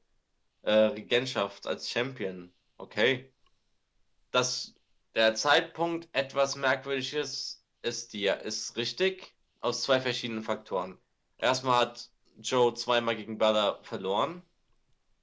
äh, 0.64 0.72
Regentschaft 0.72 1.68
als 1.68 1.90
Champion. 1.90 2.52
Okay. 2.78 3.32
Dass 4.32 4.74
der 5.16 5.36
Zeitpunkt 5.36 6.10
etwas 6.12 6.56
merkwürdig 6.56 7.14
ist, 7.14 7.64
ist, 7.82 8.14
die, 8.14 8.26
ist 8.26 8.76
richtig, 8.76 9.34
aus 9.62 9.84
zwei 9.84 10.02
verschiedenen 10.02 10.44
Faktoren. 10.44 10.98
Erstmal 11.38 11.82
hat 11.82 12.10
Joe 12.42 12.74
zweimal 12.74 13.16
gegen 13.16 13.38
Balor 13.38 13.80
verloren. 13.84 14.42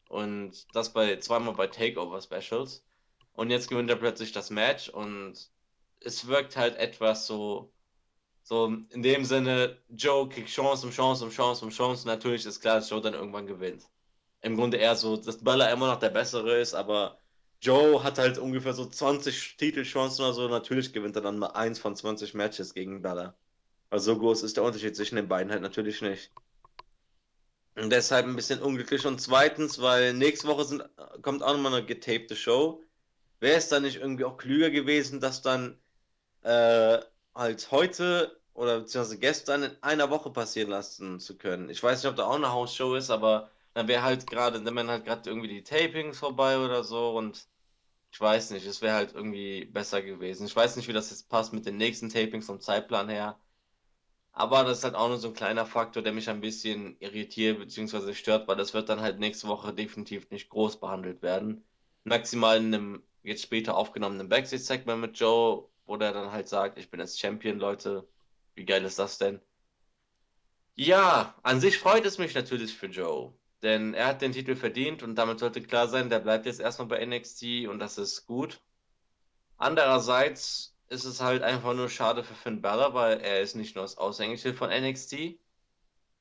Und 0.08 0.66
das 0.74 0.92
bei 0.92 1.16
zweimal 1.16 1.54
bei 1.54 1.66
Takeover 1.66 2.20
Specials. 2.20 2.84
Und 3.34 3.50
jetzt 3.50 3.68
gewinnt 3.68 3.90
er 3.90 3.96
plötzlich 3.96 4.32
das 4.32 4.50
Match 4.50 4.88
und 4.88 5.34
es 6.00 6.26
wirkt 6.26 6.56
halt 6.56 6.76
etwas 6.76 7.26
so, 7.26 7.72
so 8.42 8.66
in 8.90 9.02
dem 9.02 9.24
Sinne, 9.24 9.78
Joe 9.88 10.28
kriegt 10.28 10.48
Chance 10.50 10.86
um 10.86 10.92
Chance 10.92 11.24
um 11.24 11.30
Chance 11.30 11.64
um 11.64 11.70
Chance. 11.70 12.06
Natürlich 12.06 12.46
ist 12.46 12.60
klar, 12.60 12.76
dass 12.76 12.90
Joe 12.90 13.00
dann 13.00 13.14
irgendwann 13.14 13.46
gewinnt. 13.46 13.82
Im 14.42 14.56
Grunde 14.56 14.76
eher 14.76 14.94
so, 14.96 15.16
dass 15.16 15.42
Bella 15.42 15.72
immer 15.72 15.88
noch 15.88 15.98
der 15.98 16.10
Bessere 16.10 16.58
ist, 16.60 16.74
aber 16.74 17.18
Joe 17.60 18.04
hat 18.04 18.18
halt 18.18 18.38
ungefähr 18.38 18.74
so 18.74 18.86
20 18.86 19.56
Titelchancen 19.56 20.24
oder 20.24 20.34
so. 20.34 20.48
Natürlich 20.48 20.92
gewinnt 20.92 21.16
er 21.16 21.22
dann 21.22 21.38
mal 21.38 21.52
eins 21.52 21.78
von 21.78 21.96
20 21.96 22.34
Matches 22.34 22.74
gegen 22.74 23.00
Bella. 23.02 23.34
Also 23.90 24.12
so 24.12 24.20
groß 24.20 24.42
ist 24.42 24.56
der 24.56 24.64
Unterschied 24.64 24.94
zwischen 24.96 25.16
den 25.16 25.28
beiden 25.28 25.50
halt 25.50 25.62
natürlich 25.62 26.02
nicht. 26.02 26.30
Und 27.76 27.90
deshalb 27.90 28.26
ein 28.26 28.36
bisschen 28.36 28.62
unglücklich. 28.62 29.06
Und 29.06 29.20
zweitens, 29.20 29.80
weil 29.80 30.14
nächste 30.14 30.46
Woche 30.48 30.64
sind, 30.64 30.84
kommt 31.22 31.42
auch 31.42 31.52
nochmal 31.52 31.74
eine 31.74 31.86
getapte 31.86 32.36
Show. 32.36 32.82
Wäre 33.40 33.56
es 33.58 33.68
dann 33.68 33.82
nicht 33.82 33.96
irgendwie 33.96 34.24
auch 34.24 34.36
klüger 34.36 34.70
gewesen, 34.70 35.20
das 35.20 35.42
dann 35.42 35.78
äh, 36.42 37.00
halt 37.34 37.70
heute 37.70 38.40
oder 38.54 38.80
beziehungsweise 38.80 39.18
gestern 39.18 39.62
in 39.64 39.82
einer 39.82 40.10
Woche 40.10 40.30
passieren 40.30 40.70
lassen 40.70 41.20
zu 41.20 41.36
können? 41.38 41.70
Ich 41.70 41.82
weiß 41.82 42.02
nicht, 42.02 42.10
ob 42.10 42.16
da 42.16 42.26
auch 42.26 42.36
eine 42.36 42.52
Hausshow 42.52 42.94
ist, 42.96 43.10
aber 43.10 43.50
dann 43.74 43.88
wäre 43.88 44.02
halt 44.02 44.26
gerade, 44.28 44.62
dann 44.62 44.76
wären 44.76 44.90
halt 44.90 45.04
gerade 45.04 45.28
irgendwie 45.30 45.48
die 45.48 45.64
Tapings 45.64 46.18
vorbei 46.18 46.58
oder 46.58 46.84
so 46.84 47.16
und 47.18 47.48
ich 48.12 48.20
weiß 48.20 48.50
nicht, 48.52 48.66
es 48.66 48.82
wäre 48.82 48.94
halt 48.96 49.14
irgendwie 49.14 49.64
besser 49.66 50.02
gewesen. 50.02 50.46
Ich 50.46 50.56
weiß 50.56 50.76
nicht, 50.76 50.88
wie 50.88 50.92
das 50.92 51.10
jetzt 51.10 51.28
passt 51.28 51.52
mit 51.52 51.66
den 51.66 51.76
nächsten 51.78 52.08
Tapings 52.10 52.46
vom 52.46 52.60
Zeitplan 52.60 53.08
her. 53.08 53.38
Aber 54.36 54.64
das 54.64 54.78
ist 54.78 54.84
halt 54.84 54.96
auch 54.96 55.08
nur 55.08 55.18
so 55.18 55.28
ein 55.28 55.34
kleiner 55.34 55.64
Faktor, 55.64 56.02
der 56.02 56.12
mich 56.12 56.28
ein 56.28 56.40
bisschen 56.40 56.96
irritiert 57.00 57.58
bzw. 57.60 58.14
stört, 58.14 58.48
weil 58.48 58.56
das 58.56 58.74
wird 58.74 58.88
dann 58.88 59.00
halt 59.00 59.20
nächste 59.20 59.46
Woche 59.48 59.72
definitiv 59.72 60.30
nicht 60.30 60.48
groß 60.50 60.80
behandelt 60.80 61.22
werden. 61.22 61.64
Maximal 62.02 62.58
in 62.58 62.74
einem 62.74 63.02
jetzt 63.22 63.42
später 63.42 63.76
aufgenommenen 63.76 64.28
Backstage-Segment 64.28 65.00
mit 65.00 65.18
Joe, 65.18 65.68
wo 65.86 65.96
der 65.96 66.12
dann 66.12 66.32
halt 66.32 66.48
sagt, 66.48 66.78
ich 66.78 66.90
bin 66.90 67.00
jetzt 67.00 67.20
Champion, 67.20 67.58
Leute. 67.60 68.08
Wie 68.54 68.64
geil 68.64 68.84
ist 68.84 68.98
das 68.98 69.18
denn? 69.18 69.40
Ja, 70.74 71.34
an 71.44 71.60
sich 71.60 71.78
freut 71.78 72.04
es 72.04 72.18
mich 72.18 72.34
natürlich 72.34 72.74
für 72.76 72.86
Joe, 72.86 73.32
denn 73.62 73.94
er 73.94 74.08
hat 74.08 74.20
den 74.22 74.32
Titel 74.32 74.56
verdient 74.56 75.04
und 75.04 75.14
damit 75.14 75.38
sollte 75.38 75.62
klar 75.62 75.86
sein, 75.88 76.10
der 76.10 76.18
bleibt 76.18 76.46
jetzt 76.46 76.60
erstmal 76.60 76.88
bei 76.88 77.06
NXT 77.06 77.68
und 77.68 77.78
das 77.78 77.98
ist 77.98 78.26
gut. 78.26 78.60
Andererseits 79.56 80.73
ist 80.88 81.04
es 81.04 81.20
halt 81.20 81.42
einfach 81.42 81.74
nur 81.74 81.88
schade 81.88 82.24
für 82.24 82.34
Finn 82.34 82.62
Balor, 82.62 82.94
weil 82.94 83.20
er 83.20 83.40
ist 83.40 83.56
nicht 83.56 83.74
nur 83.74 83.84
das 83.84 83.98
Aushängeschild 83.98 84.56
von 84.56 84.70
NXT, 84.70 85.38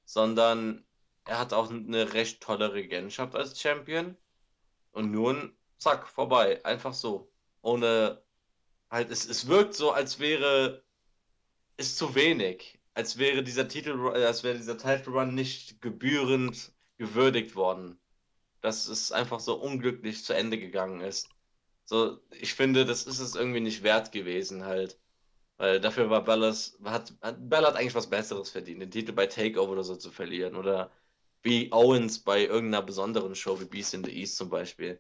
sondern 0.06 0.86
er 1.26 1.40
hat 1.40 1.54
auch 1.54 1.70
eine 1.70 2.14
recht 2.14 2.42
tolle 2.42 2.74
Regentschaft 2.74 3.36
als 3.36 3.60
Champion. 3.60 4.18
Und 4.92 5.12
nun, 5.12 5.56
zack, 5.78 6.08
vorbei. 6.08 6.64
Einfach 6.66 6.94
so. 6.94 7.32
Ohne, 7.62 8.22
halt, 8.90 9.10
es, 9.10 9.26
es 9.28 9.48
wirkt 9.48 9.74
so, 9.74 9.92
als 9.92 10.20
wäre 10.20 10.84
es 11.78 11.96
zu 11.96 12.16
wenig. 12.16 12.80
Als 12.94 13.18
wäre 13.18 13.44
dieser 13.44 13.68
Titel, 13.68 14.00
als 14.10 14.44
wäre 14.44 14.58
dieser 14.58 14.78
Title 14.78 15.14
Run 15.14 15.34
nicht 15.34 15.82
gebührend 15.82 16.74
gewürdigt 16.98 17.56
worden. 17.56 18.00
Dass 18.62 18.88
es 18.88 19.12
einfach 19.12 19.40
so 19.40 19.56
unglücklich 19.56 20.24
zu 20.24 20.34
Ende 20.34 20.60
gegangen 20.60 21.02
ist. 21.02 21.30
So, 21.86 22.20
ich 22.32 22.54
finde, 22.54 22.86
das 22.86 23.04
ist 23.06 23.20
es 23.20 23.36
irgendwie 23.36 23.60
nicht 23.60 23.84
wert 23.84 24.12
gewesen 24.12 24.66
halt. 24.66 24.98
Weil 25.58 25.80
dafür 25.80 26.10
war 26.10 26.24
Ballas, 26.24 26.78
hat, 26.84 27.14
hat 27.22 27.50
Bella 27.50 27.70
hat 27.70 27.76
eigentlich 27.78 27.96
was 27.96 28.10
Besseres 28.10 28.50
verdient, 28.50 28.82
den 28.82 28.92
Titel 28.92 29.14
bei 29.14 29.28
Takeover 29.28 29.74
oder 29.74 29.84
so 29.84 29.96
zu 29.96 30.12
verlieren. 30.12 30.56
Oder 30.56 30.92
wie 31.44 31.72
Owens 31.72 32.20
bei 32.20 32.46
irgendeiner 32.46 32.84
besonderen 32.84 33.36
Show 33.36 33.60
wie 33.60 33.66
Beast 33.66 33.94
in 33.94 34.04
the 34.04 34.12
East 34.12 34.38
zum 34.38 34.50
Beispiel. 34.50 35.00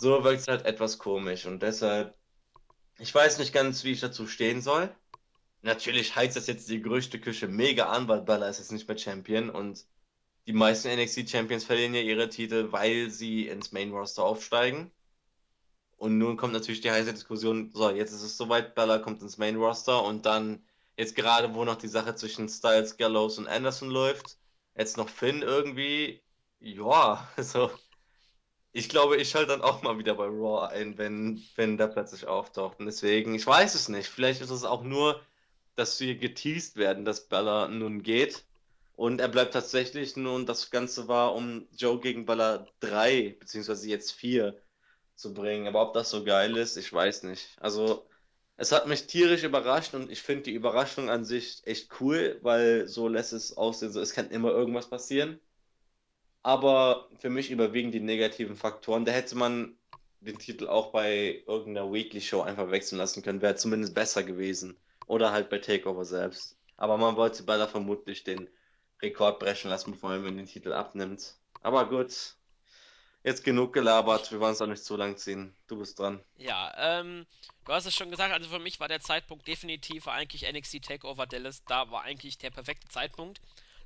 So 0.00 0.24
wirkt 0.24 0.40
es 0.40 0.48
halt 0.48 0.64
etwas 0.64 0.98
komisch 0.98 1.46
und 1.46 1.62
deshalb, 1.62 2.16
ich 2.98 3.14
weiß 3.14 3.38
nicht 3.38 3.52
ganz, 3.52 3.84
wie 3.84 3.92
ich 3.92 4.00
dazu 4.00 4.26
stehen 4.26 4.62
soll. 4.62 4.94
Natürlich 5.62 6.16
heizt 6.16 6.36
das 6.36 6.46
jetzt 6.46 6.68
die 6.68 6.82
Gerüchteküche 6.82 7.48
mega 7.48 7.86
an, 7.86 8.08
weil 8.08 8.22
Bella 8.22 8.48
ist 8.48 8.58
jetzt 8.58 8.72
nicht 8.72 8.86
mehr 8.88 8.98
Champion 8.98 9.50
und 9.50 9.86
die 10.46 10.52
meisten 10.52 10.88
NXT 10.88 11.30
Champions 11.30 11.64
verlieren 11.64 11.94
ja 11.94 12.02
ihre 12.02 12.28
Titel, 12.28 12.70
weil 12.70 13.10
sie 13.10 13.48
ins 13.48 13.72
Main 13.72 13.92
Roster 13.92 14.24
aufsteigen. 14.24 14.90
Und 16.04 16.18
nun 16.18 16.36
kommt 16.36 16.52
natürlich 16.52 16.82
die 16.82 16.90
heiße 16.90 17.14
Diskussion, 17.14 17.70
so, 17.72 17.88
jetzt 17.88 18.12
ist 18.12 18.22
es 18.22 18.36
soweit, 18.36 18.74
Bella 18.74 18.98
kommt 18.98 19.22
ins 19.22 19.38
Main 19.38 19.56
Roster 19.56 20.04
und 20.04 20.26
dann, 20.26 20.62
jetzt 20.98 21.16
gerade, 21.16 21.54
wo 21.54 21.64
noch 21.64 21.76
die 21.76 21.88
Sache 21.88 22.14
zwischen 22.14 22.46
Styles, 22.46 22.98
Gallows 22.98 23.38
und 23.38 23.48
Anderson 23.48 23.88
läuft, 23.88 24.36
jetzt 24.76 24.98
noch 24.98 25.08
Finn 25.08 25.40
irgendwie, 25.40 26.22
ja, 26.60 27.26
also, 27.38 27.70
ich 28.72 28.90
glaube, 28.90 29.16
ich 29.16 29.30
schalte 29.30 29.52
dann 29.52 29.62
auch 29.62 29.80
mal 29.80 29.96
wieder 29.96 30.14
bei 30.14 30.26
Raw 30.26 30.68
ein, 30.68 30.98
wenn, 30.98 31.42
wenn 31.56 31.78
der 31.78 31.86
plötzlich 31.86 32.26
auftaucht. 32.26 32.80
Und 32.80 32.84
deswegen, 32.84 33.34
ich 33.34 33.46
weiß 33.46 33.74
es 33.74 33.88
nicht, 33.88 34.08
vielleicht 34.08 34.42
ist 34.42 34.50
es 34.50 34.64
auch 34.64 34.82
nur, 34.82 35.22
dass 35.74 35.98
wir 36.00 36.16
geteased 36.18 36.76
werden, 36.76 37.06
dass 37.06 37.28
Bella 37.28 37.68
nun 37.68 38.02
geht. 38.02 38.44
Und 38.94 39.22
er 39.22 39.28
bleibt 39.28 39.54
tatsächlich 39.54 40.16
nun, 40.16 40.44
das 40.44 40.70
Ganze 40.70 41.08
war 41.08 41.34
um 41.34 41.66
Joe 41.74 41.98
gegen 41.98 42.26
Bella 42.26 42.66
3, 42.80 43.36
beziehungsweise 43.40 43.88
jetzt 43.88 44.12
4 44.12 44.60
zu 45.16 45.34
bringen. 45.34 45.66
Aber 45.68 45.82
ob 45.82 45.94
das 45.94 46.10
so 46.10 46.24
geil 46.24 46.56
ist, 46.56 46.76
ich 46.76 46.92
weiß 46.92 47.24
nicht. 47.24 47.56
Also, 47.60 48.08
Es 48.58 48.72
hat 48.72 48.88
mich 48.88 49.06
tierisch 49.08 49.44
überrascht 49.44 49.94
und 49.94 50.10
ich 50.10 50.22
finde 50.22 50.44
die 50.44 50.54
Überraschung 50.54 51.10
an 51.10 51.24
sich 51.24 51.62
echt 51.66 52.00
cool, 52.00 52.38
weil 52.42 52.88
so 52.88 53.08
lässt 53.08 53.32
es 53.34 53.56
aussehen, 53.56 53.92
so 53.92 54.00
es 54.00 54.14
kann 54.14 54.30
immer 54.30 54.50
irgendwas 54.52 54.90
passieren. 54.90 55.40
Aber 56.42 57.08
für 57.18 57.30
mich 57.30 57.50
überwiegen 57.50 57.90
die 57.90 58.00
negativen 58.00 58.56
Faktoren. 58.56 59.04
Da 59.04 59.12
hätte 59.12 59.34
man 59.36 59.76
den 60.20 60.38
Titel 60.38 60.68
auch 60.68 60.92
bei 60.92 61.42
irgendeiner 61.46 61.92
Weekly 61.92 62.20
Show 62.20 62.42
einfach 62.42 62.70
wechseln 62.70 62.98
lassen 62.98 63.22
können, 63.22 63.42
wäre 63.42 63.56
zumindest 63.56 63.94
besser 63.94 64.22
gewesen. 64.22 64.76
Oder 65.06 65.32
halt 65.32 65.50
bei 65.50 65.58
Takeover 65.58 66.04
selbst. 66.04 66.56
Aber 66.76 66.96
man 66.98 67.16
wollte 67.16 67.42
Bella 67.42 67.66
vermutlich 67.66 68.24
den 68.24 68.48
Rekord 69.02 69.38
brechen 69.40 69.70
lassen, 69.70 69.92
bevor 69.92 70.10
man 70.18 70.36
den 70.36 70.46
Titel 70.46 70.72
abnimmt. 70.72 71.36
Aber 71.62 71.88
gut, 71.88 72.36
jetzt 73.24 73.42
genug 73.42 73.72
gelabert. 73.72 74.30
Wir 74.30 74.38
wollen 74.38 74.52
es 74.52 74.62
auch 74.62 74.66
nicht 74.66 74.84
zu 74.84 74.96
lang 74.96 75.16
ziehen. 75.16 75.56
Du 75.66 75.78
bist 75.78 75.98
dran. 75.98 76.22
Ja, 76.36 77.00
ähm, 77.00 77.26
du 77.64 77.72
hast 77.72 77.86
es 77.86 77.94
schon 77.94 78.10
gesagt, 78.10 78.32
also 78.32 78.48
für 78.48 78.58
mich 78.58 78.78
war 78.78 78.88
der 78.88 79.00
Zeitpunkt 79.00 79.48
definitiv 79.48 80.06
eigentlich 80.06 80.50
NXT 80.50 80.84
Takeover 80.84 81.26
Dallas, 81.26 81.64
da 81.64 81.90
war 81.90 82.02
eigentlich 82.02 82.38
der 82.38 82.50
perfekte 82.50 82.86
Zeitpunkt. 82.88 83.40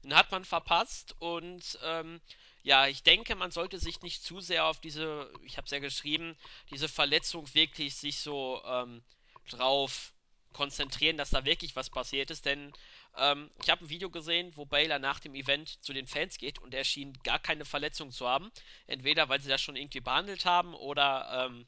Den 0.04 0.14
hat 0.14 0.30
man 0.30 0.44
verpasst 0.44 1.14
und 1.20 1.78
ähm, 1.84 2.20
ja, 2.62 2.86
ich 2.86 3.02
denke, 3.02 3.34
man 3.36 3.50
sollte 3.50 3.78
sich 3.78 4.02
nicht 4.02 4.22
zu 4.22 4.40
sehr 4.40 4.66
auf 4.66 4.80
diese, 4.80 5.30
ich 5.42 5.56
habe 5.56 5.64
es 5.64 5.70
ja 5.70 5.78
geschrieben, 5.78 6.36
diese 6.70 6.88
Verletzung 6.88 7.52
wirklich 7.54 7.96
sich 7.96 8.20
so 8.20 8.60
ähm, 8.64 9.02
drauf 9.48 10.12
konzentrieren, 10.52 11.16
dass 11.16 11.30
da 11.30 11.44
wirklich 11.44 11.76
was 11.76 11.90
passiert 11.90 12.30
ist, 12.30 12.44
denn 12.44 12.72
ähm, 13.16 13.50
ich 13.62 13.70
habe 13.70 13.84
ein 13.84 13.90
Video 13.90 14.10
gesehen, 14.10 14.52
wo 14.56 14.64
Baylor 14.64 14.98
nach 14.98 15.20
dem 15.20 15.34
Event 15.34 15.82
zu 15.82 15.92
den 15.92 16.06
Fans 16.06 16.38
geht 16.38 16.58
und 16.58 16.74
er 16.74 16.84
schien 16.84 17.12
gar 17.24 17.38
keine 17.38 17.64
Verletzung 17.64 18.10
zu 18.10 18.28
haben. 18.28 18.50
Entweder 18.86 19.28
weil 19.28 19.40
sie 19.40 19.48
das 19.48 19.60
schon 19.60 19.76
irgendwie 19.76 20.00
behandelt 20.00 20.44
haben 20.44 20.74
oder 20.74 21.46
ähm, 21.46 21.66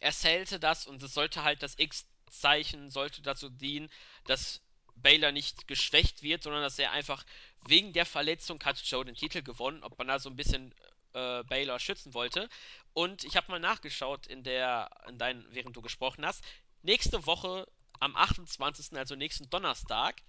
er 0.00 0.12
zählte 0.12 0.58
das 0.58 0.86
und 0.86 1.02
es 1.02 1.14
sollte 1.14 1.44
halt 1.44 1.62
das 1.62 1.78
X-Zeichen 1.78 2.90
sollte 2.90 3.22
dazu 3.22 3.48
dienen, 3.48 3.90
dass 4.26 4.60
Baylor 4.96 5.32
nicht 5.32 5.68
geschwächt 5.68 6.22
wird, 6.22 6.42
sondern 6.42 6.62
dass 6.62 6.78
er 6.78 6.92
einfach 6.92 7.24
wegen 7.66 7.92
der 7.92 8.06
Verletzung 8.06 8.62
hat 8.64 8.78
Joe 8.82 9.04
den 9.04 9.14
Titel 9.14 9.42
gewonnen, 9.42 9.82
ob 9.82 9.98
man 9.98 10.08
da 10.08 10.18
so 10.18 10.28
ein 10.28 10.36
bisschen 10.36 10.74
äh, 11.14 11.42
Baylor 11.44 11.78
schützen 11.78 12.14
wollte. 12.14 12.48
Und 12.92 13.24
ich 13.24 13.36
habe 13.36 13.50
mal 13.50 13.60
nachgeschaut 13.60 14.26
in 14.26 14.42
der, 14.42 14.90
in 15.08 15.18
dein, 15.18 15.44
während 15.50 15.76
du 15.76 15.82
gesprochen 15.82 16.26
hast. 16.26 16.44
Nächste 16.82 17.26
Woche 17.26 17.66
am 18.02 18.16
28., 18.16 18.98
also 18.98 19.14
nächsten 19.14 19.48
Donnerstag, 19.48 20.22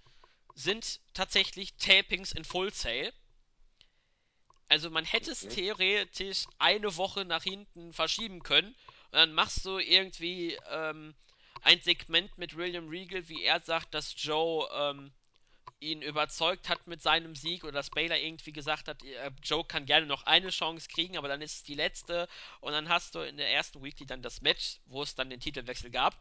sind 0.54 1.00
tatsächlich 1.12 1.74
Tapings 1.76 2.32
in 2.32 2.44
Full 2.44 2.72
Sail. 2.72 3.12
Also 4.68 4.90
man 4.90 5.04
hätte 5.04 5.32
es 5.32 5.40
theoretisch 5.40 6.44
eine 6.58 6.96
Woche 6.96 7.24
nach 7.24 7.42
hinten 7.42 7.92
verschieben 7.92 8.42
können. 8.42 8.68
Und 8.68 9.12
dann 9.12 9.32
machst 9.32 9.64
du 9.64 9.78
irgendwie 9.78 10.56
ähm, 10.70 11.14
ein 11.62 11.80
Segment 11.80 12.38
mit 12.38 12.56
William 12.56 12.88
Regal, 12.88 13.28
wie 13.28 13.42
er 13.42 13.60
sagt, 13.60 13.92
dass 13.92 14.14
Joe 14.16 14.68
ähm, 14.72 15.12
ihn 15.80 16.00
überzeugt 16.00 16.68
hat 16.68 16.86
mit 16.86 17.02
seinem 17.02 17.34
Sieg 17.34 17.64
oder 17.64 17.72
dass 17.72 17.90
Baylor 17.90 18.16
irgendwie 18.16 18.52
gesagt 18.52 18.88
hat, 18.88 19.02
äh, 19.02 19.30
Joe 19.42 19.64
kann 19.64 19.84
gerne 19.84 20.06
noch 20.06 20.22
eine 20.24 20.50
Chance 20.50 20.88
kriegen, 20.88 21.18
aber 21.18 21.28
dann 21.28 21.42
ist 21.42 21.56
es 21.56 21.62
die 21.64 21.74
letzte. 21.74 22.28
Und 22.60 22.72
dann 22.72 22.88
hast 22.88 23.16
du 23.16 23.20
in 23.20 23.36
der 23.36 23.50
ersten 23.50 23.82
Weekly 23.82 24.06
dann 24.06 24.22
das 24.22 24.40
Match, 24.42 24.78
wo 24.86 25.02
es 25.02 25.14
dann 25.14 25.30
den 25.30 25.40
Titelwechsel 25.40 25.90
gab. 25.90 26.16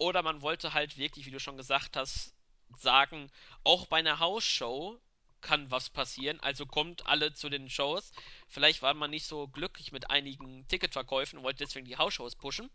Oder 0.00 0.22
man 0.22 0.40
wollte 0.40 0.72
halt 0.72 0.96
wirklich, 0.96 1.26
wie 1.26 1.30
du 1.30 1.38
schon 1.38 1.58
gesagt 1.58 1.94
hast, 1.94 2.32
sagen, 2.78 3.30
auch 3.64 3.84
bei 3.84 3.98
einer 3.98 4.18
Hausshow 4.18 4.98
kann 5.42 5.70
was 5.70 5.90
passieren, 5.90 6.40
also 6.40 6.64
kommt 6.64 7.06
alle 7.06 7.34
zu 7.34 7.50
den 7.50 7.68
Shows. 7.68 8.12
Vielleicht 8.48 8.80
war 8.80 8.94
man 8.94 9.10
nicht 9.10 9.26
so 9.26 9.46
glücklich 9.48 9.92
mit 9.92 10.08
einigen 10.08 10.66
Ticketverkäufen 10.68 11.38
und 11.38 11.44
wollte 11.44 11.64
deswegen 11.64 11.84
die 11.84 11.98
Hausshows 11.98 12.34
pushen. 12.34 12.70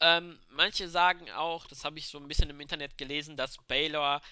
Ähm, 0.00 0.40
manche 0.48 0.88
sagen 0.88 1.30
auch, 1.32 1.66
das 1.66 1.84
habe 1.84 1.98
ich 1.98 2.08
so 2.08 2.16
ein 2.16 2.28
bisschen 2.28 2.48
im 2.48 2.60
Internet 2.60 2.96
gelesen, 2.96 3.36
dass 3.36 3.58
Baylor 3.68 4.22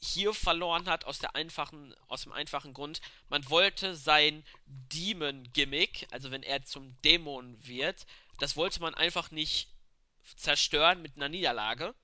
hier 0.00 0.34
verloren 0.34 0.88
hat 0.88 1.04
aus 1.04 1.20
der 1.20 1.36
einfachen, 1.36 1.94
aus 2.08 2.24
dem 2.24 2.32
einfachen 2.32 2.74
Grund, 2.74 3.00
man 3.28 3.48
wollte 3.48 3.94
sein 3.94 4.44
Demon-Gimmick, 4.66 6.08
also 6.10 6.32
wenn 6.32 6.42
er 6.42 6.64
zum 6.64 7.00
Dämon 7.02 7.64
wird, 7.64 8.06
das 8.40 8.56
wollte 8.56 8.80
man 8.80 8.94
einfach 8.96 9.30
nicht 9.30 9.68
zerstören 10.36 11.02
mit 11.02 11.16
einer 11.16 11.28
Niederlage 11.28 11.94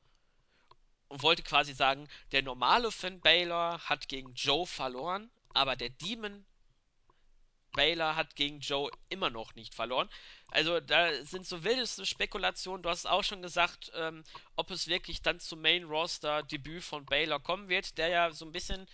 und 1.08 1.22
wollte 1.22 1.42
quasi 1.42 1.74
sagen, 1.74 2.08
der 2.32 2.42
normale 2.42 2.90
Finn 2.90 3.20
Balor 3.20 3.78
hat 3.80 4.08
gegen 4.08 4.34
Joe 4.34 4.66
verloren, 4.66 5.30
aber 5.52 5.76
der 5.76 5.90
Demon 5.90 6.44
Baylor 7.72 8.16
hat 8.16 8.36
gegen 8.36 8.60
Joe 8.60 8.90
immer 9.08 9.30
noch 9.30 9.54
nicht 9.54 9.74
verloren. 9.74 10.08
Also 10.48 10.80
da 10.80 11.24
sind 11.24 11.46
so 11.46 11.64
wildeste 11.64 12.04
Spekulationen. 12.04 12.82
Du 12.82 12.90
hast 12.90 13.06
auch 13.06 13.24
schon 13.24 13.42
gesagt, 13.42 13.90
ähm, 13.94 14.24
ob 14.56 14.70
es 14.70 14.88
wirklich 14.88 15.22
dann 15.22 15.40
zum 15.40 15.62
Main 15.62 15.84
Roster 15.84 16.42
Debüt 16.42 16.84
von 16.84 17.06
Baylor 17.06 17.40
kommen 17.40 17.68
wird, 17.68 17.96
der 17.98 18.08
ja 18.08 18.30
so 18.30 18.44
ein 18.44 18.52
bisschen 18.52 18.86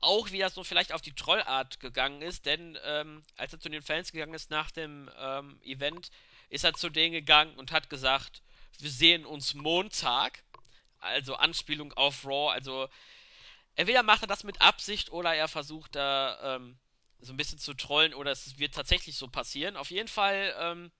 auch 0.00 0.30
wieder 0.30 0.48
so 0.48 0.64
vielleicht 0.64 0.92
auf 0.92 1.02
die 1.02 1.12
Trollart 1.14 1.80
gegangen 1.80 2.22
ist, 2.22 2.46
denn 2.46 2.78
ähm, 2.84 3.22
als 3.36 3.52
er 3.52 3.60
zu 3.60 3.68
den 3.68 3.82
Fans 3.82 4.12
gegangen 4.12 4.32
ist 4.32 4.50
nach 4.50 4.70
dem 4.70 5.10
ähm, 5.18 5.60
Event, 5.62 6.10
ist 6.50 6.64
er 6.64 6.74
zu 6.74 6.90
denen 6.90 7.12
gegangen 7.12 7.56
und 7.56 7.72
hat 7.72 7.88
gesagt, 7.88 8.42
wir 8.78 8.90
sehen 8.90 9.24
uns 9.24 9.54
Montag. 9.54 10.42
Also 10.98 11.34
Anspielung 11.36 11.94
auf 11.94 12.26
Raw. 12.26 12.52
Also 12.52 12.88
entweder 13.74 14.02
macht 14.02 14.22
er 14.22 14.28
das 14.28 14.44
mit 14.44 14.60
Absicht 14.60 15.10
oder 15.10 15.34
er 15.34 15.48
versucht 15.48 15.96
da 15.96 16.56
ähm, 16.56 16.78
so 17.20 17.32
ein 17.32 17.36
bisschen 17.36 17.58
zu 17.58 17.74
trollen 17.74 18.12
oder 18.12 18.32
es 18.32 18.58
wird 18.58 18.74
tatsächlich 18.74 19.16
so 19.16 19.28
passieren. 19.28 19.76
Auf 19.76 19.90
jeden 19.90 20.08
Fall 20.08 20.54
ähm, 20.58 20.90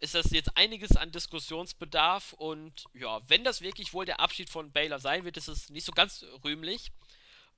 ist 0.00 0.14
das 0.14 0.30
jetzt 0.30 0.56
einiges 0.56 0.96
an 0.96 1.12
Diskussionsbedarf 1.12 2.32
und 2.34 2.84
ja, 2.94 3.20
wenn 3.28 3.44
das 3.44 3.60
wirklich 3.60 3.92
wohl 3.92 4.06
der 4.06 4.20
Abschied 4.20 4.50
von 4.50 4.72
Baylor 4.72 4.98
sein 4.98 5.24
wird, 5.24 5.36
ist 5.36 5.48
es 5.48 5.68
nicht 5.70 5.84
so 5.84 5.92
ganz 5.92 6.24
rühmlich. 6.44 6.90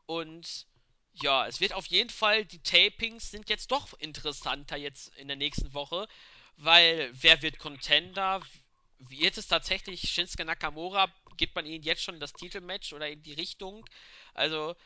Und 0.07 0.66
ja, 1.14 1.47
es 1.47 1.61
wird 1.61 1.72
auf 1.72 1.86
jeden 1.86 2.11
Fall, 2.11 2.45
die 2.45 2.62
Tapings 2.62 3.30
sind 3.30 3.49
jetzt 3.49 3.70
doch 3.70 3.93
interessanter 3.99 4.76
jetzt 4.76 5.16
in 5.16 5.28
der 5.28 5.36
nächsten 5.36 5.72
Woche, 5.74 6.09
weil 6.57 7.11
wer 7.15 7.43
wird 7.43 7.59
Contender? 7.59 8.41
Wird 8.99 9.37
es 9.37 9.49
tatsächlich 9.49 10.03
Shinsuke 10.03 10.45
Nakamura? 10.45 11.13
Gibt 11.37 11.55
man 11.55 11.67
ihnen 11.67 11.83
jetzt 11.83 12.03
schon 12.03 12.21
das 12.21 12.33
Titelmatch 12.33 12.93
oder 12.93 13.09
in 13.09 13.23
die 13.23 13.33
Richtung? 13.33 13.85
Also 14.35 14.77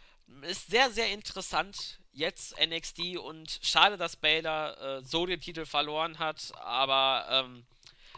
ist 0.42 0.68
sehr, 0.68 0.90
sehr 0.90 1.12
interessant 1.12 1.98
jetzt 2.12 2.56
NXT 2.58 3.18
und 3.18 3.60
schade, 3.62 3.96
dass 3.96 4.16
Baylor 4.16 4.78
äh, 4.80 5.02
so 5.02 5.26
den 5.26 5.40
Titel 5.40 5.66
verloren 5.66 6.18
hat, 6.18 6.52
aber 6.56 7.26
ähm, 7.30 7.66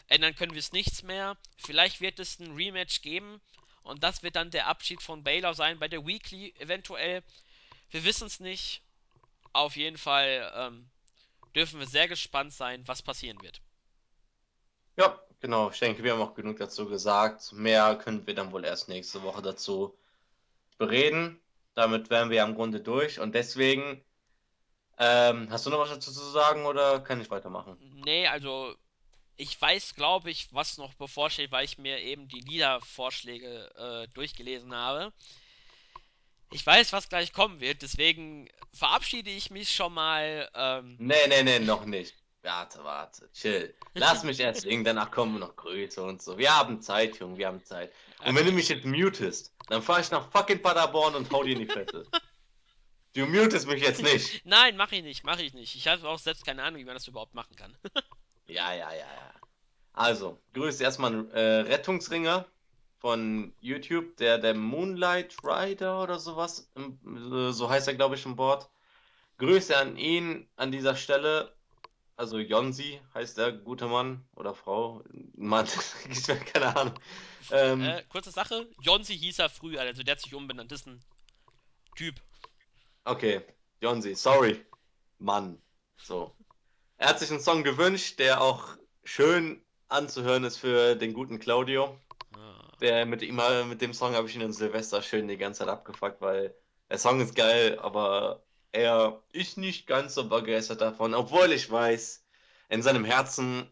ändern 0.06 0.34
können 0.34 0.52
wir 0.52 0.60
es 0.60 0.72
nichts 0.72 1.02
mehr. 1.02 1.36
Vielleicht 1.58 2.00
wird 2.00 2.18
es 2.18 2.38
ein 2.38 2.54
Rematch 2.54 3.02
geben 3.02 3.40
und 3.82 4.02
das 4.04 4.22
wird 4.22 4.36
dann 4.36 4.50
der 4.50 4.66
Abschied 4.68 5.02
von 5.02 5.22
Baylor 5.22 5.54
sein 5.54 5.78
bei 5.78 5.88
der 5.88 6.06
Weekly 6.06 6.54
eventuell. 6.58 7.22
Wir 7.90 8.04
wissen 8.04 8.26
es 8.26 8.40
nicht. 8.40 8.82
Auf 9.52 9.76
jeden 9.76 9.98
Fall 9.98 10.52
ähm, 10.54 10.90
dürfen 11.54 11.80
wir 11.80 11.86
sehr 11.86 12.08
gespannt 12.08 12.52
sein, 12.52 12.86
was 12.86 13.02
passieren 13.02 13.40
wird. 13.42 13.60
Ja, 14.96 15.18
genau. 15.40 15.70
Ich 15.70 15.78
denke, 15.78 16.02
wir 16.02 16.12
haben 16.12 16.22
auch 16.22 16.34
genug 16.34 16.58
dazu 16.58 16.86
gesagt. 16.86 17.52
Mehr 17.52 17.96
können 17.96 18.26
wir 18.26 18.34
dann 18.34 18.52
wohl 18.52 18.64
erst 18.64 18.88
nächste 18.88 19.22
Woche 19.22 19.42
dazu 19.42 19.96
bereden. 20.76 21.40
Damit 21.74 22.10
wären 22.10 22.30
wir 22.30 22.38
ja 22.38 22.44
im 22.44 22.54
Grunde 22.54 22.80
durch. 22.80 23.20
Und 23.20 23.34
deswegen, 23.34 24.04
ähm, 24.98 25.48
hast 25.50 25.66
du 25.66 25.70
noch 25.70 25.78
was 25.78 25.90
dazu 25.90 26.10
zu 26.10 26.30
sagen 26.30 26.66
oder 26.66 27.00
kann 27.00 27.20
ich 27.20 27.30
weitermachen? 27.30 27.76
Nee, 28.04 28.26
also 28.26 28.74
ich 29.36 29.60
weiß, 29.60 29.94
glaube 29.94 30.30
ich, 30.30 30.52
was 30.52 30.78
noch 30.78 30.94
bevorsteht, 30.94 31.52
weil 31.52 31.64
ich 31.64 31.78
mir 31.78 32.00
eben 32.00 32.26
die 32.26 32.40
Liedervorschläge 32.40 33.70
äh, 33.76 34.08
durchgelesen 34.14 34.74
habe. 34.74 35.12
Ich 36.50 36.66
weiß, 36.66 36.92
was 36.92 37.08
gleich 37.08 37.32
kommen 37.32 37.60
wird, 37.60 37.82
deswegen 37.82 38.48
verabschiede 38.72 39.30
ich 39.30 39.50
mich 39.50 39.74
schon 39.74 39.92
mal. 39.92 40.48
Ähm, 40.54 40.96
Nee, 40.98 41.14
nee, 41.28 41.42
nee, 41.42 41.58
noch 41.58 41.84
nicht. 41.84 42.14
Warte, 42.42 42.82
warte, 42.84 43.30
chill. 43.32 43.74
Lass 43.94 44.22
mich 44.22 44.40
erst 44.40 44.62
singen, 44.62 44.84
danach 44.84 45.10
kommen 45.10 45.38
noch 45.38 45.56
Grüße 45.56 46.02
und 46.02 46.22
so. 46.22 46.38
Wir 46.38 46.56
haben 46.56 46.80
Zeit, 46.80 47.18
Junge, 47.18 47.36
wir 47.36 47.48
haben 47.48 47.62
Zeit. 47.64 47.92
Und 48.20 48.26
wenn 48.26 48.34
du 48.36 48.40
okay. 48.42 48.52
mich 48.52 48.68
jetzt 48.68 48.86
mutest, 48.86 49.52
dann 49.68 49.82
fahr 49.82 50.00
ich 50.00 50.10
nach 50.10 50.30
fucking 50.30 50.62
Paderborn 50.62 51.14
und 51.16 51.30
hau 51.30 51.42
dir 51.42 51.52
in 51.52 51.60
die 51.60 51.66
Fresse. 51.66 52.06
Du 53.14 53.26
mutest 53.26 53.66
mich 53.66 53.82
jetzt 53.82 54.02
nicht. 54.02 54.40
Nein, 54.46 54.76
mache 54.76 54.96
ich 54.96 55.02
nicht, 55.02 55.24
mache 55.24 55.42
ich 55.42 55.52
nicht. 55.52 55.74
Ich 55.74 55.88
habe 55.88 56.08
auch 56.08 56.18
selbst 56.18 56.46
keine 56.46 56.62
Ahnung, 56.62 56.80
wie 56.80 56.84
man 56.84 56.94
das 56.94 57.08
überhaupt 57.08 57.34
machen 57.34 57.56
kann. 57.56 57.76
Ja, 58.50 58.72
ja, 58.72 58.90
ja, 58.90 58.96
ja. 58.96 59.34
Also, 59.92 60.40
grüße 60.54 60.82
erstmal 60.82 61.12
einen 61.12 61.30
äh, 61.32 61.40
Rettungsringer 61.40 62.46
von 62.98 63.52
YouTube, 63.60 64.16
der 64.16 64.38
der 64.38 64.54
Moonlight 64.54 65.36
Rider 65.42 66.02
oder 66.02 66.18
sowas, 66.18 66.70
äh, 66.76 67.52
so 67.52 67.70
heißt 67.70 67.88
er 67.88 67.94
glaube 67.94 68.16
ich 68.16 68.24
im 68.26 68.36
Board. 68.36 68.68
Grüße 69.38 69.76
an 69.76 69.96
ihn 69.96 70.48
an 70.56 70.72
dieser 70.72 70.96
Stelle. 70.96 71.54
Also 72.16 72.38
Jonsi 72.38 73.00
heißt 73.14 73.38
der 73.38 73.52
gute 73.52 73.86
Mann 73.86 74.26
oder 74.34 74.52
Frau. 74.52 75.04
Mann, 75.34 75.68
ich 76.10 76.26
mir 76.26 76.36
keine 76.36 76.76
Ahnung. 76.76 76.94
Ähm, 77.52 77.82
äh, 77.82 78.02
kurze 78.08 78.32
Sache, 78.32 78.68
Jonsi 78.80 79.16
hieß 79.16 79.38
er 79.38 79.48
früher, 79.48 79.80
also 79.80 80.02
der 80.02 80.12
hat 80.16 80.20
sich 80.20 80.34
umbenannt, 80.34 80.72
ist 80.72 80.88
ein 80.88 81.00
Typ. 81.96 82.16
Okay, 83.04 83.42
Jonsi, 83.80 84.14
sorry. 84.14 84.64
Mann. 85.18 85.60
So. 85.96 86.34
Er 86.96 87.08
hat 87.08 87.20
sich 87.20 87.30
einen 87.30 87.40
Song 87.40 87.62
gewünscht, 87.62 88.18
der 88.18 88.40
auch 88.40 88.76
schön 89.04 89.64
anzuhören 89.88 90.44
ist 90.44 90.58
für 90.58 90.96
den 90.96 91.14
guten 91.14 91.38
Claudio. 91.38 91.98
Ah. 92.38 92.76
Der, 92.80 93.06
mit, 93.06 93.22
ihm, 93.22 93.38
äh, 93.38 93.64
mit 93.64 93.80
dem 93.82 93.92
Song 93.92 94.14
habe 94.14 94.28
ich 94.28 94.34
ihn 94.34 94.40
in 94.40 94.52
Silvester 94.52 95.02
schön 95.02 95.28
die 95.28 95.36
ganze 95.36 95.60
Zeit 95.60 95.68
abgefuckt, 95.68 96.20
weil 96.20 96.54
der 96.88 96.98
Song 96.98 97.20
ist 97.20 97.34
geil, 97.34 97.78
aber 97.80 98.42
er 98.72 99.22
ist 99.32 99.58
nicht 99.58 99.86
ganz 99.86 100.14
so 100.14 100.28
begeistert 100.28 100.80
davon, 100.80 101.14
obwohl 101.14 101.52
ich 101.52 101.70
weiß, 101.70 102.24
in 102.68 102.82
seinem 102.82 103.04
Herzen 103.04 103.68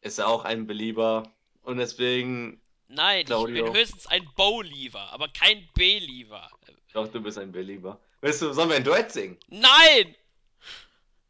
ist 0.00 0.18
er 0.18 0.28
auch 0.28 0.44
ein 0.44 0.66
Belieber 0.66 1.24
und 1.62 1.78
deswegen. 1.78 2.60
Nein, 2.88 3.26
Claudio, 3.26 3.56
ich 3.56 3.72
bin 3.72 3.80
höchstens 3.80 4.06
ein 4.06 4.28
Believer, 4.36 5.12
aber 5.12 5.28
kein 5.28 5.68
Belieber. 5.74 6.48
Doch, 6.92 7.08
du 7.08 7.20
bist 7.20 7.38
ein 7.38 7.52
Belieber. 7.52 8.00
Willst 8.20 8.40
du, 8.40 8.52
sollen 8.52 8.70
wir 8.70 8.76
ein 8.76 8.84
Duett 8.84 9.12
singen? 9.12 9.36
Nein! 9.48 10.14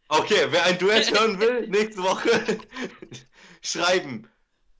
Okay, 0.09 0.47
wer 0.51 0.65
ein 0.65 0.79
Duett 0.79 1.11
hören 1.11 1.41
will, 1.41 1.67
nächste 1.69 2.03
Woche 2.03 2.31
schreiben. 3.63 4.31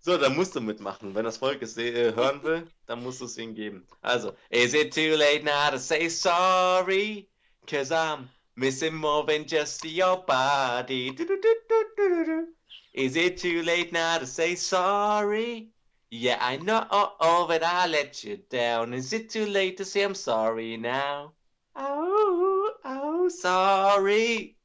So, 0.07 0.17
dann 0.17 0.37
musst 0.37 0.55
du 0.55 0.61
mitmachen. 0.61 1.17
Wenn 1.17 1.25
das 1.25 1.39
Volk 1.39 1.63
es 1.63 1.77
äh, 1.77 2.15
hören 2.15 2.41
will, 2.45 2.69
dann 2.87 3.03
musst 3.03 3.21
du 3.21 3.25
es 3.25 3.37
ihnen 3.39 3.57
geben. 3.57 3.85
Also, 4.03 4.37
is 4.51 4.73
it 4.73 4.95
too 4.95 5.17
late 5.17 5.43
now 5.43 5.69
to 5.69 5.81
say 5.81 6.09
sorry? 6.09 7.29
Cause 7.67 7.91
I'm 7.91 8.29
missing 8.55 8.95
more 8.95 9.27
than 9.27 9.47
just 9.49 9.85
your 9.85 10.25
body. 10.25 11.11
Du, 11.11 11.27
du, 11.27 11.41
du, 11.41 12.47
is 12.95 13.17
it 13.17 13.37
too 13.39 13.63
late 13.63 13.91
now 13.91 14.19
to 14.19 14.27
say 14.27 14.55
sorry? 14.55 15.73
Yeah, 16.09 16.39
I 16.41 16.59
know 16.59 16.87
oh, 16.89 17.17
oh 17.19 17.47
that 17.49 17.65
I 17.65 17.89
let 17.89 18.23
you 18.23 18.37
down. 18.49 18.95
Is 18.95 19.13
it 19.13 19.29
too 19.31 19.47
late 19.47 19.77
to 19.79 19.85
say 19.85 20.05
I'm 20.05 20.15
sorry 20.15 20.77
now? 20.77 21.33
Oh, 21.75 22.71
oh, 22.85 23.29
sorry. 23.29 24.57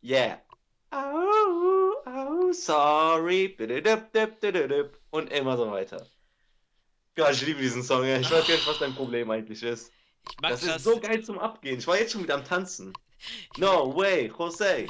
Yeah. 0.00 0.36
Oh 0.92 1.89
oh, 2.06 2.52
sorry. 2.52 3.56
Und 5.10 5.32
immer 5.32 5.56
so 5.56 5.70
weiter. 5.70 6.06
Gott, 7.16 7.32
ich 7.32 7.42
liebe 7.42 7.60
diesen 7.60 7.82
Song. 7.82 8.04
Ich 8.04 8.30
weiß 8.30 8.46
gar 8.46 8.54
nicht, 8.54 8.66
was 8.66 8.78
dein 8.78 8.94
Problem 8.94 9.30
eigentlich 9.30 9.62
ist. 9.62 9.92
das, 10.40 10.62
ist 10.62 10.84
so 10.84 11.00
geil 11.00 11.22
zum 11.22 11.38
Abgehen. 11.38 11.78
Ich 11.78 11.86
war 11.86 11.98
jetzt 11.98 12.12
schon 12.12 12.22
wieder 12.22 12.34
am 12.34 12.44
Tanzen. 12.44 12.92
No 13.56 13.94
way, 13.94 14.32
Jose. 14.38 14.86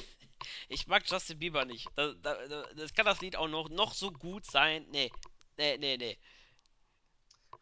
Ich 0.68 0.86
mag 0.86 1.02
Justin 1.06 1.38
Bieber 1.38 1.64
nicht. 1.64 1.88
Das, 1.96 2.14
das, 2.22 2.38
das, 2.76 2.94
kann 2.94 3.06
das 3.06 3.20
Lied 3.20 3.36
auch 3.36 3.48
noch, 3.48 3.68
noch 3.68 3.92
so 3.92 4.11
gut 4.11 4.44
sein. 4.44 4.86
Nee, 4.90 5.11
nee, 5.58 5.76
nee, 5.78 5.96
nee. 5.96 6.18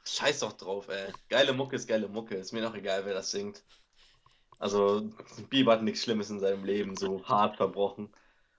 Scheiß 0.04 0.40
doch 0.40 0.52
drauf, 0.52 0.88
ey. 0.88 1.12
Geile 1.28 1.52
Mucke 1.52 1.76
ist 1.76 1.88
geile 1.88 2.08
Mucke. 2.08 2.36
Ist 2.36 2.52
mir 2.52 2.62
noch 2.62 2.74
egal, 2.74 3.04
wer 3.04 3.14
das 3.14 3.30
singt. 3.30 3.62
Also, 4.58 5.08
Bieber 5.50 5.72
hat 5.72 5.82
nichts 5.82 6.02
Schlimmes 6.02 6.30
in 6.30 6.40
seinem 6.40 6.64
Leben 6.64 6.96
so 6.96 7.24
hart 7.26 7.56
verbrochen. 7.56 8.12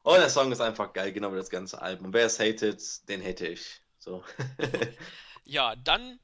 Und 0.10 0.22
der 0.22 0.30
Song 0.32 0.51
ist 0.51 0.60
einfach 0.60 0.91
geil, 0.91 1.12
genau 1.12 1.32
wie 1.32 1.38
das 1.38 1.51
ganze 1.51 1.84
Album. 1.84 2.12
Wer 2.14 2.26
es 2.26 2.39
hatet, 2.39 3.07
den 3.07 3.24
hate 3.24 3.47
ich. 3.47 3.80
So. 3.99 4.24
Ja, 5.45 5.76
dann 5.76 6.20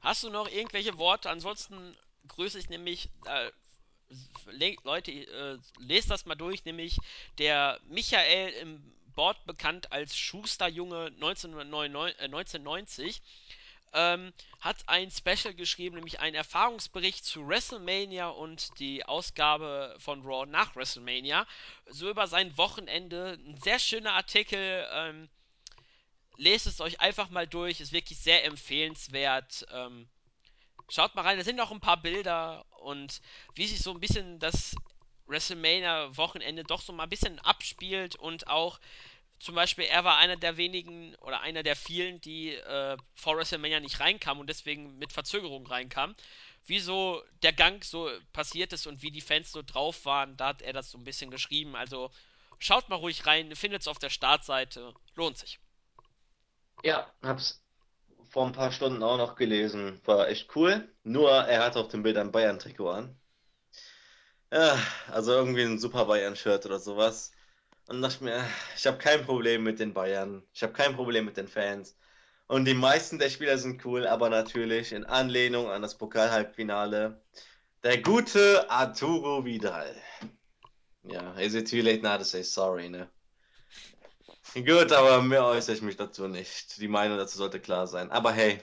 hast 0.00 0.24
du 0.24 0.30
noch 0.30 0.50
irgendwelche 0.50 0.96
Worte. 0.96 1.28
Ansonsten 1.28 1.96
grüße 2.28 2.58
ich 2.58 2.70
nämlich 2.70 3.10
äh, 3.26 3.50
le 4.46 4.76
Leute, 4.84 5.10
äh, 5.10 5.58
lest 5.78 6.10
das 6.10 6.24
mal 6.24 6.34
durch, 6.34 6.64
nämlich 6.64 6.98
der 7.38 7.78
Michael 7.88 8.52
im 8.54 8.94
Board 9.14 9.44
bekannt 9.44 9.92
als 9.92 10.16
Schusterjunge 10.16 11.06
1999, 11.06 12.18
äh, 12.20 12.24
1990 12.24 13.22
ähm, 13.94 14.32
hat 14.60 14.88
ein 14.88 15.10
Special 15.10 15.54
geschrieben, 15.54 15.94
nämlich 15.94 16.20
einen 16.20 16.34
Erfahrungsbericht 16.34 17.24
zu 17.24 17.46
WrestleMania 17.46 18.28
und 18.28 18.78
die 18.78 19.04
Ausgabe 19.04 19.96
von 19.98 20.22
Raw 20.22 20.46
nach 20.46 20.74
WrestleMania. 20.76 21.46
So 21.86 22.10
über 22.10 22.26
sein 22.26 22.56
Wochenende. 22.58 23.38
Ein 23.46 23.56
sehr 23.62 23.78
schöner 23.78 24.12
Artikel. 24.12 24.86
Ähm, 24.92 25.28
lest 26.36 26.66
es 26.66 26.80
euch 26.80 27.00
einfach 27.00 27.30
mal 27.30 27.46
durch. 27.46 27.80
Ist 27.80 27.92
wirklich 27.92 28.18
sehr 28.18 28.44
empfehlenswert. 28.44 29.66
Ähm, 29.70 30.08
schaut 30.88 31.14
mal 31.14 31.22
rein. 31.22 31.38
Da 31.38 31.44
sind 31.44 31.56
noch 31.56 31.70
ein 31.70 31.80
paar 31.80 32.02
Bilder 32.02 32.66
und 32.80 33.20
wie 33.54 33.66
sich 33.66 33.80
so 33.80 33.92
ein 33.92 34.00
bisschen 34.00 34.40
das 34.40 34.74
WrestleMania-Wochenende 35.26 36.64
doch 36.64 36.80
so 36.80 36.92
mal 36.92 37.04
ein 37.04 37.08
bisschen 37.08 37.38
abspielt 37.38 38.16
und 38.16 38.48
auch 38.48 38.78
zum 39.44 39.54
Beispiel, 39.54 39.84
er 39.84 40.04
war 40.04 40.16
einer 40.16 40.36
der 40.36 40.56
wenigen 40.56 41.14
oder 41.16 41.42
einer 41.42 41.62
der 41.62 41.76
vielen, 41.76 42.18
die 42.22 42.54
äh, 42.54 42.96
vor 43.14 43.36
WrestleMania 43.36 43.78
nicht 43.78 44.00
reinkamen 44.00 44.40
und 44.40 44.46
deswegen 44.48 44.96
mit 44.96 45.12
Verzögerung 45.12 45.66
reinkamen. 45.66 46.16
Wie 46.64 46.78
so 46.78 47.22
der 47.42 47.52
Gang 47.52 47.84
so 47.84 48.10
passiert 48.32 48.72
ist 48.72 48.86
und 48.86 49.02
wie 49.02 49.10
die 49.10 49.20
Fans 49.20 49.52
so 49.52 49.60
drauf 49.60 50.06
waren, 50.06 50.38
da 50.38 50.46
hat 50.48 50.62
er 50.62 50.72
das 50.72 50.90
so 50.90 50.96
ein 50.96 51.04
bisschen 51.04 51.30
geschrieben. 51.30 51.76
Also 51.76 52.10
schaut 52.58 52.88
mal 52.88 52.96
ruhig 52.96 53.26
rein, 53.26 53.54
findet 53.54 53.82
es 53.82 53.88
auf 53.88 53.98
der 53.98 54.08
Startseite, 54.08 54.94
lohnt 55.14 55.36
sich. 55.36 55.60
Ja, 56.82 57.12
hab's 57.22 57.62
vor 58.30 58.46
ein 58.46 58.52
paar 58.52 58.72
Stunden 58.72 59.02
auch 59.02 59.18
noch 59.18 59.36
gelesen. 59.36 60.00
War 60.06 60.26
echt 60.28 60.56
cool. 60.56 60.90
Nur 61.02 61.30
er 61.30 61.62
hat 61.64 61.76
auf 61.76 61.88
dem 61.88 62.02
Bild 62.02 62.16
ein 62.16 62.32
Bayern-Trikot 62.32 62.88
an. 62.88 63.20
Ja, 64.50 64.78
also 65.08 65.32
irgendwie 65.32 65.64
ein 65.64 65.78
Super 65.78 66.06
Bayern-Shirt 66.06 66.64
oder 66.64 66.78
sowas. 66.78 67.33
Und 67.86 68.00
dachte 68.00 68.24
mir, 68.24 68.44
ich 68.76 68.86
habe 68.86 68.98
kein 68.98 69.24
Problem 69.24 69.62
mit 69.62 69.78
den 69.78 69.92
Bayern. 69.92 70.42
Ich 70.52 70.62
habe 70.62 70.72
kein 70.72 70.94
Problem 70.94 71.26
mit 71.26 71.36
den 71.36 71.48
Fans. 71.48 71.96
Und 72.46 72.64
die 72.64 72.74
meisten 72.74 73.18
der 73.18 73.30
Spieler 73.30 73.58
sind 73.58 73.84
cool, 73.84 74.06
aber 74.06 74.30
natürlich 74.30 74.92
in 74.92 75.04
Anlehnung 75.04 75.70
an 75.70 75.82
das 75.82 75.96
Pokal-Halbfinale. 75.96 77.22
Der 77.82 78.02
gute 78.02 78.68
Arturo 78.70 79.44
Vidal. 79.44 79.94
Ja, 81.02 81.34
is 81.34 81.54
it 81.54 81.68
too 81.70 81.82
late 81.82 82.02
now 82.02 82.16
to 82.16 82.24
say 82.24 82.42
sorry, 82.42 82.88
ne? 82.88 83.08
Gut, 84.54 84.92
aber 84.92 85.20
mehr 85.20 85.44
äußere 85.44 85.74
ich 85.74 85.82
mich 85.82 85.96
dazu 85.96 86.28
nicht. 86.28 86.80
Die 86.80 86.88
Meinung 86.88 87.18
dazu 87.18 87.36
sollte 87.36 87.60
klar 87.60 87.86
sein. 87.86 88.10
Aber 88.10 88.32
hey, 88.32 88.62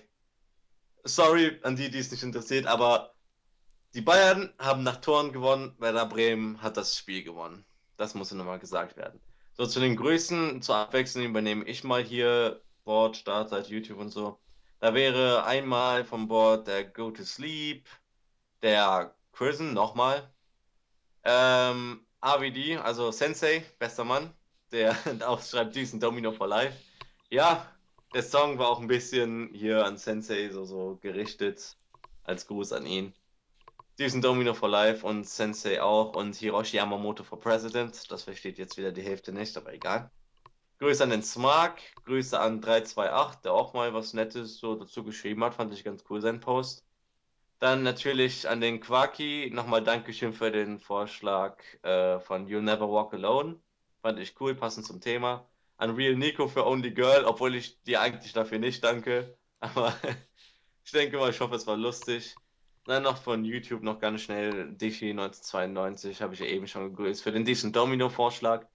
sorry 1.03 1.59
an 1.63 1.75
die, 1.75 1.91
die 1.91 1.99
es 1.99 2.11
nicht 2.11 2.23
interessiert, 2.23 2.65
aber 2.65 3.13
die 3.93 4.01
Bayern 4.01 4.53
haben 4.57 4.83
nach 4.83 5.01
Toren 5.01 5.33
gewonnen, 5.33 5.75
Werder 5.79 6.05
Bremen 6.05 6.61
hat 6.61 6.77
das 6.77 6.97
Spiel 6.97 7.23
gewonnen. 7.23 7.65
Das 8.01 8.15
muss 8.15 8.31
nochmal 8.31 8.57
gesagt 8.57 8.97
werden. 8.97 9.19
So, 9.53 9.67
zu 9.67 9.79
den 9.79 9.95
Größen, 9.95 10.63
zur 10.63 10.75
Abwechslung 10.75 11.23
übernehme 11.23 11.65
ich 11.65 11.83
mal 11.83 12.01
hier 12.01 12.59
Board, 12.83 13.15
Startseite, 13.15 13.69
YouTube 13.69 13.99
und 13.99 14.09
so. 14.09 14.39
Da 14.79 14.95
wäre 14.95 15.45
einmal 15.45 16.03
vom 16.03 16.27
Board 16.27 16.65
der 16.65 16.83
Go 16.83 17.11
to 17.11 17.23
Sleep, 17.23 17.87
der 18.63 19.13
Prison, 19.33 19.75
nochmal. 19.75 20.27
Ähm, 21.23 22.03
AVD, 22.21 22.77
also 22.77 23.11
Sensei, 23.11 23.63
bester 23.77 24.03
Mann, 24.03 24.33
der 24.71 24.97
auch 25.27 25.43
schreibt 25.43 25.75
diesen 25.75 25.99
Domino 25.99 26.31
for 26.31 26.47
Life. 26.47 26.75
Ja, 27.29 27.71
der 28.15 28.23
Song 28.23 28.57
war 28.57 28.69
auch 28.69 28.81
ein 28.81 28.87
bisschen 28.87 29.51
hier 29.53 29.85
an 29.85 29.99
Sensei 29.99 30.49
so, 30.49 30.65
so 30.65 30.97
gerichtet, 31.03 31.77
als 32.23 32.47
Gruß 32.47 32.73
an 32.73 32.87
ihn. 32.87 33.13
Diesen 34.01 34.19
Domino 34.19 34.55
for 34.55 34.67
Life 34.67 35.05
und 35.05 35.27
Sensei 35.27 35.79
auch 35.79 36.15
und 36.15 36.35
Hiroshi 36.35 36.77
Yamamoto 36.77 37.23
for 37.23 37.39
President. 37.39 38.11
Das 38.11 38.23
versteht 38.23 38.57
jetzt 38.57 38.75
wieder 38.75 38.91
die 38.91 39.03
Hälfte 39.03 39.31
nicht, 39.31 39.55
aber 39.55 39.75
egal. 39.75 40.09
Grüße 40.79 41.03
an 41.03 41.11
den 41.11 41.21
Smark, 41.21 41.79
Grüße 42.05 42.39
an 42.39 42.61
328, 42.61 43.41
der 43.43 43.53
auch 43.53 43.75
mal 43.75 43.93
was 43.93 44.15
Nettes 44.15 44.57
so 44.57 44.73
dazu 44.73 45.03
geschrieben 45.03 45.43
hat. 45.43 45.53
Fand 45.53 45.71
ich 45.71 45.83
ganz 45.83 46.03
cool, 46.09 46.19
sein 46.19 46.39
Post. 46.39 46.83
Dann 47.59 47.83
natürlich 47.83 48.49
an 48.49 48.59
den 48.59 48.79
Quaki 48.79 49.51
nochmal 49.53 49.83
Dankeschön 49.83 50.33
für 50.33 50.49
den 50.49 50.79
Vorschlag 50.79 51.61
äh, 51.83 52.19
von 52.21 52.47
You'll 52.47 52.61
Never 52.61 52.91
Walk 52.91 53.13
Alone. 53.13 53.61
Fand 54.01 54.17
ich 54.17 54.33
cool, 54.41 54.55
passend 54.55 54.87
zum 54.87 54.99
Thema. 54.99 55.47
An 55.77 55.91
Real 55.91 56.15
Nico 56.15 56.47
für 56.47 56.65
Only 56.65 56.89
Girl, 56.89 57.23
obwohl 57.25 57.53
ich 57.53 57.79
dir 57.83 58.01
eigentlich 58.01 58.33
dafür 58.33 58.57
nicht 58.57 58.83
danke. 58.83 59.37
Aber 59.59 59.93
ich 60.83 60.91
denke 60.91 61.17
mal, 61.17 61.29
ich 61.29 61.39
hoffe, 61.39 61.53
es 61.53 61.67
war 61.67 61.77
lustig. 61.77 62.35
Dann 62.85 63.03
noch 63.03 63.17
von 63.17 63.45
YouTube 63.45 63.83
noch 63.83 63.99
ganz 63.99 64.21
schnell 64.21 64.73
Dishi 64.73 65.11
1992, 65.11 66.21
habe 66.21 66.33
ich 66.33 66.39
ja 66.39 66.47
eben 66.47 66.67
schon 66.67 66.89
gegrüßt, 66.89 67.21
für 67.21 67.31
den 67.31 67.45
Decent 67.45 67.75
Domino 67.75 68.09
Vorschlag. 68.09 68.65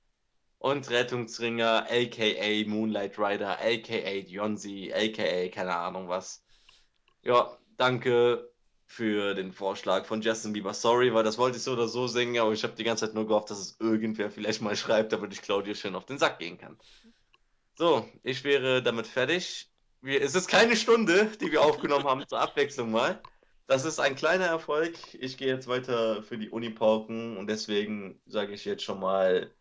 Und 0.59 0.89
Rettungsringer, 0.91 1.87
aka 1.91 2.69
Moonlight 2.69 3.19
Rider, 3.19 3.59
aka 3.61 4.21
Dionzi, 4.23 4.93
aka 4.95 5.49
keine 5.49 5.77
Ahnung 5.77 6.09
was. 6.09 6.45
Ja, 7.23 7.57
danke 7.77 8.51
für 8.87 9.35
den 9.35 9.53
Vorschlag 9.53 10.07
von 10.07 10.23
Justin 10.23 10.53
Bieber. 10.53 10.73
Sorry, 10.73 11.13
weil 11.13 11.25
das 11.25 11.39
wollte 11.39 11.57
ich 11.59 11.63
so 11.63 11.73
oder 11.73 11.89
so 11.89 12.07
singen, 12.07 12.41
aber 12.41 12.53
ich 12.53 12.63
habe 12.63 12.75
die 12.75 12.85
ganze 12.85 13.07
Zeit 13.07 13.15
nur 13.15 13.27
gehofft, 13.27 13.51
dass 13.51 13.59
es 13.59 13.77
irgendwer 13.81 14.31
vielleicht 14.31 14.63
mal 14.63 14.77
schreibt, 14.77 15.13
damit 15.13 15.33
ich 15.33 15.43
Claudia 15.43 15.75
schön 15.75 15.97
auf 15.97 16.07
den 16.07 16.19
Sack 16.19 16.39
gehen 16.39 16.57
kann. 16.57 16.79
So, 17.75 18.09
ich 18.23 18.45
wäre 18.45 18.83
damit 18.83 19.07
fertig. 19.07 19.69
Wir, 20.01 20.23
es 20.23 20.35
ist 20.35 20.49
keine 20.49 20.77
Stunde, 20.77 21.31
die 21.41 21.51
wir 21.51 21.63
aufgenommen 21.63 22.05
haben, 22.05 22.27
zur 22.27 22.41
Abwechslung 22.41 22.93
mal. 22.93 23.21
Das 23.67 23.85
ist 23.85 23.99
ein 23.99 24.15
kleiner 24.15 24.47
Erfolg. 24.47 24.97
Ich 25.15 25.37
gehe 25.37 25.49
jetzt 25.49 25.67
weiter 25.67 26.23
für 26.23 26.39
die 26.39 26.51
Uni 26.51 26.71
pauken 26.71 27.37
und 27.37 27.49
deswegen 27.49 28.21
sage 28.27 28.53
ich 28.53 28.65
jetzt 28.65 28.85
schon 28.85 29.01
mal 29.01 29.53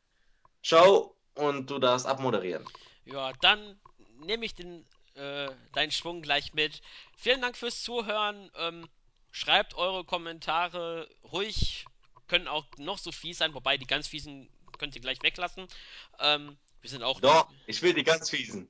Ciao 0.64 1.16
und 1.34 1.70
du 1.70 1.80
darfst 1.80 2.06
abmoderieren. 2.06 2.66
Ja, 3.06 3.34
dann 3.42 3.80
nehme 4.20 4.46
ich 4.46 4.54
den, 4.54 4.86
äh, 5.16 5.50
deinen 5.74 5.92
Schwung 5.92 6.22
gleich 6.22 6.54
mit. 6.54 6.82
Vielen 7.18 7.42
Dank 7.42 7.58
fürs 7.58 7.82
Zuhören. 7.82 8.52
Ähm, 8.58 8.88
schreibt 9.32 9.76
eure 9.76 10.06
Kommentare 10.06 11.10
ruhig. 11.24 11.86
Können 12.28 12.48
auch 12.48 12.66
noch 12.78 12.98
so 12.98 13.12
fies 13.12 13.40
sein, 13.40 13.54
wobei 13.54 13.78
die 13.78 13.86
ganz 13.86 14.08
fiesen 14.08 14.50
könnt 14.78 14.96
ihr 14.96 15.02
gleich 15.02 15.22
weglassen. 15.24 15.68
Ähm, 16.20 16.58
wir 16.82 16.90
sind 16.90 17.04
auch. 17.04 17.20
Doch, 17.22 17.50
ich 17.66 17.82
will 17.82 17.94
die 17.94 18.04
ganz 18.04 18.30
fiesen. 18.30 18.70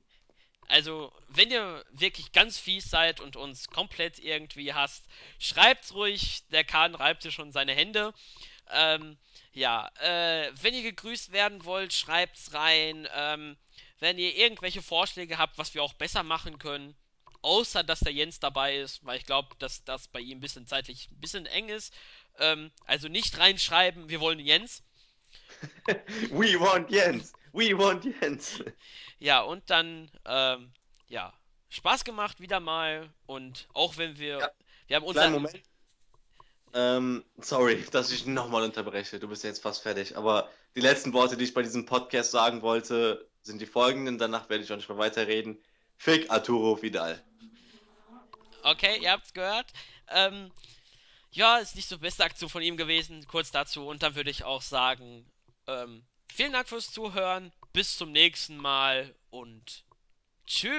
Also, 0.68 1.12
wenn 1.28 1.50
ihr 1.50 1.84
wirklich 1.90 2.32
ganz 2.32 2.58
fies 2.58 2.90
seid 2.90 3.20
und 3.20 3.36
uns 3.36 3.68
komplett 3.68 4.18
irgendwie 4.18 4.72
hasst, 4.72 5.04
schreibt's 5.38 5.94
ruhig. 5.94 6.42
Der 6.50 6.64
Kahn 6.64 6.94
reibt 6.94 7.22
sich 7.22 7.34
schon 7.34 7.52
seine 7.52 7.74
Hände. 7.74 8.12
Ähm, 8.70 9.16
ja, 9.52 9.90
äh, 10.00 10.50
wenn 10.60 10.74
ihr 10.74 10.82
gegrüßt 10.82 11.32
werden 11.32 11.64
wollt, 11.64 11.92
schreibt's 11.92 12.52
rein. 12.52 13.08
Ähm, 13.14 13.56
wenn 14.00 14.18
ihr 14.18 14.36
irgendwelche 14.36 14.82
Vorschläge 14.82 15.38
habt, 15.38 15.56
was 15.58 15.74
wir 15.74 15.82
auch 15.82 15.94
besser 15.94 16.22
machen 16.22 16.58
können, 16.58 16.96
außer 17.42 17.84
dass 17.84 18.00
der 18.00 18.12
Jens 18.12 18.40
dabei 18.40 18.76
ist, 18.76 19.04
weil 19.04 19.18
ich 19.18 19.26
glaube, 19.26 19.54
dass 19.58 19.84
das 19.84 20.08
bei 20.08 20.20
ihm 20.20 20.38
ein 20.38 20.40
bisschen 20.40 20.66
zeitlich 20.66 21.08
ein 21.10 21.20
bisschen 21.20 21.46
eng 21.46 21.68
ist. 21.68 21.94
Ähm, 22.38 22.70
also 22.84 23.08
nicht 23.08 23.38
reinschreiben, 23.38 24.08
wir 24.08 24.20
wollen 24.20 24.40
Jens. 24.40 24.82
We 26.30 26.58
want 26.58 26.90
Jens! 26.90 27.32
We 27.56 27.76
want 27.76 28.04
Jens! 28.04 28.62
Ja, 29.18 29.40
und 29.40 29.70
dann, 29.70 30.10
ähm, 30.26 30.70
ja, 31.08 31.32
Spaß 31.70 32.04
gemacht 32.04 32.38
wieder 32.38 32.60
mal. 32.60 33.08
Und 33.24 33.66
auch 33.72 33.96
wenn 33.96 34.18
wir, 34.18 34.38
Ja, 34.38 34.50
wir 34.88 34.96
haben 34.96 35.10
kleinen 35.10 35.34
unser, 35.34 35.50
Moment. 35.50 35.62
Ähm, 36.74 37.24
sorry, 37.38 37.82
dass 37.90 38.12
ich 38.12 38.26
nochmal 38.26 38.62
unterbreche. 38.62 39.18
Du 39.18 39.26
bist 39.26 39.42
jetzt 39.42 39.62
fast 39.62 39.82
fertig. 39.82 40.18
Aber 40.18 40.50
die 40.74 40.82
letzten 40.82 41.14
Worte, 41.14 41.38
die 41.38 41.44
ich 41.44 41.54
bei 41.54 41.62
diesem 41.62 41.86
Podcast 41.86 42.30
sagen 42.30 42.60
wollte, 42.60 43.26
sind 43.40 43.58
die 43.58 43.66
folgenden. 43.66 44.18
Danach 44.18 44.50
werde 44.50 44.62
ich 44.62 44.70
auch 44.70 44.76
nicht 44.76 44.90
mehr 44.90 44.98
weiterreden. 44.98 45.58
Fick 45.96 46.30
Arturo 46.30 46.82
Vidal. 46.82 47.24
okay, 48.64 48.98
ihr 49.00 49.12
habt's 49.12 49.32
gehört. 49.32 49.72
Ähm, 50.08 50.52
ja, 51.30 51.56
ist 51.56 51.74
nicht 51.74 51.88
so 51.88 51.98
beste 51.98 52.22
Aktion 52.22 52.50
von 52.50 52.60
ihm 52.60 52.76
gewesen, 52.76 53.26
kurz 53.26 53.50
dazu. 53.50 53.86
Und 53.88 54.02
dann 54.02 54.14
würde 54.14 54.28
ich 54.28 54.44
auch 54.44 54.60
sagen, 54.60 55.24
ähm, 55.66 56.04
vielen 56.32 56.52
Dank 56.52 56.68
fürs 56.68 56.92
Zuhören. 56.92 57.52
Bis 57.72 57.96
zum 57.96 58.12
nächsten 58.12 58.56
Mal 58.56 59.14
und 59.30 59.84
tschüss. 60.46 60.72